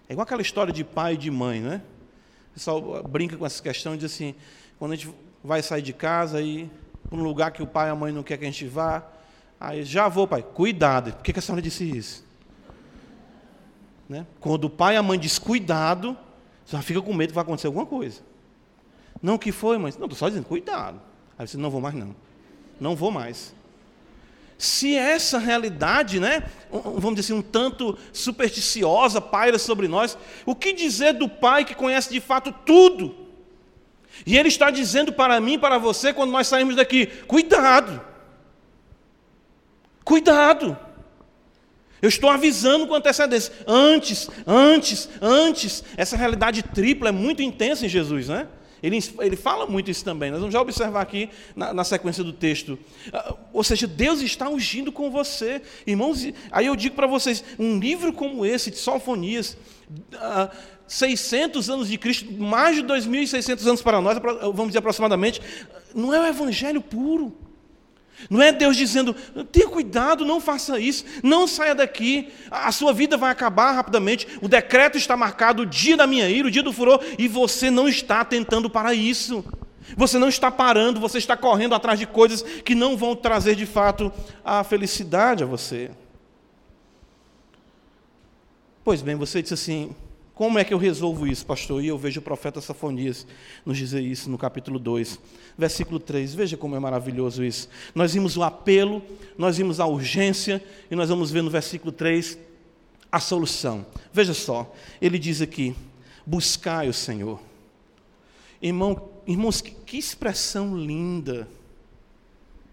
É 0.07 0.13
igual 0.13 0.25
aquela 0.25 0.43
história 0.43 0.75
de 0.75 0.85
pai 0.85 1.15
e 1.15 1.17
de 1.17 1.31
mãe, 1.31 1.61
né? 1.61 1.81
O 2.51 2.55
pessoal 2.55 3.03
brinca 3.05 3.35
com 3.35 3.47
essa 3.47 3.63
questão 3.63 3.95
e 3.95 3.97
diz 3.97 4.13
assim: 4.13 4.35
quando 4.79 4.93
a 4.93 4.97
gente 4.97 5.09
vai 5.43 5.63
sair 5.63 5.81
de 5.81 5.95
casa 5.95 6.43
e 6.43 6.71
para 7.09 7.19
um 7.19 7.23
lugar 7.23 7.51
que 7.51 7.63
o 7.63 7.67
pai 7.67 7.89
e 7.89 7.91
a 7.91 7.95
mãe 7.95 8.13
não 8.13 8.23
quer 8.23 8.37
que 8.37 8.45
a 8.45 8.51
gente 8.51 8.67
vá, 8.67 9.03
aí 9.59 9.85
já 9.85 10.07
vou, 10.07 10.29
pai, 10.29 10.43
cuidado. 10.43 11.15
Por 11.15 11.23
que, 11.23 11.33
que 11.33 11.39
a 11.39 11.43
senhora 11.43 11.63
disse 11.63 11.85
isso? 11.85 12.29
Né? 14.11 14.27
Quando 14.41 14.65
o 14.65 14.71
pai 14.71 14.95
e 14.95 14.97
a 14.97 15.03
mãe 15.05 15.17
descuidado, 15.17 16.19
você 16.67 16.77
já 16.77 16.83
fica 16.83 17.01
com 17.01 17.15
medo 17.15 17.29
que 17.29 17.35
vai 17.37 17.43
acontecer 17.43 17.69
alguma 17.69 17.87
coisa. 17.87 18.21
Não, 19.23 19.37
o 19.37 19.39
que 19.39 19.53
foi, 19.53 19.79
mãe? 19.79 19.93
Não, 19.97 20.07
estou 20.07 20.19
só 20.19 20.29
dizendo, 20.29 20.47
cuidado. 20.47 21.01
Aí 21.39 21.47
você, 21.47 21.57
não 21.57 21.71
vou 21.71 21.81
mais 21.81 21.95
não. 21.95 22.17
Não 22.81 22.97
vou 22.97 23.13
mais. 23.13 23.55
Se 24.59 24.97
essa 24.97 25.39
realidade, 25.39 26.19
né, 26.19 26.43
vamos 26.73 27.15
dizer 27.15 27.33
assim, 27.33 27.41
um 27.41 27.43
tanto 27.43 27.97
supersticiosa 28.13 29.21
paira 29.21 29.61
sobre 29.61 29.87
nós, 29.87 30.19
o 30.45 30.57
que 30.57 30.73
dizer 30.73 31.13
do 31.13 31.29
pai 31.29 31.65
que 31.65 31.77
conhece 31.77 32.11
de 32.11 32.21
fato 32.21 32.53
tudo? 32.67 33.15
E 34.27 34.37
ele 34.37 34.49
está 34.49 34.73
dizendo 34.73 35.13
para 35.13 35.41
mim, 35.41 35.57
para 35.57 35.79
você, 35.79 36.13
quando 36.13 36.33
nós 36.33 36.49
saímos 36.49 36.75
daqui: 36.75 37.07
cuidado, 37.07 38.01
cuidado. 40.05 40.90
Eu 42.03 42.09
estou 42.09 42.31
avisando 42.31 42.87
com 42.87 42.95
antecedência. 42.95 43.53
Antes, 43.67 44.29
antes, 44.47 45.09
antes. 45.21 45.85
Essa 45.97 46.17
realidade 46.17 46.63
tripla 46.63 47.11
é 47.11 47.13
muito 47.13 47.43
intensa 47.43 47.87
em 47.87 47.89
Jesus, 47.89 48.29
né? 48.29 48.49
Ele, 48.83 48.99
ele 49.21 49.37
fala 49.37 49.67
muito 49.67 49.91
isso 49.91 50.05
também. 50.05 50.31
Nós 50.31 50.41
vamos 50.41 50.53
já 50.53 50.61
observar 50.61 51.03
aqui 51.03 51.29
na, 51.55 51.75
na 51.75 51.85
sequência 51.85 52.25
do 52.25 52.33
texto. 52.33 52.79
Uh, 53.09 53.37
ou 53.53 53.63
seja, 53.63 53.87
Deus 53.87 54.23
está 54.23 54.49
ungindo 54.49 54.91
com 54.91 55.11
você. 55.11 55.61
Irmãos, 55.87 56.27
aí 56.51 56.67
eu 56.67 56.75
digo 56.75 56.95
para 56.95 57.07
vocês: 57.07 57.45
um 57.59 57.79
livro 57.79 58.13
como 58.13 58.47
esse, 58.47 58.71
de 58.71 58.79
Solfonias, 58.79 59.57
uh, 60.15 60.51
600 60.87 61.69
anos 61.69 61.89
de 61.89 61.99
Cristo, 61.99 62.33
mais 62.33 62.77
de 62.77 62.83
2.600 62.83 63.67
anos 63.67 63.83
para 63.83 64.01
nós, 64.01 64.19
vamos 64.19 64.69
dizer 64.69 64.79
aproximadamente, 64.79 65.41
não 65.95 66.15
é 66.15 66.21
o 66.21 66.27
evangelho 66.27 66.81
puro. 66.81 67.37
Não 68.29 68.43
é 68.43 68.53
Deus 68.53 68.77
dizendo, 68.77 69.15
tenha 69.51 69.69
cuidado, 69.69 70.25
não 70.25 70.41
faça 70.41 70.79
isso, 70.79 71.05
não 71.23 71.47
saia 71.47 71.75
daqui, 71.75 72.29
a 72.51 72.71
sua 72.73 72.93
vida 72.93 73.17
vai 73.17 73.31
acabar 73.31 73.73
rapidamente, 73.73 74.27
o 74.43 74.49
decreto 74.49 74.99
está 74.99 75.17
marcado, 75.17 75.63
o 75.63 75.67
dia 75.67 75.97
da 75.97 76.07
minha 76.07 76.29
ira, 76.29 76.49
o 76.49 76.51
dia 76.51 76.63
do 76.63 76.73
furor, 76.73 77.01
e 77.19 77.27
você 77.27 77.71
não 77.71 77.89
está 77.89 78.25
tentando 78.25 78.69
para 78.69 78.93
isso. 78.93 79.45
Você 79.97 80.19
não 80.19 80.29
está 80.29 80.51
parando, 80.51 81.01
você 81.01 81.19
está 81.19 81.37
correndo 81.37 81.75
atrás 81.75 81.99
de 81.99 82.07
coisas 82.07 82.43
que 82.43 82.77
não 82.77 82.97
vão 82.97 83.17
trazer 83.17 83.57
de 83.57 83.67
fato 83.67 84.13
a 84.45 84.63
felicidade 84.63 85.43
a 85.43 85.47
você. 85.47 85.91
Pois 88.85 89.03
bem, 89.03 89.17
você 89.17 89.43
disse 89.43 89.55
assim: 89.55 89.95
como 90.41 90.59
é 90.59 90.65
que 90.65 90.73
eu 90.73 90.79
resolvo 90.79 91.27
isso, 91.27 91.45
pastor? 91.45 91.85
E 91.85 91.89
eu 91.89 91.99
vejo 91.99 92.19
o 92.19 92.23
profeta 92.23 92.63
Safonias 92.63 93.27
nos 93.63 93.77
dizer 93.77 94.01
isso 94.01 94.31
no 94.31 94.39
capítulo 94.39 94.79
2, 94.79 95.21
versículo 95.59 96.01
3. 96.01 96.33
Veja 96.33 96.57
como 96.57 96.75
é 96.75 96.79
maravilhoso 96.79 97.45
isso. 97.45 97.69
Nós 97.95 98.15
vimos 98.15 98.39
o 98.39 98.43
apelo, 98.43 99.03
nós 99.37 99.59
vimos 99.59 99.81
a 99.81 99.85
urgência, 99.85 100.65
e 100.91 100.97
nós 100.97 101.11
vamos 101.11 101.31
ver 101.31 101.43
no 101.43 101.51
versículo 101.51 101.93
3 101.93 102.39
a 103.13 103.21
solução. 103.21 103.85
Veja 104.15 104.33
só, 104.33 104.75
ele 104.99 105.19
diz 105.19 105.43
aqui: 105.43 105.77
buscai 106.25 106.89
o 106.89 106.95
Senhor. 106.95 107.39
Irmão, 108.63 109.11
irmãos, 109.27 109.61
que, 109.61 109.73
que 109.73 109.99
expressão 109.99 110.75
linda, 110.75 111.47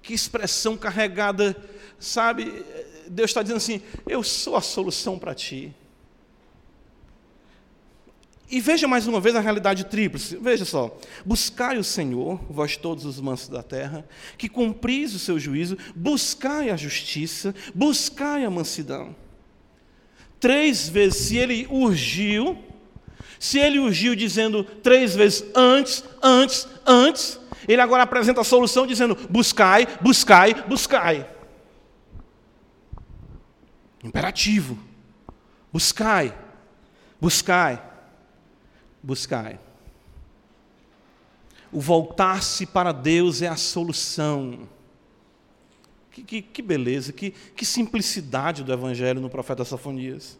que 0.01 0.13
expressão 0.13 0.77
carregada, 0.77 1.53
sabe? 1.99 2.63
Deus 3.09 3.29
está 3.29 3.41
dizendo 3.41 3.57
assim: 3.57 3.81
eu 4.07 4.23
sou 4.23 4.55
a 4.55 4.61
solução 4.61 5.19
para 5.19 5.35
ti. 5.35 5.75
E 8.49 8.61
veja 8.61 8.87
mais 8.87 9.05
uma 9.07 9.19
vez 9.19 9.35
a 9.35 9.41
realidade 9.41 9.83
tríplice. 9.85 10.37
Veja 10.37 10.63
só: 10.63 10.97
buscai 11.25 11.77
o 11.77 11.83
Senhor, 11.83 12.39
vós 12.49 12.77
todos 12.77 13.03
os 13.03 13.19
mansos 13.19 13.49
da 13.49 13.61
terra, 13.61 14.07
que 14.37 14.47
cumpris 14.47 15.13
o 15.13 15.19
seu 15.19 15.37
juízo, 15.37 15.77
buscai 15.93 16.69
a 16.69 16.77
justiça, 16.77 17.53
buscai 17.75 18.45
a 18.45 18.49
mansidão. 18.49 19.15
Três 20.39 20.87
vezes, 20.87 21.25
se 21.25 21.37
ele 21.37 21.67
urgiu, 21.69 22.57
se 23.37 23.59
ele 23.59 23.79
urgiu 23.79 24.15
dizendo 24.15 24.63
três 24.63 25.13
vezes 25.13 25.43
antes, 25.53 26.03
antes, 26.23 26.67
antes, 26.85 27.39
ele 27.67 27.81
agora 27.81 28.03
apresenta 28.03 28.39
a 28.39 28.45
solução 28.45 28.87
dizendo: 28.87 29.17
buscai, 29.29 29.85
buscai, 29.99 30.53
buscai. 30.53 31.29
Imperativo. 34.01 34.77
Buscai, 35.69 36.33
buscai 37.19 37.96
buscai. 39.01 39.59
O 41.71 41.79
voltar-se 41.81 42.65
para 42.65 42.91
Deus 42.91 43.41
é 43.41 43.47
a 43.47 43.55
solução. 43.55 44.67
Que, 46.11 46.23
que, 46.23 46.41
que, 46.41 46.61
beleza, 46.61 47.13
que, 47.13 47.31
que 47.31 47.65
simplicidade 47.65 48.63
do 48.63 48.73
Evangelho 48.73 49.21
no 49.21 49.29
profeta 49.29 49.63
Safonias. 49.63 50.37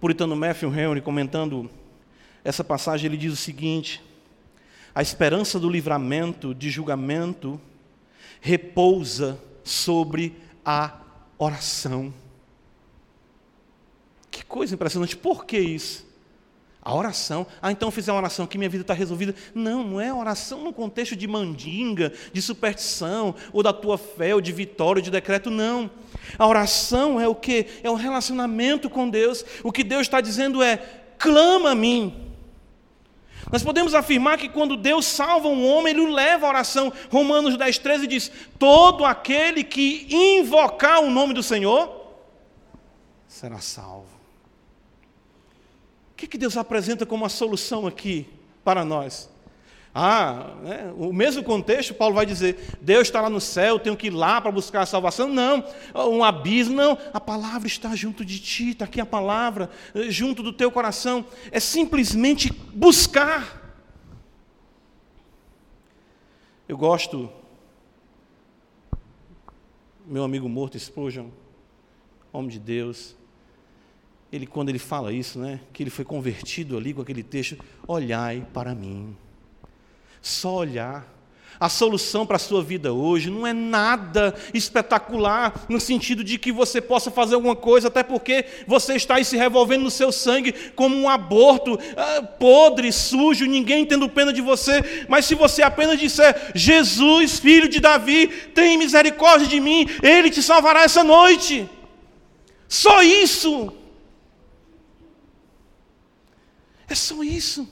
Puritano 0.00 0.34
Matthew 0.34 0.74
Henry, 0.74 1.00
comentando 1.00 1.70
essa 2.42 2.64
passagem, 2.64 3.06
ele 3.06 3.16
diz 3.16 3.32
o 3.32 3.36
seguinte: 3.36 4.02
a 4.94 5.00
esperança 5.00 5.60
do 5.60 5.70
livramento 5.70 6.54
de 6.54 6.70
julgamento 6.70 7.60
repousa 8.40 9.38
sobre 9.62 10.36
a 10.64 11.00
oração. 11.38 12.12
Que 14.30 14.44
coisa 14.44 14.74
impressionante, 14.74 15.16
por 15.16 15.44
que 15.44 15.58
isso? 15.58 16.11
A 16.84 16.92
oração. 16.92 17.46
Ah, 17.60 17.70
então 17.70 17.86
eu 17.86 17.92
fizer 17.92 18.10
uma 18.10 18.18
oração 18.18 18.44
que 18.44 18.58
minha 18.58 18.68
vida 18.68 18.82
está 18.82 18.92
resolvida. 18.92 19.32
Não, 19.54 19.84
não 19.84 20.00
é 20.00 20.12
oração 20.12 20.64
no 20.64 20.72
contexto 20.72 21.14
de 21.14 21.28
mandinga, 21.28 22.12
de 22.32 22.42
superstição, 22.42 23.36
ou 23.52 23.62
da 23.62 23.72
tua 23.72 23.96
fé, 23.96 24.34
ou 24.34 24.40
de 24.40 24.50
vitória, 24.50 24.98
ou 24.98 25.02
de 25.04 25.10
decreto, 25.10 25.48
não. 25.48 25.88
A 26.36 26.44
oração 26.44 27.20
é 27.20 27.28
o 27.28 27.36
que? 27.36 27.66
É 27.84 27.90
um 27.90 27.94
relacionamento 27.94 28.90
com 28.90 29.08
Deus. 29.08 29.44
O 29.62 29.70
que 29.70 29.84
Deus 29.84 30.02
está 30.02 30.20
dizendo 30.20 30.60
é: 30.60 30.76
clama 31.18 31.70
a 31.70 31.74
mim. 31.74 32.30
Nós 33.52 33.62
podemos 33.62 33.94
afirmar 33.94 34.36
que 34.36 34.48
quando 34.48 34.76
Deus 34.76 35.06
salva 35.06 35.46
um 35.46 35.64
homem, 35.64 35.92
Ele 35.92 36.00
o 36.00 36.10
leva 36.10 36.46
à 36.46 36.48
oração. 36.48 36.92
Romanos 37.12 37.56
10, 37.56 37.78
13 37.78 38.06
diz: 38.08 38.32
Todo 38.58 39.04
aquele 39.04 39.62
que 39.62 40.08
invocar 40.10 41.00
o 41.00 41.10
nome 41.10 41.32
do 41.32 41.44
Senhor 41.44 42.02
será 43.28 43.58
salvo 43.60 44.11
que, 46.22 46.28
que 46.28 46.38
Deus 46.38 46.56
apresenta 46.56 47.04
como 47.04 47.24
a 47.24 47.28
solução 47.28 47.86
aqui 47.86 48.28
para 48.64 48.84
nós? 48.84 49.28
Ah, 49.94 50.54
né, 50.62 50.94
o 50.96 51.12
mesmo 51.12 51.42
contexto, 51.42 51.92
Paulo 51.92 52.14
vai 52.14 52.24
dizer: 52.24 52.78
Deus 52.80 53.08
está 53.08 53.20
lá 53.20 53.28
no 53.28 53.40
céu, 53.40 53.78
tenho 53.78 53.96
que 53.96 54.06
ir 54.06 54.10
lá 54.10 54.40
para 54.40 54.50
buscar 54.50 54.82
a 54.82 54.86
salvação. 54.86 55.28
Não, 55.28 55.64
um 55.94 56.24
abismo, 56.24 56.76
não. 56.76 56.96
A 57.12 57.20
palavra 57.20 57.66
está 57.66 57.94
junto 57.94 58.24
de 58.24 58.38
ti, 58.38 58.70
está 58.70 58.84
aqui 58.84 59.00
a 59.00 59.06
palavra, 59.06 59.68
eh, 59.94 60.10
junto 60.10 60.42
do 60.42 60.52
teu 60.52 60.70
coração. 60.70 61.26
É 61.50 61.60
simplesmente 61.60 62.50
buscar. 62.72 63.60
Eu 66.66 66.78
gosto, 66.78 67.28
meu 70.06 70.24
amigo 70.24 70.48
morto, 70.48 70.78
Spurgeon, 70.78 71.28
homem 72.32 72.48
de 72.48 72.58
Deus, 72.58 73.14
ele 74.32 74.46
quando 74.46 74.70
ele 74.70 74.78
fala 74.78 75.12
isso, 75.12 75.38
né, 75.38 75.60
que 75.72 75.82
ele 75.82 75.90
foi 75.90 76.04
convertido 76.04 76.76
ali 76.76 76.94
com 76.94 77.02
aquele 77.02 77.22
texto, 77.22 77.58
olhai 77.86 78.46
para 78.52 78.74
mim. 78.74 79.14
Só 80.22 80.54
olhar. 80.54 81.06
A 81.60 81.68
solução 81.68 82.26
para 82.26 82.36
a 82.36 82.40
sua 82.40 82.60
vida 82.60 82.92
hoje 82.92 83.30
não 83.30 83.46
é 83.46 83.52
nada 83.52 84.34
espetacular, 84.52 85.66
no 85.68 85.78
sentido 85.78 86.24
de 86.24 86.36
que 86.36 86.50
você 86.50 86.80
possa 86.80 87.08
fazer 87.08 87.36
alguma 87.36 87.54
coisa, 87.54 87.86
até 87.86 88.02
porque 88.02 88.46
você 88.66 88.94
está 88.94 89.16
aí 89.16 89.24
se 89.24 89.36
revolvendo 89.36 89.84
no 89.84 89.90
seu 89.90 90.10
sangue 90.10 90.52
como 90.74 90.96
um 90.96 91.08
aborto, 91.08 91.78
ah, 91.96 92.22
podre, 92.22 92.90
sujo, 92.90 93.44
ninguém 93.44 93.84
tendo 93.84 94.08
pena 94.08 94.32
de 94.32 94.40
você. 94.40 95.06
Mas 95.08 95.26
se 95.26 95.36
você 95.36 95.62
apenas 95.62 96.00
disser, 96.00 96.50
Jesus, 96.52 97.38
filho 97.38 97.68
de 97.68 97.78
Davi, 97.78 98.26
tem 98.54 98.76
misericórdia 98.76 99.46
de 99.46 99.60
mim, 99.60 99.86
Ele 100.02 100.30
te 100.30 100.42
salvará 100.42 100.82
essa 100.82 101.04
noite. 101.04 101.68
Só 102.66 103.02
isso. 103.02 103.81
É 106.92 106.94
só 106.94 107.22
isso. 107.22 107.66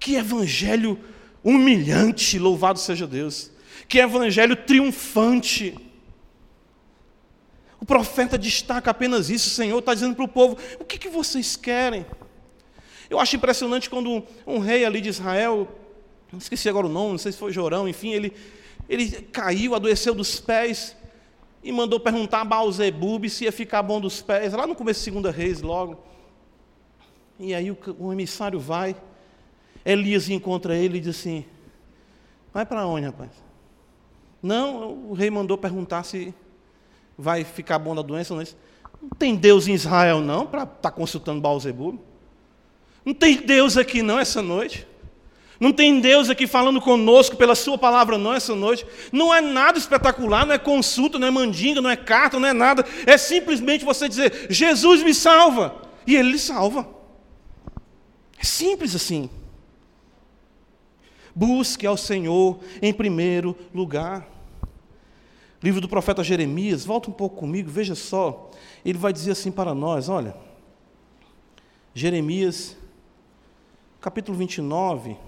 Que 0.00 0.16
evangelho 0.16 0.98
humilhante, 1.44 2.40
louvado 2.40 2.80
seja 2.80 3.06
Deus. 3.06 3.52
Que 3.88 4.00
evangelho 4.00 4.56
triunfante. 4.56 5.78
O 7.80 7.86
profeta 7.86 8.36
destaca 8.36 8.90
apenas 8.90 9.30
isso, 9.30 9.46
o 9.46 9.52
Senhor 9.52 9.78
está 9.78 9.94
dizendo 9.94 10.16
para 10.16 10.24
o 10.24 10.28
povo: 10.28 10.58
o 10.80 10.84
que, 10.84 10.98
que 10.98 11.08
vocês 11.08 11.54
querem? 11.54 12.04
Eu 13.08 13.20
acho 13.20 13.36
impressionante 13.36 13.88
quando 13.88 14.10
um, 14.10 14.22
um, 14.44 14.58
rei 14.58 14.84
ali 14.84 15.00
de 15.00 15.10
Israel, 15.10 15.68
esqueci 16.36 16.68
agora 16.68 16.88
o 16.88 16.90
nome, 16.90 17.12
não 17.12 17.18
sei 17.18 17.30
se 17.30 17.38
foi 17.38 17.52
Jorão, 17.52 17.88
enfim, 17.88 18.10
ele, 18.10 18.32
ele 18.88 19.08
caiu, 19.30 19.76
adoeceu 19.76 20.16
dos 20.16 20.40
pés 20.40 20.96
e 21.62 21.70
mandou 21.70 22.00
perguntar 22.00 22.40
a 22.40 22.44
Baalzebub 22.44 23.28
se 23.28 23.44
ia 23.44 23.52
ficar 23.52 23.82
bom 23.82 24.00
dos 24.00 24.20
pés, 24.20 24.52
lá 24.52 24.66
no 24.66 24.74
começo 24.74 24.98
de 24.98 25.04
Segunda 25.04 25.30
Reis, 25.30 25.62
logo. 25.62 26.09
E 27.40 27.54
aí 27.54 27.70
o, 27.70 27.78
o 27.98 28.12
emissário 28.12 28.60
vai, 28.60 28.94
Elias 29.82 30.28
encontra 30.28 30.76
ele 30.76 30.98
e 30.98 31.00
diz 31.00 31.18
assim: 31.18 31.44
Vai 32.52 32.66
para 32.66 32.86
onde, 32.86 33.06
rapaz? 33.06 33.30
Não, 34.42 34.92
o 35.08 35.14
rei 35.14 35.30
mandou 35.30 35.56
perguntar 35.56 36.02
se 36.02 36.34
vai 37.16 37.42
ficar 37.42 37.78
bom 37.78 37.94
da 37.94 38.02
doença. 38.02 38.34
Não, 38.34 38.44
não 39.00 39.08
tem 39.18 39.34
Deus 39.34 39.66
em 39.66 39.72
Israel, 39.72 40.20
não, 40.20 40.46
para 40.46 40.64
estar 40.64 40.74
tá 40.74 40.90
consultando 40.90 41.40
Baal-Zebub. 41.40 41.98
Não 43.04 43.14
tem 43.14 43.36
Deus 43.38 43.78
aqui, 43.78 44.02
não, 44.02 44.18
essa 44.18 44.42
noite. 44.42 44.86
Não 45.58 45.72
tem 45.72 45.98
Deus 45.98 46.28
aqui 46.28 46.46
falando 46.46 46.80
conosco 46.80 47.36
pela 47.36 47.54
Sua 47.54 47.78
palavra, 47.78 48.18
não, 48.18 48.34
essa 48.34 48.54
noite. 48.54 48.86
Não 49.10 49.32
é 49.32 49.40
nada 49.40 49.78
espetacular, 49.78 50.44
não 50.44 50.54
é 50.54 50.58
consulta, 50.58 51.18
não 51.18 51.26
é 51.26 51.30
mandinga, 51.30 51.80
não 51.80 51.90
é 51.90 51.96
carta, 51.96 52.38
não 52.38 52.48
é 52.48 52.52
nada. 52.52 52.84
É 53.06 53.16
simplesmente 53.16 53.84
você 53.84 54.08
dizer: 54.10 54.46
Jesus 54.50 55.02
me 55.02 55.14
salva. 55.14 55.88
E 56.06 56.16
Ele 56.16 56.32
lhe 56.32 56.38
salva. 56.38 56.99
É 58.40 58.44
simples 58.44 58.94
assim. 58.94 59.28
Busque 61.34 61.86
ao 61.86 61.96
Senhor 61.96 62.58
em 62.80 62.92
primeiro 62.92 63.54
lugar. 63.74 64.26
Livro 65.62 65.80
do 65.80 65.88
profeta 65.88 66.24
Jeremias, 66.24 66.86
volta 66.86 67.10
um 67.10 67.12
pouco 67.12 67.36
comigo, 67.36 67.70
veja 67.70 67.94
só. 67.94 68.50
Ele 68.82 68.96
vai 68.96 69.12
dizer 69.12 69.32
assim 69.32 69.52
para 69.52 69.74
nós: 69.74 70.08
olha, 70.08 70.34
Jeremias, 71.94 72.76
capítulo 74.00 74.38
29. 74.38 75.18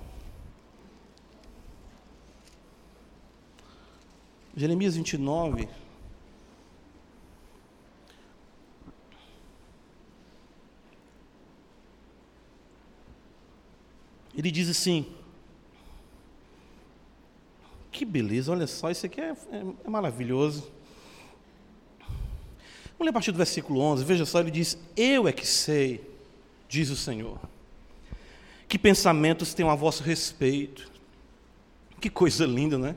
Jeremias 4.56 4.96
29. 4.96 5.68
Ele 14.34 14.50
diz 14.50 14.68
assim: 14.68 15.06
que 17.92 18.06
beleza, 18.06 18.50
olha 18.50 18.66
só, 18.66 18.90
isso 18.90 19.04
aqui 19.04 19.20
é, 19.20 19.34
é, 19.52 19.64
é 19.84 19.90
maravilhoso. 19.90 20.70
Vamos 22.92 23.00
ler 23.00 23.10
a 23.10 23.12
partir 23.12 23.32
do 23.32 23.36
versículo 23.36 23.80
11, 23.80 24.04
veja 24.04 24.24
só, 24.24 24.40
ele 24.40 24.50
diz: 24.50 24.78
Eu 24.96 25.28
é 25.28 25.32
que 25.32 25.46
sei, 25.46 26.00
diz 26.68 26.88
o 26.88 26.96
Senhor, 26.96 27.38
que 28.66 28.78
pensamentos 28.78 29.52
tenho 29.52 29.68
a 29.68 29.74
vosso 29.74 30.02
respeito. 30.02 30.90
Que 32.00 32.10
coisa 32.10 32.44
linda, 32.46 32.76
né? 32.76 32.96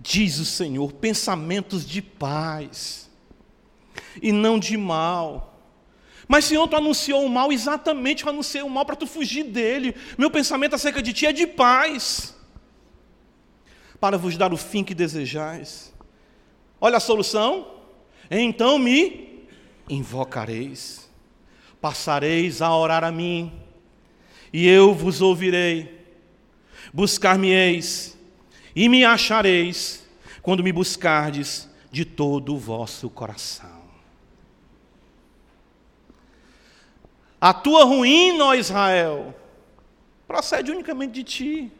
Diz 0.00 0.38
o 0.38 0.44
Senhor, 0.44 0.90
pensamentos 0.92 1.84
de 1.84 2.00
paz 2.00 3.10
e 4.22 4.32
não 4.32 4.58
de 4.58 4.76
mal. 4.76 5.47
Mas, 6.28 6.44
Senhor, 6.44 6.68
tu 6.68 6.76
anunciou 6.76 7.24
o 7.24 7.28
mal, 7.28 7.50
exatamente 7.50 8.22
eu 8.22 8.28
anunciei 8.28 8.62
o 8.62 8.68
mal 8.68 8.84
para 8.84 8.94
tu 8.94 9.06
fugir 9.06 9.44
dele. 9.44 9.96
Meu 10.18 10.30
pensamento 10.30 10.74
acerca 10.74 11.02
de 11.02 11.14
ti 11.14 11.26
é 11.26 11.32
de 11.32 11.46
paz 11.46 12.36
para 13.98 14.18
vos 14.18 14.36
dar 14.36 14.52
o 14.52 14.56
fim 14.56 14.84
que 14.84 14.94
desejais. 14.94 15.92
Olha 16.78 16.98
a 16.98 17.00
solução. 17.00 17.66
Então 18.30 18.78
me 18.78 19.46
invocareis, 19.88 21.10
passareis 21.80 22.60
a 22.60 22.76
orar 22.76 23.02
a 23.02 23.10
mim, 23.10 23.50
e 24.52 24.68
eu 24.68 24.92
vos 24.92 25.22
ouvirei. 25.22 25.96
Buscar-me-eis 26.92 28.18
e 28.76 28.88
me 28.88 29.04
achareis 29.04 30.06
quando 30.42 30.62
me 30.62 30.72
buscardes 30.72 31.68
de 31.90 32.04
todo 32.04 32.54
o 32.54 32.58
vosso 32.58 33.08
coração. 33.08 33.67
A 37.40 37.52
tua 37.52 37.84
ruína, 37.84 38.46
ó 38.46 38.54
Israel, 38.54 39.34
procede 40.26 40.70
unicamente 40.70 41.12
de 41.12 41.24
ti 41.24 41.72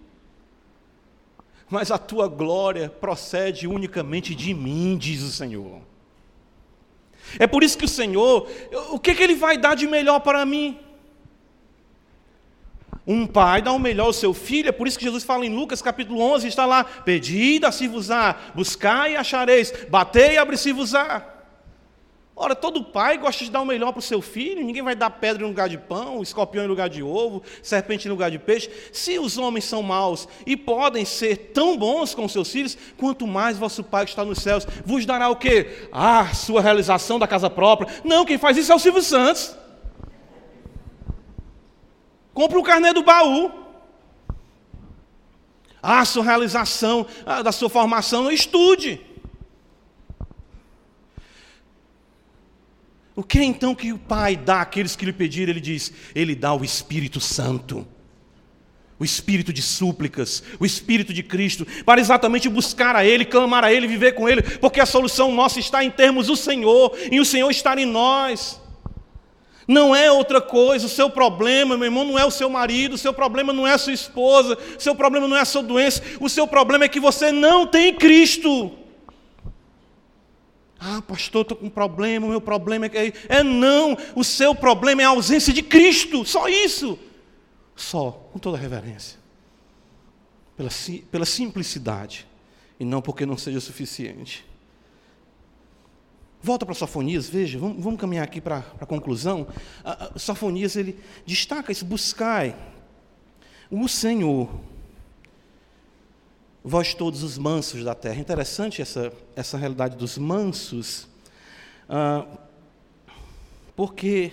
mas 1.71 1.91
a 1.91 1.99
tua 1.99 2.29
glória 2.29 2.89
procede 2.89 3.67
unicamente 3.67 4.35
de 4.35 4.55
mim, 4.55 4.97
diz 4.97 5.23
o 5.23 5.31
Senhor. 5.31 5.81
É 7.39 7.47
por 7.47 7.63
isso 7.63 7.77
que 7.77 7.85
o 7.85 7.89
Senhor, 7.89 8.49
o 8.91 8.99
que, 8.99 9.15
que 9.15 9.23
Ele 9.23 9.35
vai 9.35 9.59
dar 9.59 9.75
de 9.75 9.87
melhor 9.87 10.21
para 10.21 10.47
mim? 10.47 10.79
Um 13.07 13.27
pai 13.27 13.61
dá 13.61 13.73
o 13.73 13.79
melhor 13.79 14.07
ao 14.07 14.13
seu 14.13 14.33
filho, 14.33 14.69
é 14.69 14.73
por 14.73 14.87
isso 14.87 14.99
que 14.99 15.05
Jesus 15.05 15.25
fala 15.25 15.45
em 15.45 15.55
Lucas 15.55 15.83
capítulo 15.83 16.21
11, 16.21 16.47
está 16.47 16.65
lá, 16.65 16.85
pedi, 16.85 17.59
dá-se-vos-á, 17.59 18.37
buscai 18.55 19.13
e 19.13 19.17
achareis, 19.17 19.73
batei 19.91 20.33
e 20.33 20.39
abri-se-vos-á. 20.39 21.38
Ora, 22.41 22.55
todo 22.55 22.84
pai 22.84 23.18
gosta 23.18 23.45
de 23.45 23.51
dar 23.51 23.61
o 23.61 23.66
melhor 23.66 23.91
para 23.91 23.99
o 23.99 24.03
seu 24.03 24.22
filho, 24.22 24.64
ninguém 24.64 24.80
vai 24.80 24.95
dar 24.95 25.11
pedra 25.11 25.43
em 25.43 25.49
lugar 25.49 25.68
de 25.68 25.76
pão, 25.76 26.22
escorpião 26.22 26.64
em 26.64 26.68
lugar 26.68 26.89
de 26.89 27.03
ovo, 27.03 27.43
serpente 27.61 28.07
em 28.07 28.11
lugar 28.12 28.30
de 28.30 28.39
peixe. 28.39 28.70
Se 28.93 29.18
os 29.18 29.36
homens 29.36 29.64
são 29.64 29.82
maus 29.82 30.28
e 30.47 30.57
podem 30.57 31.05
ser 31.05 31.51
tão 31.53 31.76
bons 31.76 32.14
com 32.14 32.28
seus 32.28 32.53
filhos, 32.53 32.78
quanto 32.97 33.26
mais 33.26 33.59
vosso 33.59 33.82
Pai 33.82 34.05
que 34.05 34.11
está 34.11 34.24
nos 34.24 34.39
céus 34.39 34.64
vos 34.84 35.05
dará 35.05 35.28
o 35.28 35.34
quê? 35.34 35.89
Ah, 35.91 36.32
sua 36.32 36.61
realização 36.61 37.18
da 37.18 37.26
casa 37.26 37.51
própria. 37.51 37.93
Não, 38.05 38.24
quem 38.24 38.39
faz 38.39 38.57
isso 38.57 38.70
é 38.70 38.74
o 38.74 38.78
Silvio 38.78 39.03
Santos. 39.03 39.57
Compre 42.32 42.57
o 42.57 42.62
carnê 42.62 42.93
do 42.93 43.03
baú. 43.03 43.51
Ah, 45.82 46.05
sua 46.05 46.22
realização 46.22 47.05
da 47.43 47.51
sua 47.51 47.68
formação, 47.68 48.30
estude. 48.30 49.08
O 53.19 53.25
que 53.25 53.41
é 53.41 53.43
então 53.43 53.75
que 53.75 53.93
o 53.93 53.99
Pai 53.99 54.37
dá 54.37 54.61
àqueles 54.61 54.95
que 54.95 55.05
lhe 55.05 55.12
pediram? 55.12 55.51
Ele 55.51 55.61
diz: 55.61 55.93
Ele 56.14 56.37
dá 56.37 56.55
o 56.55 56.62
Espírito 56.62 57.19
Santo, 57.19 57.85
o 58.97 59.05
Espírito 59.05 59.53
de 59.53 59.61
súplicas, 59.61 60.41
o 60.61 60.64
Espírito 60.64 61.12
de 61.12 61.25
Cristo, 61.25 61.66
para 61.85 62.01
exatamente 62.01 62.49
buscar 62.49 62.95
a 62.95 63.05
Ele, 63.05 63.25
clamar 63.25 63.64
a 63.64 63.73
Ele, 63.73 63.89
viver 63.89 64.12
com 64.12 64.29
Ele, 64.29 64.41
porque 64.41 64.81
a 64.81 64.87
solução 64.87 65.33
nossa 65.33 65.59
está 65.59 65.83
em 65.83 65.91
termos 65.91 66.29
do 66.29 66.37
Senhor, 66.37 66.97
e 67.11 67.19
o 67.19 67.25
Senhor 67.25 67.51
estar 67.51 67.77
em 67.77 67.87
nós. 67.87 68.61
Não 69.66 69.97
é 69.97 70.12
outra 70.12 70.41
coisa, 70.41 70.87
o 70.87 70.89
seu 70.89 71.11
problema, 71.11 71.77
meu 71.77 71.87
irmão, 71.87 72.05
não 72.05 72.16
é 72.16 72.25
o 72.25 72.31
seu 72.31 72.49
marido, 72.49 72.93
o 72.93 72.99
seu 72.99 73.12
problema 73.12 73.53
não 73.53 73.66
é 73.66 73.73
a 73.73 73.79
sua 73.79 73.93
esposa, 73.93 74.57
o 74.79 74.81
seu 74.81 74.95
problema 74.95 75.27
não 75.27 75.37
é 75.37 75.41
a 75.41 75.45
sua 75.45 75.64
doença, 75.64 76.01
o 76.21 76.29
seu 76.29 76.47
problema 76.47 76.85
é 76.85 76.89
que 76.89 77.01
você 77.01 77.33
não 77.33 77.66
tem 77.66 77.93
Cristo. 77.97 78.79
Ah, 80.81 81.03
pastor, 81.03 81.43
estou 81.43 81.57
com 81.57 81.66
um 81.66 81.70
problema, 81.70 82.26
o 82.26 82.31
meu 82.31 82.41
problema 82.41 82.87
é 82.87 82.89
que. 82.89 83.14
É 83.29 83.43
não, 83.43 83.97
o 84.14 84.22
seu 84.22 84.55
problema 84.55 85.03
é 85.03 85.05
a 85.05 85.09
ausência 85.09 85.53
de 85.53 85.62
Cristo, 85.62 86.24
só 86.24 86.49
isso. 86.49 86.99
Só, 87.74 88.12
com 88.33 88.39
toda 88.39 88.57
reverência. 88.57 89.18
Pela, 90.57 90.70
pela 91.11 91.24
simplicidade, 91.24 92.26
e 92.79 92.85
não 92.85 93.03
porque 93.03 93.26
não 93.26 93.37
seja 93.37 93.61
suficiente. 93.61 94.45
Volta 96.41 96.64
para 96.64 96.74
Sofonias, 96.74 97.29
veja, 97.29 97.59
vamos, 97.59 97.83
vamos 97.83 98.01
caminhar 98.01 98.24
aqui 98.24 98.41
para 98.41 98.64
a 98.81 98.87
conclusão. 98.87 99.49
A, 99.83 100.12
a, 100.14 100.18
Sofonias, 100.18 100.76
ele 100.76 100.99
destaca 101.26 101.72
isso, 101.72 101.85
buscai 101.85 102.57
o 103.70 103.89
Senhor 103.89 104.49
vós 106.69 106.93
todos 106.93 107.23
os 107.23 107.39
mansos 107.39 107.83
da 107.83 107.95
terra. 107.95 108.21
Interessante 108.21 108.83
essa, 108.83 109.12
essa 109.35 109.57
realidade 109.57 109.97
dos 109.97 110.19
mansos, 110.19 111.09
ah, 111.89 112.27
porque 113.75 114.33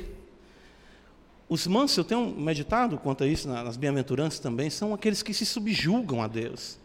os 1.48 1.66
mansos, 1.66 1.98
eu 1.98 2.04
tenho 2.04 2.28
meditado 2.28 2.98
quanto 2.98 3.24
a 3.24 3.28
isso 3.28 3.48
nas 3.48 3.78
bem-aventuranças 3.78 4.40
também, 4.40 4.70
são 4.70 4.94
aqueles 4.94 5.24
que 5.24 5.34
se 5.34 5.46
subjugam 5.46 6.22
a 6.22 6.28
Deus. 6.28 6.78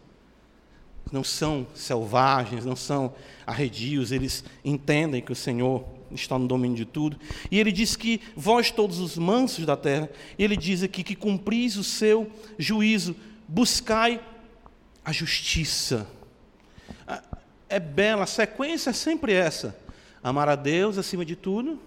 Não 1.11 1.23
são 1.23 1.67
selvagens, 1.73 2.63
não 2.63 2.75
são 2.75 3.13
arredios, 3.45 4.11
eles 4.11 4.45
entendem 4.63 5.21
que 5.21 5.31
o 5.31 5.35
Senhor 5.35 5.83
está 6.11 6.37
no 6.39 6.47
domínio 6.47 6.77
de 6.77 6.85
tudo. 6.85 7.17
E 7.49 7.59
ele 7.59 7.71
diz 7.71 7.95
que 7.95 8.21
vós 8.35 8.71
todos 8.71 8.99
os 8.99 9.17
mansos 9.17 9.65
da 9.65 9.75
terra, 9.75 10.09
ele 10.39 10.55
diz 10.55 10.83
aqui 10.83 11.03
que 11.03 11.15
cumpris 11.15 11.75
o 11.75 11.83
seu 11.83 12.31
juízo, 12.57 13.15
buscai 13.47 14.21
a 15.03 15.11
justiça. 15.11 16.07
É 17.67 17.79
bela, 17.79 18.23
a 18.23 18.27
sequência 18.27 18.89
é 18.89 18.93
sempre 18.93 19.33
essa: 19.33 19.77
amar 20.23 20.49
a 20.49 20.55
Deus 20.55 20.97
acima 20.97 21.25
de 21.25 21.35
tudo 21.35 21.79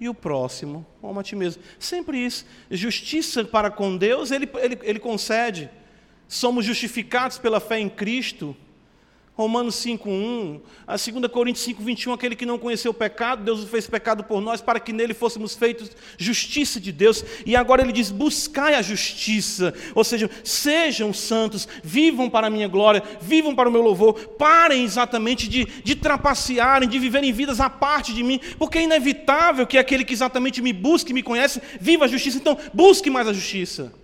e 0.00 0.08
o 0.08 0.14
próximo 0.14 0.84
como 1.00 1.20
a 1.20 1.22
ti 1.22 1.36
mesmo. 1.36 1.62
Sempre 1.78 2.18
isso. 2.18 2.44
Justiça 2.70 3.44
para 3.44 3.70
com 3.70 3.96
Deus, 3.96 4.30
ele, 4.30 4.48
ele, 4.56 4.78
ele 4.82 4.98
concede. 4.98 5.70
Somos 6.26 6.64
justificados 6.64 7.38
pela 7.38 7.60
fé 7.60 7.78
em 7.78 7.88
Cristo. 7.88 8.56
Romanos 9.36 9.74
5:1, 9.74 10.60
a 10.86 10.96
2 10.96 11.26
Coríntios 11.28 11.64
5:21, 11.64 12.12
aquele 12.12 12.36
que 12.36 12.46
não 12.46 12.56
conheceu 12.56 12.92
o 12.92 12.94
pecado, 12.94 13.42
Deus 13.42 13.64
o 13.64 13.66
fez 13.66 13.84
pecado 13.84 14.22
por 14.22 14.40
nós 14.40 14.60
para 14.60 14.78
que 14.78 14.92
nele 14.92 15.12
fôssemos 15.12 15.56
feitos 15.56 15.90
justiça 16.16 16.78
de 16.78 16.92
Deus. 16.92 17.24
E 17.44 17.56
agora 17.56 17.82
ele 17.82 17.92
diz: 17.92 18.12
"Buscai 18.12 18.76
a 18.76 18.82
justiça", 18.82 19.74
ou 19.92 20.04
seja, 20.04 20.30
sejam 20.44 21.12
santos, 21.12 21.66
vivam 21.82 22.30
para 22.30 22.46
a 22.46 22.50
minha 22.50 22.68
glória, 22.68 23.02
vivam 23.20 23.56
para 23.56 23.68
o 23.68 23.72
meu 23.72 23.82
louvor, 23.82 24.14
parem 24.38 24.84
exatamente 24.84 25.48
de, 25.48 25.64
de 25.82 25.96
trapacearem, 25.96 26.88
de 26.88 26.98
viverem 27.00 27.32
vidas 27.32 27.60
à 27.60 27.68
parte 27.68 28.14
de 28.14 28.22
mim, 28.22 28.40
porque 28.56 28.78
é 28.78 28.82
inevitável 28.82 29.66
que 29.66 29.78
aquele 29.78 30.04
que 30.04 30.12
exatamente 30.12 30.62
me 30.62 30.72
busca 30.72 31.10
e 31.10 31.14
me 31.14 31.24
conhece, 31.24 31.60
viva 31.80 32.04
a 32.04 32.08
justiça. 32.08 32.38
Então, 32.38 32.56
busque 32.72 33.10
mais 33.10 33.26
a 33.26 33.32
justiça. 33.32 34.03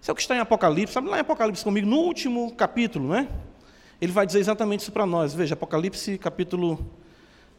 Isso 0.00 0.10
é 0.10 0.12
o 0.12 0.14
que 0.14 0.22
está 0.22 0.34
em 0.34 0.38
Apocalipse. 0.38 0.94
Sabe 0.94 1.08
lá 1.08 1.18
em 1.18 1.20
Apocalipse 1.20 1.62
comigo, 1.62 1.86
no 1.86 1.98
último 1.98 2.54
capítulo, 2.54 3.08
né? 3.08 3.28
Ele 4.00 4.12
vai 4.12 4.24
dizer 4.26 4.38
exatamente 4.38 4.80
isso 4.80 4.92
para 4.92 5.04
nós. 5.04 5.34
Veja, 5.34 5.52
Apocalipse 5.52 6.16
capítulo 6.16 6.84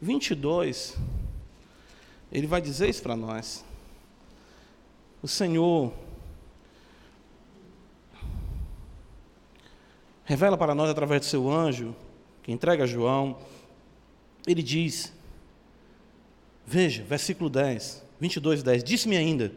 22. 0.00 0.96
Ele 2.32 2.46
vai 2.48 2.60
dizer 2.60 2.88
isso 2.88 3.02
para 3.02 3.14
nós. 3.14 3.64
O 5.22 5.28
Senhor 5.28 5.92
revela 10.24 10.58
para 10.58 10.74
nós 10.74 10.90
através 10.90 11.20
do 11.20 11.26
seu 11.26 11.48
anjo, 11.48 11.94
que 12.42 12.50
entrega 12.50 12.82
a 12.82 12.88
João. 12.88 13.38
Ele 14.44 14.64
diz: 14.64 15.12
Veja, 16.66 17.04
versículo 17.04 17.48
10, 17.48 18.02
22, 18.18 18.64
10. 18.64 18.82
Disse-me 18.82 19.16
ainda: 19.16 19.52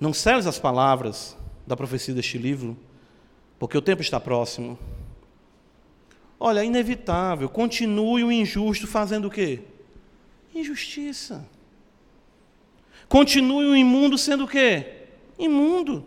Não 0.00 0.12
seles 0.12 0.48
as 0.48 0.58
palavras 0.58 1.36
da 1.66 1.76
profecia 1.76 2.14
deste 2.14 2.38
livro, 2.38 2.76
porque 3.58 3.76
o 3.76 3.82
tempo 3.82 4.02
está 4.02 4.18
próximo. 4.18 4.78
Olha, 6.38 6.60
é 6.60 6.64
inevitável, 6.64 7.48
continue 7.48 8.24
o 8.24 8.32
injusto 8.32 8.86
fazendo 8.86 9.28
o 9.28 9.30
quê? 9.30 9.60
Injustiça. 10.54 11.48
Continue 13.08 13.66
o 13.66 13.76
imundo 13.76 14.18
sendo 14.18 14.44
o 14.44 14.48
quê? 14.48 15.04
Imundo. 15.38 16.04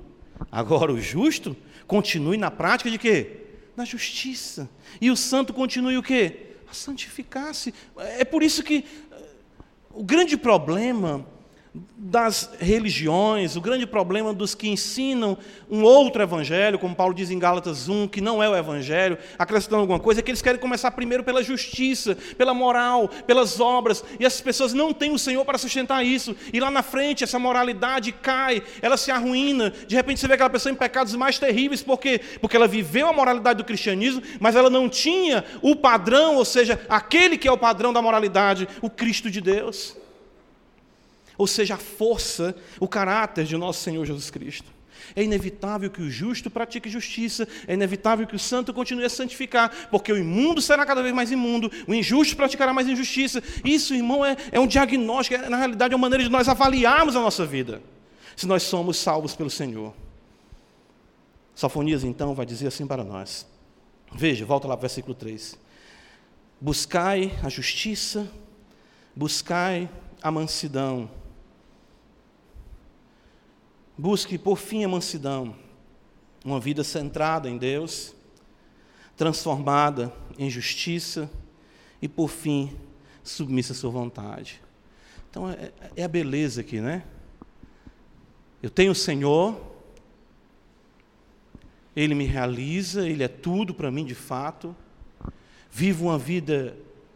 Agora 0.52 0.92
o 0.92 1.00
justo 1.00 1.56
continue 1.88 2.38
na 2.38 2.52
prática 2.52 2.90
de 2.90 2.98
quê? 2.98 3.38
Na 3.78 3.86
justiça. 3.86 4.70
E 5.00 5.10
o 5.10 5.16
santo 5.16 5.54
continue 5.54 5.98
o 5.98 6.04
quê? 6.04 6.56
A 6.70 6.74
santificar-se. 6.74 7.74
É 7.96 8.26
por 8.26 8.44
isso 8.44 8.64
que 8.64 8.84
eh, 9.12 9.24
o 9.94 10.04
grande 10.04 10.36
problema 10.36 11.26
das 11.98 12.52
religiões, 12.60 13.56
o 13.56 13.62
grande 13.62 13.86
problema 13.88 14.34
dos 14.34 14.54
que 14.54 14.68
ensinam 14.68 15.38
um 15.70 15.84
outro 15.84 16.22
evangelho, 16.22 16.78
como 16.78 16.96
Paulo 16.96 17.14
diz 17.14 17.32
em 17.32 17.40
Gálatas 17.40 17.90
1, 17.90 18.08
que 18.08 18.22
não 18.22 18.42
é 18.42 18.48
o 18.48 18.56
evangelho, 18.56 19.18
acrescentando 19.38 19.82
alguma 19.82 20.00
coisa, 20.00 20.20
é 20.20 20.24
que 20.24 20.30
eles 20.30 20.42
querem 20.42 20.60
começar 20.60 20.92
primeiro 20.92 21.24
pela 21.24 21.44
justiça, 21.44 22.16
pela 22.38 22.54
moral, 22.54 23.10
pelas 23.26 23.60
obras, 23.60 24.04
e 24.20 24.26
essas 24.26 24.40
pessoas 24.40 24.74
não 24.74 24.94
têm 24.94 25.12
o 25.12 25.20
Senhor 25.20 25.44
para 25.44 25.58
sustentar 25.58 26.06
isso, 26.06 26.36
e 26.54 26.60
lá 26.60 26.70
na 26.70 26.84
frente 26.84 27.24
essa 27.24 27.40
moralidade 27.40 28.12
cai, 28.12 28.62
ela 28.82 28.98
se 28.98 29.10
arruína, 29.10 29.74
de 29.88 29.96
repente 29.96 30.20
você 30.20 30.28
vê 30.28 30.36
aquela 30.36 30.50
pessoa 30.50 30.72
em 30.72 30.76
pecados 30.76 31.16
mais 31.16 31.40
terríveis, 31.40 31.82
por 31.82 32.00
quê? 32.00 32.22
Porque 32.40 32.56
ela 32.56 32.68
viveu 32.68 33.10
a 33.10 33.14
moralidade 33.14 33.58
do 33.58 33.66
cristianismo, 33.66 34.22
mas 34.40 34.56
ela 34.56 34.70
não 34.70 34.88
tinha 34.88 35.44
o 35.62 35.76
padrão, 35.76 36.36
ou 36.36 36.46
seja, 36.46 36.80
aquele 36.88 37.38
que 37.38 37.48
é 37.48 37.52
o 37.52 37.58
padrão 37.58 37.92
da 37.92 38.02
moralidade, 38.02 38.68
o 38.82 38.90
Cristo 38.90 39.30
de 39.32 39.42
Deus 39.42 40.05
ou 41.38 41.48
seja, 41.48 41.76
a 41.76 41.78
força, 41.78 42.56
o 42.80 42.88
caráter 42.88 43.46
de 43.46 43.58
nosso 43.58 43.82
Senhor 43.82 44.06
Jesus 44.06 44.30
Cristo. 44.30 44.76
É 45.16 45.24
inevitável 45.24 45.90
que 45.90 46.02
o 46.02 46.10
justo 46.10 46.50
pratique 46.50 46.90
justiça, 46.90 47.48
é 47.68 47.74
inevitável 47.74 48.26
que 48.26 48.36
o 48.36 48.40
santo 48.40 48.74
continue 48.74 49.06
a 49.06 49.10
santificar, 49.10 49.72
porque 49.92 50.12
o 50.12 50.18
imundo 50.18 50.62
será 50.62 50.86
cada 50.86 51.02
vez 51.02 51.14
mais 51.14 51.32
imundo, 51.32 51.72
o 51.88 51.94
injusto 51.94 52.36
praticará 52.36 52.74
mais 52.74 52.88
injustiça. 52.88 53.44
Isso, 53.64 53.94
irmão, 53.94 54.26
é, 54.26 54.36
é 54.52 54.60
um 54.60 54.68
diagnóstico, 54.68 55.36
é, 55.36 55.50
na 55.50 55.58
realidade 55.58 55.94
é 55.94 55.98
uma 55.98 56.02
maneira 56.02 56.24
de 56.24 56.30
nós 56.30 56.48
avaliarmos 56.48 57.16
a 57.16 57.22
nossa 57.22 57.46
vida, 57.46 57.82
se 58.36 58.48
nós 58.48 58.64
somos 58.64 58.98
salvos 58.98 59.36
pelo 59.36 59.50
Senhor. 59.50 59.94
Sofonias, 61.54 62.04
então, 62.04 62.34
vai 62.34 62.46
dizer 62.46 62.68
assim 62.68 62.86
para 62.86 63.04
nós. 63.04 63.46
Veja, 64.14 64.46
volta 64.46 64.68
lá 64.68 64.76
para 64.76 64.82
o 64.82 64.88
versículo 64.88 65.16
3. 65.16 65.58
Buscai 66.60 67.32
a 67.44 67.50
justiça, 67.50 68.30
buscai 69.16 69.90
a 70.22 70.32
mansidão 70.32 71.10
Busque, 73.98 74.38
por 74.38 74.58
fim, 74.58 74.84
a 74.84 74.90
mansidão, 74.90 75.56
uma 76.44 76.60
vida 76.60 76.84
centrada 76.84 77.50
em 77.50 77.58
Deus, 77.58 78.14
transformada 79.16 80.14
em 80.38 80.50
justiça 80.50 81.30
e, 82.02 82.08
por 82.08 82.30
fim, 82.30 82.76
submissa 83.24 83.72
à 83.72 83.76
sua 83.76 83.90
vontade. 83.90 84.62
Então, 85.30 85.50
é, 85.50 85.72
é 85.96 86.04
a 86.04 86.08
beleza 86.10 86.60
aqui, 86.60 86.82
né? 86.82 87.04
Eu 88.62 88.70
tenho 88.70 88.92
o 88.92 88.96
Senhor, 88.96 89.56
Ele 91.96 92.16
me 92.16 92.26
realiza, 92.26 93.08
Ele 93.08 93.24
é 93.24 93.30
tudo 93.30 93.74
para 93.74 93.90
mim 93.90 94.04
de 94.04 94.16
fato. 94.16 94.76
Vivo 95.72 96.06
uma 96.08 96.18
vida 96.18 96.76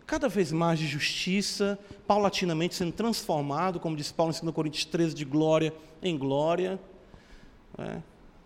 cada 0.10 0.28
vez 0.28 0.52
mais 0.52 0.80
de 0.80 0.88
justiça, 0.88 1.78
paulatinamente 2.08 2.74
sendo 2.74 2.92
transformado, 2.92 3.80
como 3.80 3.96
diz 3.96 4.12
Paulo 4.12 4.34
em 4.34 4.42
2 4.42 4.56
Coríntios 4.56 4.84
13, 4.86 5.14
de 5.14 5.24
glória 5.24 5.72
em 6.02 6.18
glória. 6.18 6.80
É, 7.78 8.00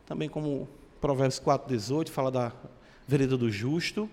também 0.06 0.28
como 0.28 0.68
Provérbios 1.00 1.40
4, 1.40 1.70
18 1.70 2.12
fala 2.12 2.30
da 2.30 2.52
vereda 3.08 3.38
do 3.38 3.50
justo. 3.50 4.10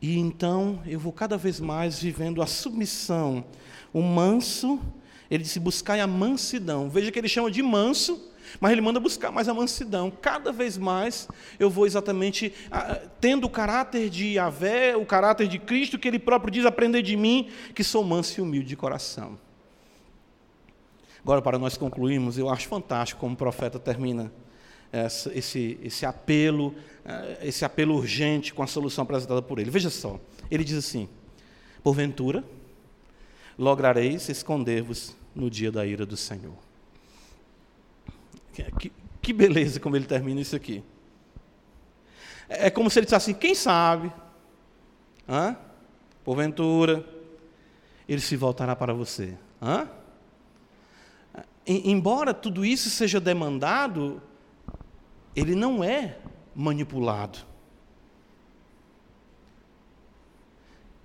E 0.00 0.18
então 0.18 0.82
eu 0.86 0.98
vou 0.98 1.12
cada 1.12 1.36
vez 1.36 1.60
mais 1.60 2.00
vivendo 2.00 2.40
a 2.40 2.46
submissão. 2.46 3.44
O 3.92 4.00
manso, 4.00 4.80
ele 5.30 5.42
disse: 5.42 5.60
buscai 5.60 6.00
a 6.00 6.06
mansidão. 6.06 6.88
Veja 6.88 7.12
que 7.12 7.18
ele 7.18 7.28
chama 7.28 7.50
de 7.50 7.62
manso, 7.62 8.18
mas 8.58 8.72
ele 8.72 8.80
manda 8.80 8.98
buscar 8.98 9.30
mais 9.30 9.48
a 9.48 9.54
mansidão. 9.54 10.10
Cada 10.10 10.50
vez 10.52 10.76
mais 10.76 11.28
eu 11.58 11.68
vou 11.68 11.86
exatamente 11.86 12.52
ah, 12.70 13.00
tendo 13.20 13.46
o 13.46 13.50
caráter 13.50 14.08
de 14.08 14.34
Yahvé, 14.34 14.96
o 14.96 15.04
caráter 15.04 15.46
de 15.46 15.58
Cristo, 15.58 15.98
que 15.98 16.08
ele 16.08 16.18
próprio 16.18 16.50
diz: 16.50 16.64
aprender 16.64 17.02
de 17.02 17.16
mim, 17.16 17.50
que 17.74 17.84
sou 17.84 18.02
manso 18.02 18.40
e 18.40 18.42
humilde 18.42 18.68
de 18.68 18.76
coração. 18.76 19.38
Agora, 21.22 21.42
para 21.42 21.58
nós 21.58 21.76
concluirmos, 21.76 22.38
eu 22.38 22.48
acho 22.48 22.66
fantástico 22.66 23.20
como 23.20 23.34
o 23.34 23.36
profeta 23.36 23.78
termina 23.78 24.32
esse, 25.34 25.78
esse 25.82 26.06
apelo, 26.06 26.74
ah, 27.04 27.36
esse 27.42 27.64
apelo 27.64 27.94
urgente 27.94 28.52
com 28.52 28.62
a 28.62 28.66
solução 28.66 29.02
apresentada 29.02 29.42
por 29.42 29.58
ele. 29.58 29.70
Veja 29.70 29.90
só, 29.90 30.18
ele 30.50 30.64
diz 30.64 30.78
assim: 30.78 31.08
Porventura, 31.82 32.44
lograreis 33.58 34.28
esconder-vos 34.28 35.16
no 35.34 35.50
dia 35.50 35.70
da 35.70 35.86
ira 35.86 36.04
do 36.04 36.16
Senhor. 36.16 36.69
Que, 38.52 39.32
beleza 39.32 39.78
como 39.78 39.96
ele 39.96 40.06
termina 40.06 40.40
isso 40.40 40.56
aqui. 40.56 40.82
É, 42.48 42.66
é 42.66 42.70
como 42.70 42.90
se 42.90 42.98
ele 42.98 43.06
dissesse 43.06 43.30
assim: 43.30 43.38
quem 43.38 43.54
sabe, 43.54 44.12
hã? 45.28 45.56
porventura, 46.24 47.04
ele 48.08 48.20
se 48.20 48.36
voltará 48.36 48.74
para 48.74 48.92
você. 48.92 49.36
Hã? 49.62 49.88
Embora 51.66 52.34
tudo 52.34 52.64
isso 52.64 52.90
seja 52.90 53.20
demandado, 53.20 54.20
ele 55.36 55.54
não 55.54 55.84
é 55.84 56.18
manipulado. 56.54 57.38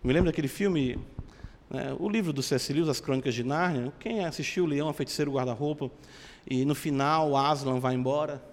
Me 0.03 0.13
lembro 0.13 0.29
daquele 0.29 0.47
filme, 0.47 0.99
né, 1.69 1.95
o 1.99 2.07
livro 2.07 2.31
do 2.31 2.41
C.S. 2.41 2.71
Lewis, 2.71 2.89
As 2.89 2.99
Crônicas 2.99 3.33
de 3.33 3.43
Nárnia. 3.43 3.91
Quem 3.99 4.23
assistiu 4.23 4.63
o 4.63 4.67
Leão, 4.67 4.87
a 4.87 4.93
Feiticeiro 4.93 5.31
Guarda-Roupa? 5.31 5.89
E 6.47 6.65
no 6.65 6.75
final, 6.75 7.35
Aslan 7.35 7.79
vai 7.79 7.95
embora. 7.95 8.43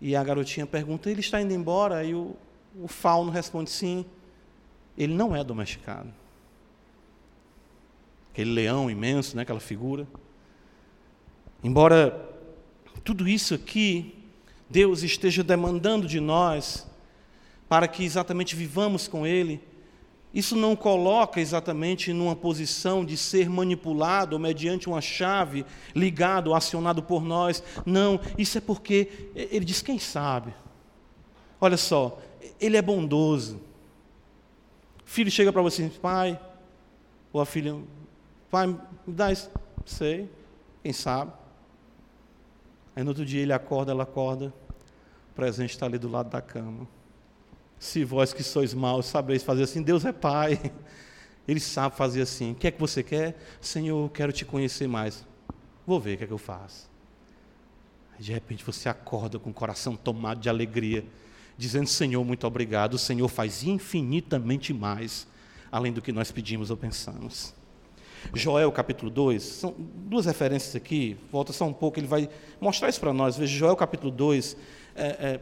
E 0.00 0.16
a 0.16 0.24
garotinha 0.24 0.66
pergunta: 0.66 1.10
ele 1.10 1.20
está 1.20 1.40
indo 1.40 1.52
embora? 1.52 2.04
E 2.04 2.14
o, 2.14 2.36
o 2.80 2.88
fauno 2.88 3.30
responde: 3.30 3.70
sim. 3.70 4.04
Ele 4.98 5.14
não 5.14 5.34
é 5.34 5.42
domesticado. 5.42 6.12
aquele 8.32 8.50
leão 8.52 8.90
imenso, 8.90 9.36
né, 9.36 9.42
aquela 9.42 9.60
figura. 9.60 10.06
Embora 11.62 12.28
tudo 13.04 13.28
isso 13.28 13.54
aqui 13.54 14.20
Deus 14.70 15.02
esteja 15.02 15.42
demandando 15.42 16.06
de 16.06 16.20
nós 16.20 16.88
para 17.68 17.88
que 17.88 18.04
exatamente 18.04 18.54
vivamos 18.54 19.08
com 19.08 19.26
Ele, 19.26 19.60
isso 20.32 20.54
não 20.54 20.76
coloca 20.76 21.40
exatamente 21.40 22.12
numa 22.12 22.36
posição 22.36 23.04
de 23.04 23.16
ser 23.16 23.50
manipulado 23.50 24.38
mediante 24.38 24.88
uma 24.88 25.00
chave 25.00 25.66
ligado, 25.94 26.54
acionado 26.54 27.02
por 27.02 27.24
nós. 27.24 27.62
Não, 27.84 28.20
isso 28.38 28.56
é 28.56 28.60
porque 28.60 29.30
ele 29.34 29.64
diz 29.64 29.82
quem 29.82 29.98
sabe. 29.98 30.54
Olha 31.60 31.76
só, 31.76 32.18
ele 32.60 32.76
é 32.76 32.82
bondoso. 32.82 33.60
Filho 35.04 35.30
chega 35.30 35.52
para 35.52 35.62
você, 35.62 35.90
pai, 36.00 36.38
ou 37.32 37.40
a 37.40 37.46
filha, 37.46 37.76
pai, 38.48 38.68
me 38.68 38.78
dá 39.08 39.32
isso. 39.32 39.50
Sei, 39.84 40.30
quem 40.82 40.92
sabe. 40.92 41.32
Aí 42.94 43.02
no 43.02 43.10
outro 43.10 43.26
dia 43.26 43.42
ele 43.42 43.52
acorda, 43.52 43.90
ela 43.90 44.04
acorda, 44.04 44.54
o 45.32 45.34
presente 45.34 45.70
está 45.70 45.86
ali 45.86 45.98
do 45.98 46.08
lado 46.08 46.30
da 46.30 46.40
cama. 46.40 46.86
Se 47.80 48.04
vós 48.04 48.34
que 48.34 48.42
sois 48.42 48.74
maus 48.74 49.06
sabeis 49.06 49.42
fazer 49.42 49.62
assim, 49.62 49.82
Deus 49.82 50.04
é 50.04 50.12
Pai. 50.12 50.60
Ele 51.48 51.58
sabe 51.58 51.96
fazer 51.96 52.20
assim. 52.20 52.52
O 52.52 52.54
que 52.54 52.66
é 52.66 52.70
que 52.70 52.78
você 52.78 53.02
quer? 53.02 53.36
Senhor, 53.58 54.08
quero 54.10 54.30
te 54.32 54.44
conhecer 54.44 54.86
mais. 54.86 55.26
Vou 55.86 55.98
ver 55.98 56.14
o 56.14 56.18
que 56.18 56.24
é 56.24 56.26
que 56.26 56.32
eu 56.32 56.38
faço. 56.38 56.90
De 58.18 58.32
repente 58.34 58.62
você 58.62 58.86
acorda 58.86 59.38
com 59.38 59.48
o 59.48 59.54
coração 59.54 59.96
tomado 59.96 60.40
de 60.40 60.50
alegria, 60.50 61.06
dizendo: 61.56 61.86
Senhor, 61.86 62.22
muito 62.22 62.46
obrigado. 62.46 62.94
O 62.94 62.98
Senhor 62.98 63.26
faz 63.28 63.64
infinitamente 63.64 64.74
mais, 64.74 65.26
além 65.72 65.90
do 65.90 66.02
que 66.02 66.12
nós 66.12 66.30
pedimos 66.30 66.70
ou 66.70 66.76
pensamos. 66.76 67.54
Joel 68.34 68.70
capítulo 68.70 69.10
2, 69.10 69.42
são 69.42 69.74
duas 69.78 70.26
referências 70.26 70.76
aqui, 70.76 71.16
volta 71.32 71.54
só 71.54 71.64
um 71.64 71.72
pouco, 71.72 71.98
ele 71.98 72.06
vai 72.06 72.28
mostrar 72.60 72.90
isso 72.90 73.00
para 73.00 73.14
nós. 73.14 73.38
Veja, 73.38 73.56
Joel 73.56 73.74
capítulo 73.74 74.12
2, 74.12 74.54
é, 74.94 75.06
é, 75.06 75.40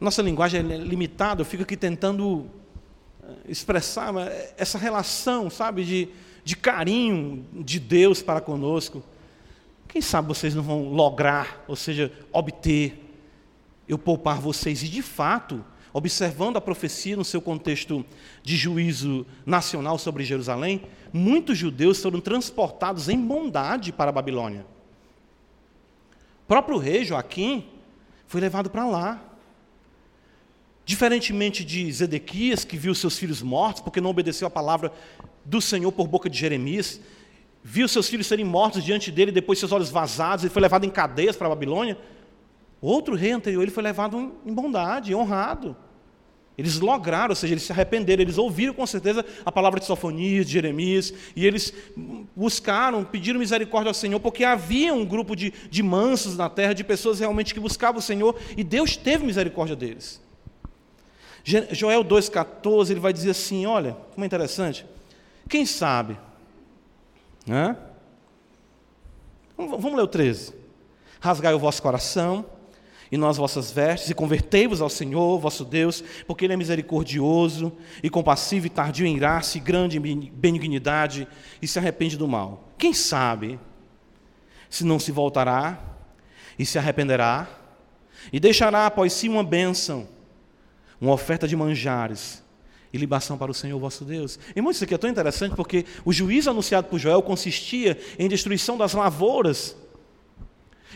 nossa 0.00 0.22
linguagem 0.22 0.60
é 0.60 0.76
limitada, 0.76 1.42
eu 1.42 1.44
fico 1.44 1.62
aqui 1.62 1.76
tentando 1.76 2.46
eh, 3.22 3.32
expressar 3.48 4.12
essa 4.56 4.76
relação, 4.78 5.48
sabe, 5.48 5.84
de, 5.84 6.08
de 6.44 6.56
carinho 6.56 7.46
de 7.52 7.78
Deus 7.78 8.22
para 8.22 8.40
conosco. 8.40 9.02
Quem 9.88 10.02
sabe 10.02 10.28
vocês 10.28 10.54
não 10.54 10.62
vão 10.62 10.88
lograr, 10.88 11.64
ou 11.68 11.76
seja, 11.76 12.12
obter, 12.32 13.00
eu 13.88 13.98
poupar 13.98 14.40
vocês, 14.40 14.82
e 14.82 14.88
de 14.88 15.02
fato, 15.02 15.64
observando 15.92 16.56
a 16.56 16.60
profecia 16.60 17.16
no 17.16 17.24
seu 17.24 17.40
contexto 17.40 18.04
de 18.42 18.56
juízo 18.56 19.24
nacional 19.46 19.96
sobre 19.96 20.24
Jerusalém, 20.24 20.82
muitos 21.12 21.56
judeus 21.56 22.02
foram 22.02 22.20
transportados 22.20 23.08
em 23.08 23.16
bondade 23.16 23.92
para 23.92 24.08
a 24.10 24.12
Babilônia. 24.12 24.66
O 26.44 26.46
próprio 26.48 26.76
rei 26.76 27.04
Joaquim 27.04 27.64
foi 28.26 28.40
levado 28.40 28.68
para 28.68 28.84
lá. 28.84 29.22
Diferentemente 30.84 31.64
de 31.64 31.90
Zedequias, 31.90 32.64
que 32.64 32.76
viu 32.76 32.94
seus 32.94 33.18
filhos 33.18 33.40
mortos, 33.40 33.82
porque 33.82 34.00
não 34.00 34.10
obedeceu 34.10 34.46
a 34.46 34.50
palavra 34.50 34.92
do 35.44 35.60
Senhor 35.60 35.90
por 35.92 36.06
boca 36.06 36.28
de 36.28 36.38
Jeremias, 36.38 37.00
viu 37.62 37.88
seus 37.88 38.08
filhos 38.08 38.26
serem 38.26 38.44
mortos 38.44 38.84
diante 38.84 39.10
dele, 39.10 39.32
depois 39.32 39.58
seus 39.58 39.72
olhos 39.72 39.90
vazados, 39.90 40.44
ele 40.44 40.52
foi 40.52 40.60
levado 40.60 40.84
em 40.84 40.90
cadeias 40.90 41.36
para 41.36 41.46
a 41.46 41.50
Babilônia. 41.50 41.96
Outro 42.80 43.14
rei 43.14 43.32
anterior, 43.32 43.62
ele 43.62 43.70
foi 43.70 43.82
levado 43.82 44.34
em 44.44 44.52
bondade, 44.52 45.14
honrado. 45.14 45.74
Eles 46.56 46.78
lograram, 46.78 47.30
ou 47.30 47.34
seja, 47.34 47.54
eles 47.54 47.64
se 47.64 47.72
arrependeram, 47.72 48.22
eles 48.22 48.38
ouviram 48.38 48.74
com 48.74 48.86
certeza 48.86 49.24
a 49.44 49.50
palavra 49.50 49.80
de 49.80 49.86
Sofonias, 49.86 50.46
de 50.46 50.52
Jeremias, 50.52 51.12
e 51.34 51.46
eles 51.46 51.72
buscaram, 52.36 53.02
pediram 53.02 53.40
misericórdia 53.40 53.90
ao 53.90 53.94
Senhor, 53.94 54.20
porque 54.20 54.44
havia 54.44 54.94
um 54.94 55.04
grupo 55.04 55.34
de, 55.34 55.52
de 55.68 55.82
mansos 55.82 56.36
na 56.36 56.48
terra, 56.48 56.72
de 56.72 56.84
pessoas 56.84 57.18
realmente 57.18 57.54
que 57.54 57.58
buscavam 57.58 57.98
o 57.98 58.02
Senhor, 58.02 58.38
e 58.56 58.62
Deus 58.62 58.96
teve 58.96 59.24
misericórdia 59.24 59.74
deles. 59.74 60.22
Joel 61.44 62.02
2,14, 62.02 62.90
ele 62.90 63.00
vai 63.00 63.12
dizer 63.12 63.30
assim: 63.30 63.66
olha, 63.66 63.96
como 64.12 64.24
é 64.24 64.26
interessante. 64.26 64.86
Quem 65.48 65.66
sabe? 65.66 66.18
Né? 67.46 67.76
Vamos 69.56 69.94
ler 69.94 70.02
o 70.02 70.08
13. 70.08 70.54
Rasgai 71.20 71.54
o 71.54 71.58
vosso 71.58 71.82
coração 71.82 72.46
e 73.12 73.16
nós 73.16 73.36
vossas 73.36 73.70
vestes, 73.70 74.10
e 74.10 74.14
convertei-vos 74.14 74.80
ao 74.80 74.88
Senhor, 74.88 75.38
vosso 75.38 75.64
Deus, 75.64 76.02
porque 76.26 76.44
Ele 76.44 76.54
é 76.54 76.56
misericordioso 76.56 77.72
e 78.02 78.10
compassivo 78.10 78.66
e 78.66 78.70
tardio 78.70 79.06
em 79.06 79.16
graça 79.16 79.56
e 79.56 79.60
grande 79.60 79.98
em 79.98 80.32
benignidade, 80.32 81.28
e 81.62 81.68
se 81.68 81.78
arrepende 81.78 82.16
do 82.16 82.26
mal. 82.26 82.68
Quem 82.76 82.92
sabe 82.92 83.60
se 84.68 84.84
não 84.84 84.98
se 84.98 85.12
voltará 85.12 85.78
e 86.58 86.66
se 86.66 86.76
arrependerá, 86.76 87.46
e 88.32 88.40
deixará 88.40 88.86
após 88.86 89.12
si 89.12 89.28
uma 89.28 89.44
bênção, 89.44 90.08
uma 91.04 91.12
oferta 91.12 91.46
de 91.46 91.54
manjares 91.54 92.42
e 92.92 92.96
libação 92.96 93.36
para 93.36 93.50
o 93.50 93.54
Senhor 93.54 93.78
vosso 93.78 94.04
Deus. 94.04 94.38
Irmão, 94.54 94.70
isso 94.70 94.84
aqui 94.84 94.94
é 94.94 94.98
tão 94.98 95.10
interessante 95.10 95.54
porque 95.54 95.84
o 96.04 96.12
juízo 96.12 96.48
anunciado 96.48 96.88
por 96.88 96.98
Joel 96.98 97.22
consistia 97.22 97.98
em 98.18 98.28
destruição 98.28 98.78
das 98.78 98.94
lavouras. 98.94 99.76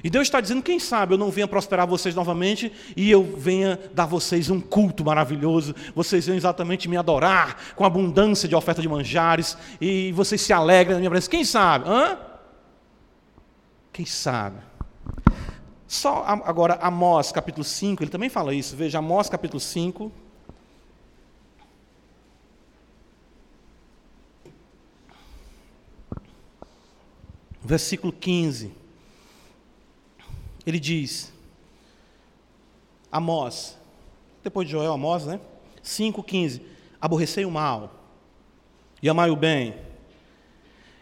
E 0.02 0.08
Deus 0.08 0.28
está 0.28 0.40
dizendo: 0.40 0.62
quem 0.62 0.78
sabe 0.78 1.14
eu 1.14 1.18
não 1.18 1.30
venha 1.30 1.48
prosperar 1.48 1.86
vocês 1.86 2.14
novamente 2.14 2.72
e 2.96 3.10
eu 3.10 3.22
venha 3.36 3.78
dar 3.92 4.06
vocês 4.06 4.48
um 4.48 4.60
culto 4.60 5.04
maravilhoso, 5.04 5.74
vocês 5.94 6.24
venham 6.24 6.36
exatamente 6.36 6.88
me 6.88 6.96
adorar 6.96 7.74
com 7.74 7.84
abundância 7.84 8.48
de 8.48 8.54
oferta 8.54 8.80
de 8.80 8.88
manjares 8.88 9.58
e 9.80 10.12
vocês 10.12 10.40
se 10.40 10.52
alegrem 10.52 10.94
na 10.94 11.00
minha 11.00 11.10
presença. 11.10 11.30
Quem 11.30 11.44
sabe? 11.44 11.88
Hã? 11.88 12.16
Quem 13.92 14.06
sabe? 14.06 14.67
Só 15.88 16.22
agora 16.26 16.74
Amós 16.82 17.32
capítulo 17.32 17.64
5, 17.64 18.02
ele 18.02 18.10
também 18.10 18.28
fala 18.28 18.54
isso. 18.54 18.76
Veja, 18.76 18.98
Amós 18.98 19.30
capítulo 19.30 19.58
5. 19.58 20.12
Versículo 27.62 28.12
15. 28.12 28.70
Ele 30.66 30.78
diz: 30.78 31.32
Amós, 33.10 33.78
depois 34.44 34.68
de 34.68 34.72
Joel, 34.72 34.92
Amós, 34.92 35.24
né? 35.24 35.40
5,15: 35.82 36.60
Aborrecei 37.00 37.46
o 37.46 37.50
mal 37.50 37.94
e 39.02 39.08
amai 39.08 39.30
o 39.30 39.36
bem, 39.36 39.74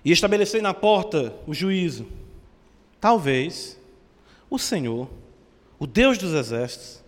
e 0.05 0.13
estabelecei 0.13 0.63
na 0.63 0.73
porta 0.73 1.35
o 1.45 1.53
juízo. 1.53 2.07
Talvez 3.01 3.77
o 4.49 4.59
Senhor, 4.59 5.09
o 5.79 5.87
Deus 5.87 6.19
dos 6.19 6.33
exércitos, 6.33 7.05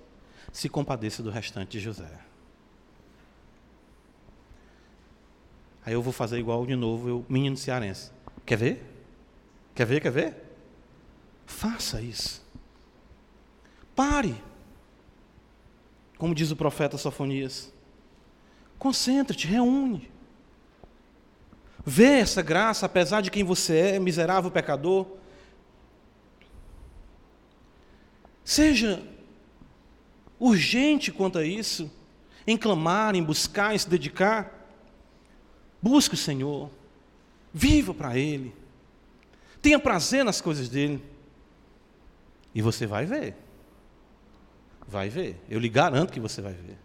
se 0.52 0.68
compadeça 0.68 1.22
do 1.22 1.30
restante 1.30 1.72
de 1.72 1.80
José. 1.80 2.20
Aí 5.84 5.92
eu 5.92 6.02
vou 6.02 6.12
fazer 6.12 6.38
igual 6.38 6.66
de 6.66 6.76
novo, 6.76 7.08
eu, 7.08 7.26
menino 7.28 7.56
cearense. 7.56 8.10
Quer 8.44 8.56
ver? 8.56 8.84
Quer 9.74 9.86
ver? 9.86 10.00
Quer 10.00 10.10
ver? 10.10 10.36
Faça 11.46 12.02
isso. 12.02 12.44
Pare. 13.94 14.34
Como 16.18 16.34
diz 16.34 16.50
o 16.50 16.56
profeta 16.56 16.98
Sofonias. 16.98 17.72
Concentre-te, 18.78 19.46
reúne. 19.46 20.10
Vê 21.84 22.18
essa 22.18 22.42
graça, 22.42 22.84
apesar 22.84 23.22
de 23.22 23.30
quem 23.30 23.42
você 23.42 23.78
é, 23.78 23.98
miserável 23.98 24.50
pecador. 24.50 25.06
Seja 28.48 29.06
urgente 30.40 31.12
quanto 31.12 31.36
a 31.36 31.44
isso, 31.44 31.90
em 32.46 32.56
clamar, 32.56 33.14
em 33.14 33.22
buscar, 33.22 33.74
em 33.74 33.78
se 33.78 33.86
dedicar. 33.86 34.66
Busque 35.82 36.14
o 36.14 36.16
Senhor, 36.16 36.70
viva 37.52 37.92
para 37.92 38.16
Ele, 38.16 38.54
tenha 39.60 39.78
prazer 39.78 40.24
nas 40.24 40.40
coisas 40.40 40.70
dEle, 40.70 41.04
e 42.54 42.62
você 42.62 42.86
vai 42.86 43.04
ver. 43.04 43.36
Vai 44.86 45.10
ver, 45.10 45.38
eu 45.50 45.60
lhe 45.60 45.68
garanto 45.68 46.10
que 46.10 46.18
você 46.18 46.40
vai 46.40 46.54
ver. 46.54 46.78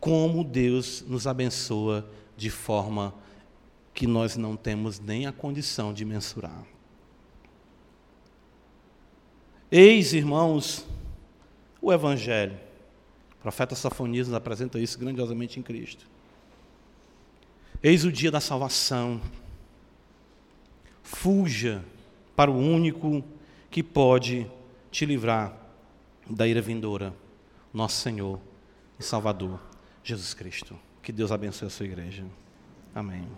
Como 0.00 0.42
Deus 0.42 1.04
nos 1.06 1.28
abençoa 1.28 2.04
de 2.36 2.50
forma 2.50 3.14
que 3.94 4.08
nós 4.08 4.36
não 4.36 4.56
temos 4.56 4.98
nem 4.98 5.24
a 5.24 5.32
condição 5.32 5.94
de 5.94 6.04
mensurar. 6.04 6.66
Eis, 9.70 10.12
irmãos, 10.12 10.84
o 11.86 11.92
Evangelho. 11.92 12.58
O 13.38 13.42
profeta 13.42 13.76
Safonias 13.76 14.26
nos 14.26 14.36
apresenta 14.36 14.78
isso 14.78 14.98
grandiosamente 14.98 15.60
em 15.60 15.62
Cristo. 15.62 16.04
Eis 17.80 18.04
o 18.04 18.10
dia 18.10 18.30
da 18.30 18.40
salvação. 18.40 19.20
Fuja 21.02 21.84
para 22.34 22.50
o 22.50 22.56
único 22.56 23.22
que 23.70 23.82
pode 23.82 24.50
te 24.90 25.06
livrar 25.06 25.56
da 26.28 26.48
ira 26.48 26.60
vindoura, 26.60 27.14
nosso 27.72 28.00
Senhor 28.02 28.40
e 28.98 29.04
Salvador, 29.04 29.60
Jesus 30.02 30.34
Cristo. 30.34 30.76
Que 31.00 31.12
Deus 31.12 31.30
abençoe 31.30 31.68
a 31.68 31.70
sua 31.70 31.86
igreja. 31.86 32.24
Amém. 32.92 33.28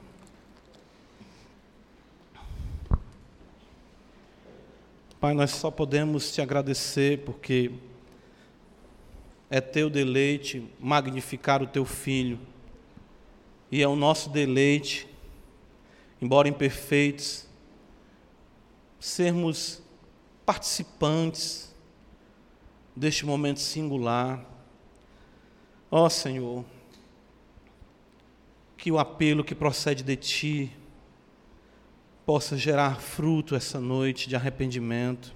Pai, 5.20 5.34
nós 5.34 5.50
só 5.50 5.70
podemos 5.70 6.32
te 6.32 6.40
agradecer 6.40 7.24
porque 7.24 7.72
é 9.50 9.60
teu 9.60 9.88
deleite 9.88 10.68
magnificar 10.78 11.62
o 11.62 11.66
teu 11.66 11.84
filho, 11.84 12.38
e 13.70 13.82
é 13.82 13.88
o 13.88 13.96
nosso 13.96 14.30
deleite, 14.30 15.06
embora 16.20 16.48
imperfeitos, 16.48 17.46
sermos 18.98 19.82
participantes 20.44 21.74
deste 22.96 23.24
momento 23.24 23.60
singular. 23.60 24.44
Ó 25.90 26.04
oh, 26.04 26.10
Senhor, 26.10 26.64
que 28.76 28.90
o 28.90 28.98
apelo 28.98 29.44
que 29.44 29.54
procede 29.54 30.02
de 30.02 30.16
Ti 30.16 30.72
possa 32.24 32.56
gerar 32.56 33.00
fruto 33.00 33.54
essa 33.54 33.80
noite 33.80 34.28
de 34.28 34.36
arrependimento. 34.36 35.34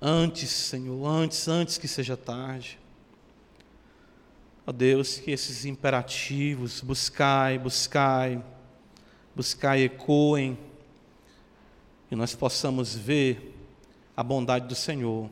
Antes, 0.00 0.50
Senhor, 0.50 1.06
antes, 1.06 1.46
antes 1.46 1.76
que 1.76 1.86
seja 1.86 2.16
tarde. 2.16 2.78
Ó 4.66 4.72
Deus, 4.72 5.18
que 5.18 5.30
esses 5.30 5.64
imperativos, 5.64 6.80
buscai, 6.80 7.58
buscai, 7.58 8.42
buscai, 9.34 9.82
ecoem, 9.82 10.58
e 12.10 12.16
nós 12.16 12.34
possamos 12.34 12.94
ver 12.94 13.56
a 14.16 14.22
bondade 14.22 14.66
do 14.66 14.74
Senhor 14.74 15.30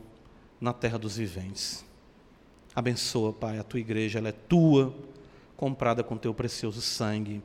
na 0.61 0.71
terra 0.71 0.97
dos 0.97 1.17
viventes. 1.17 1.83
Abençoa, 2.75 3.33
Pai, 3.33 3.59
a 3.59 3.63
tua 3.63 3.79
igreja, 3.79 4.19
ela 4.19 4.29
é 4.29 4.33
tua, 4.33 4.95
comprada 5.57 6.03
com 6.03 6.15
teu 6.15 6.33
precioso 6.33 6.81
sangue. 6.81 7.41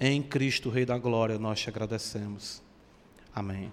Em 0.00 0.22
Cristo, 0.22 0.70
Rei 0.70 0.86
da 0.86 0.96
Glória, 0.96 1.38
nós 1.38 1.60
te 1.60 1.68
agradecemos. 1.68 2.62
Amém. 3.34 3.70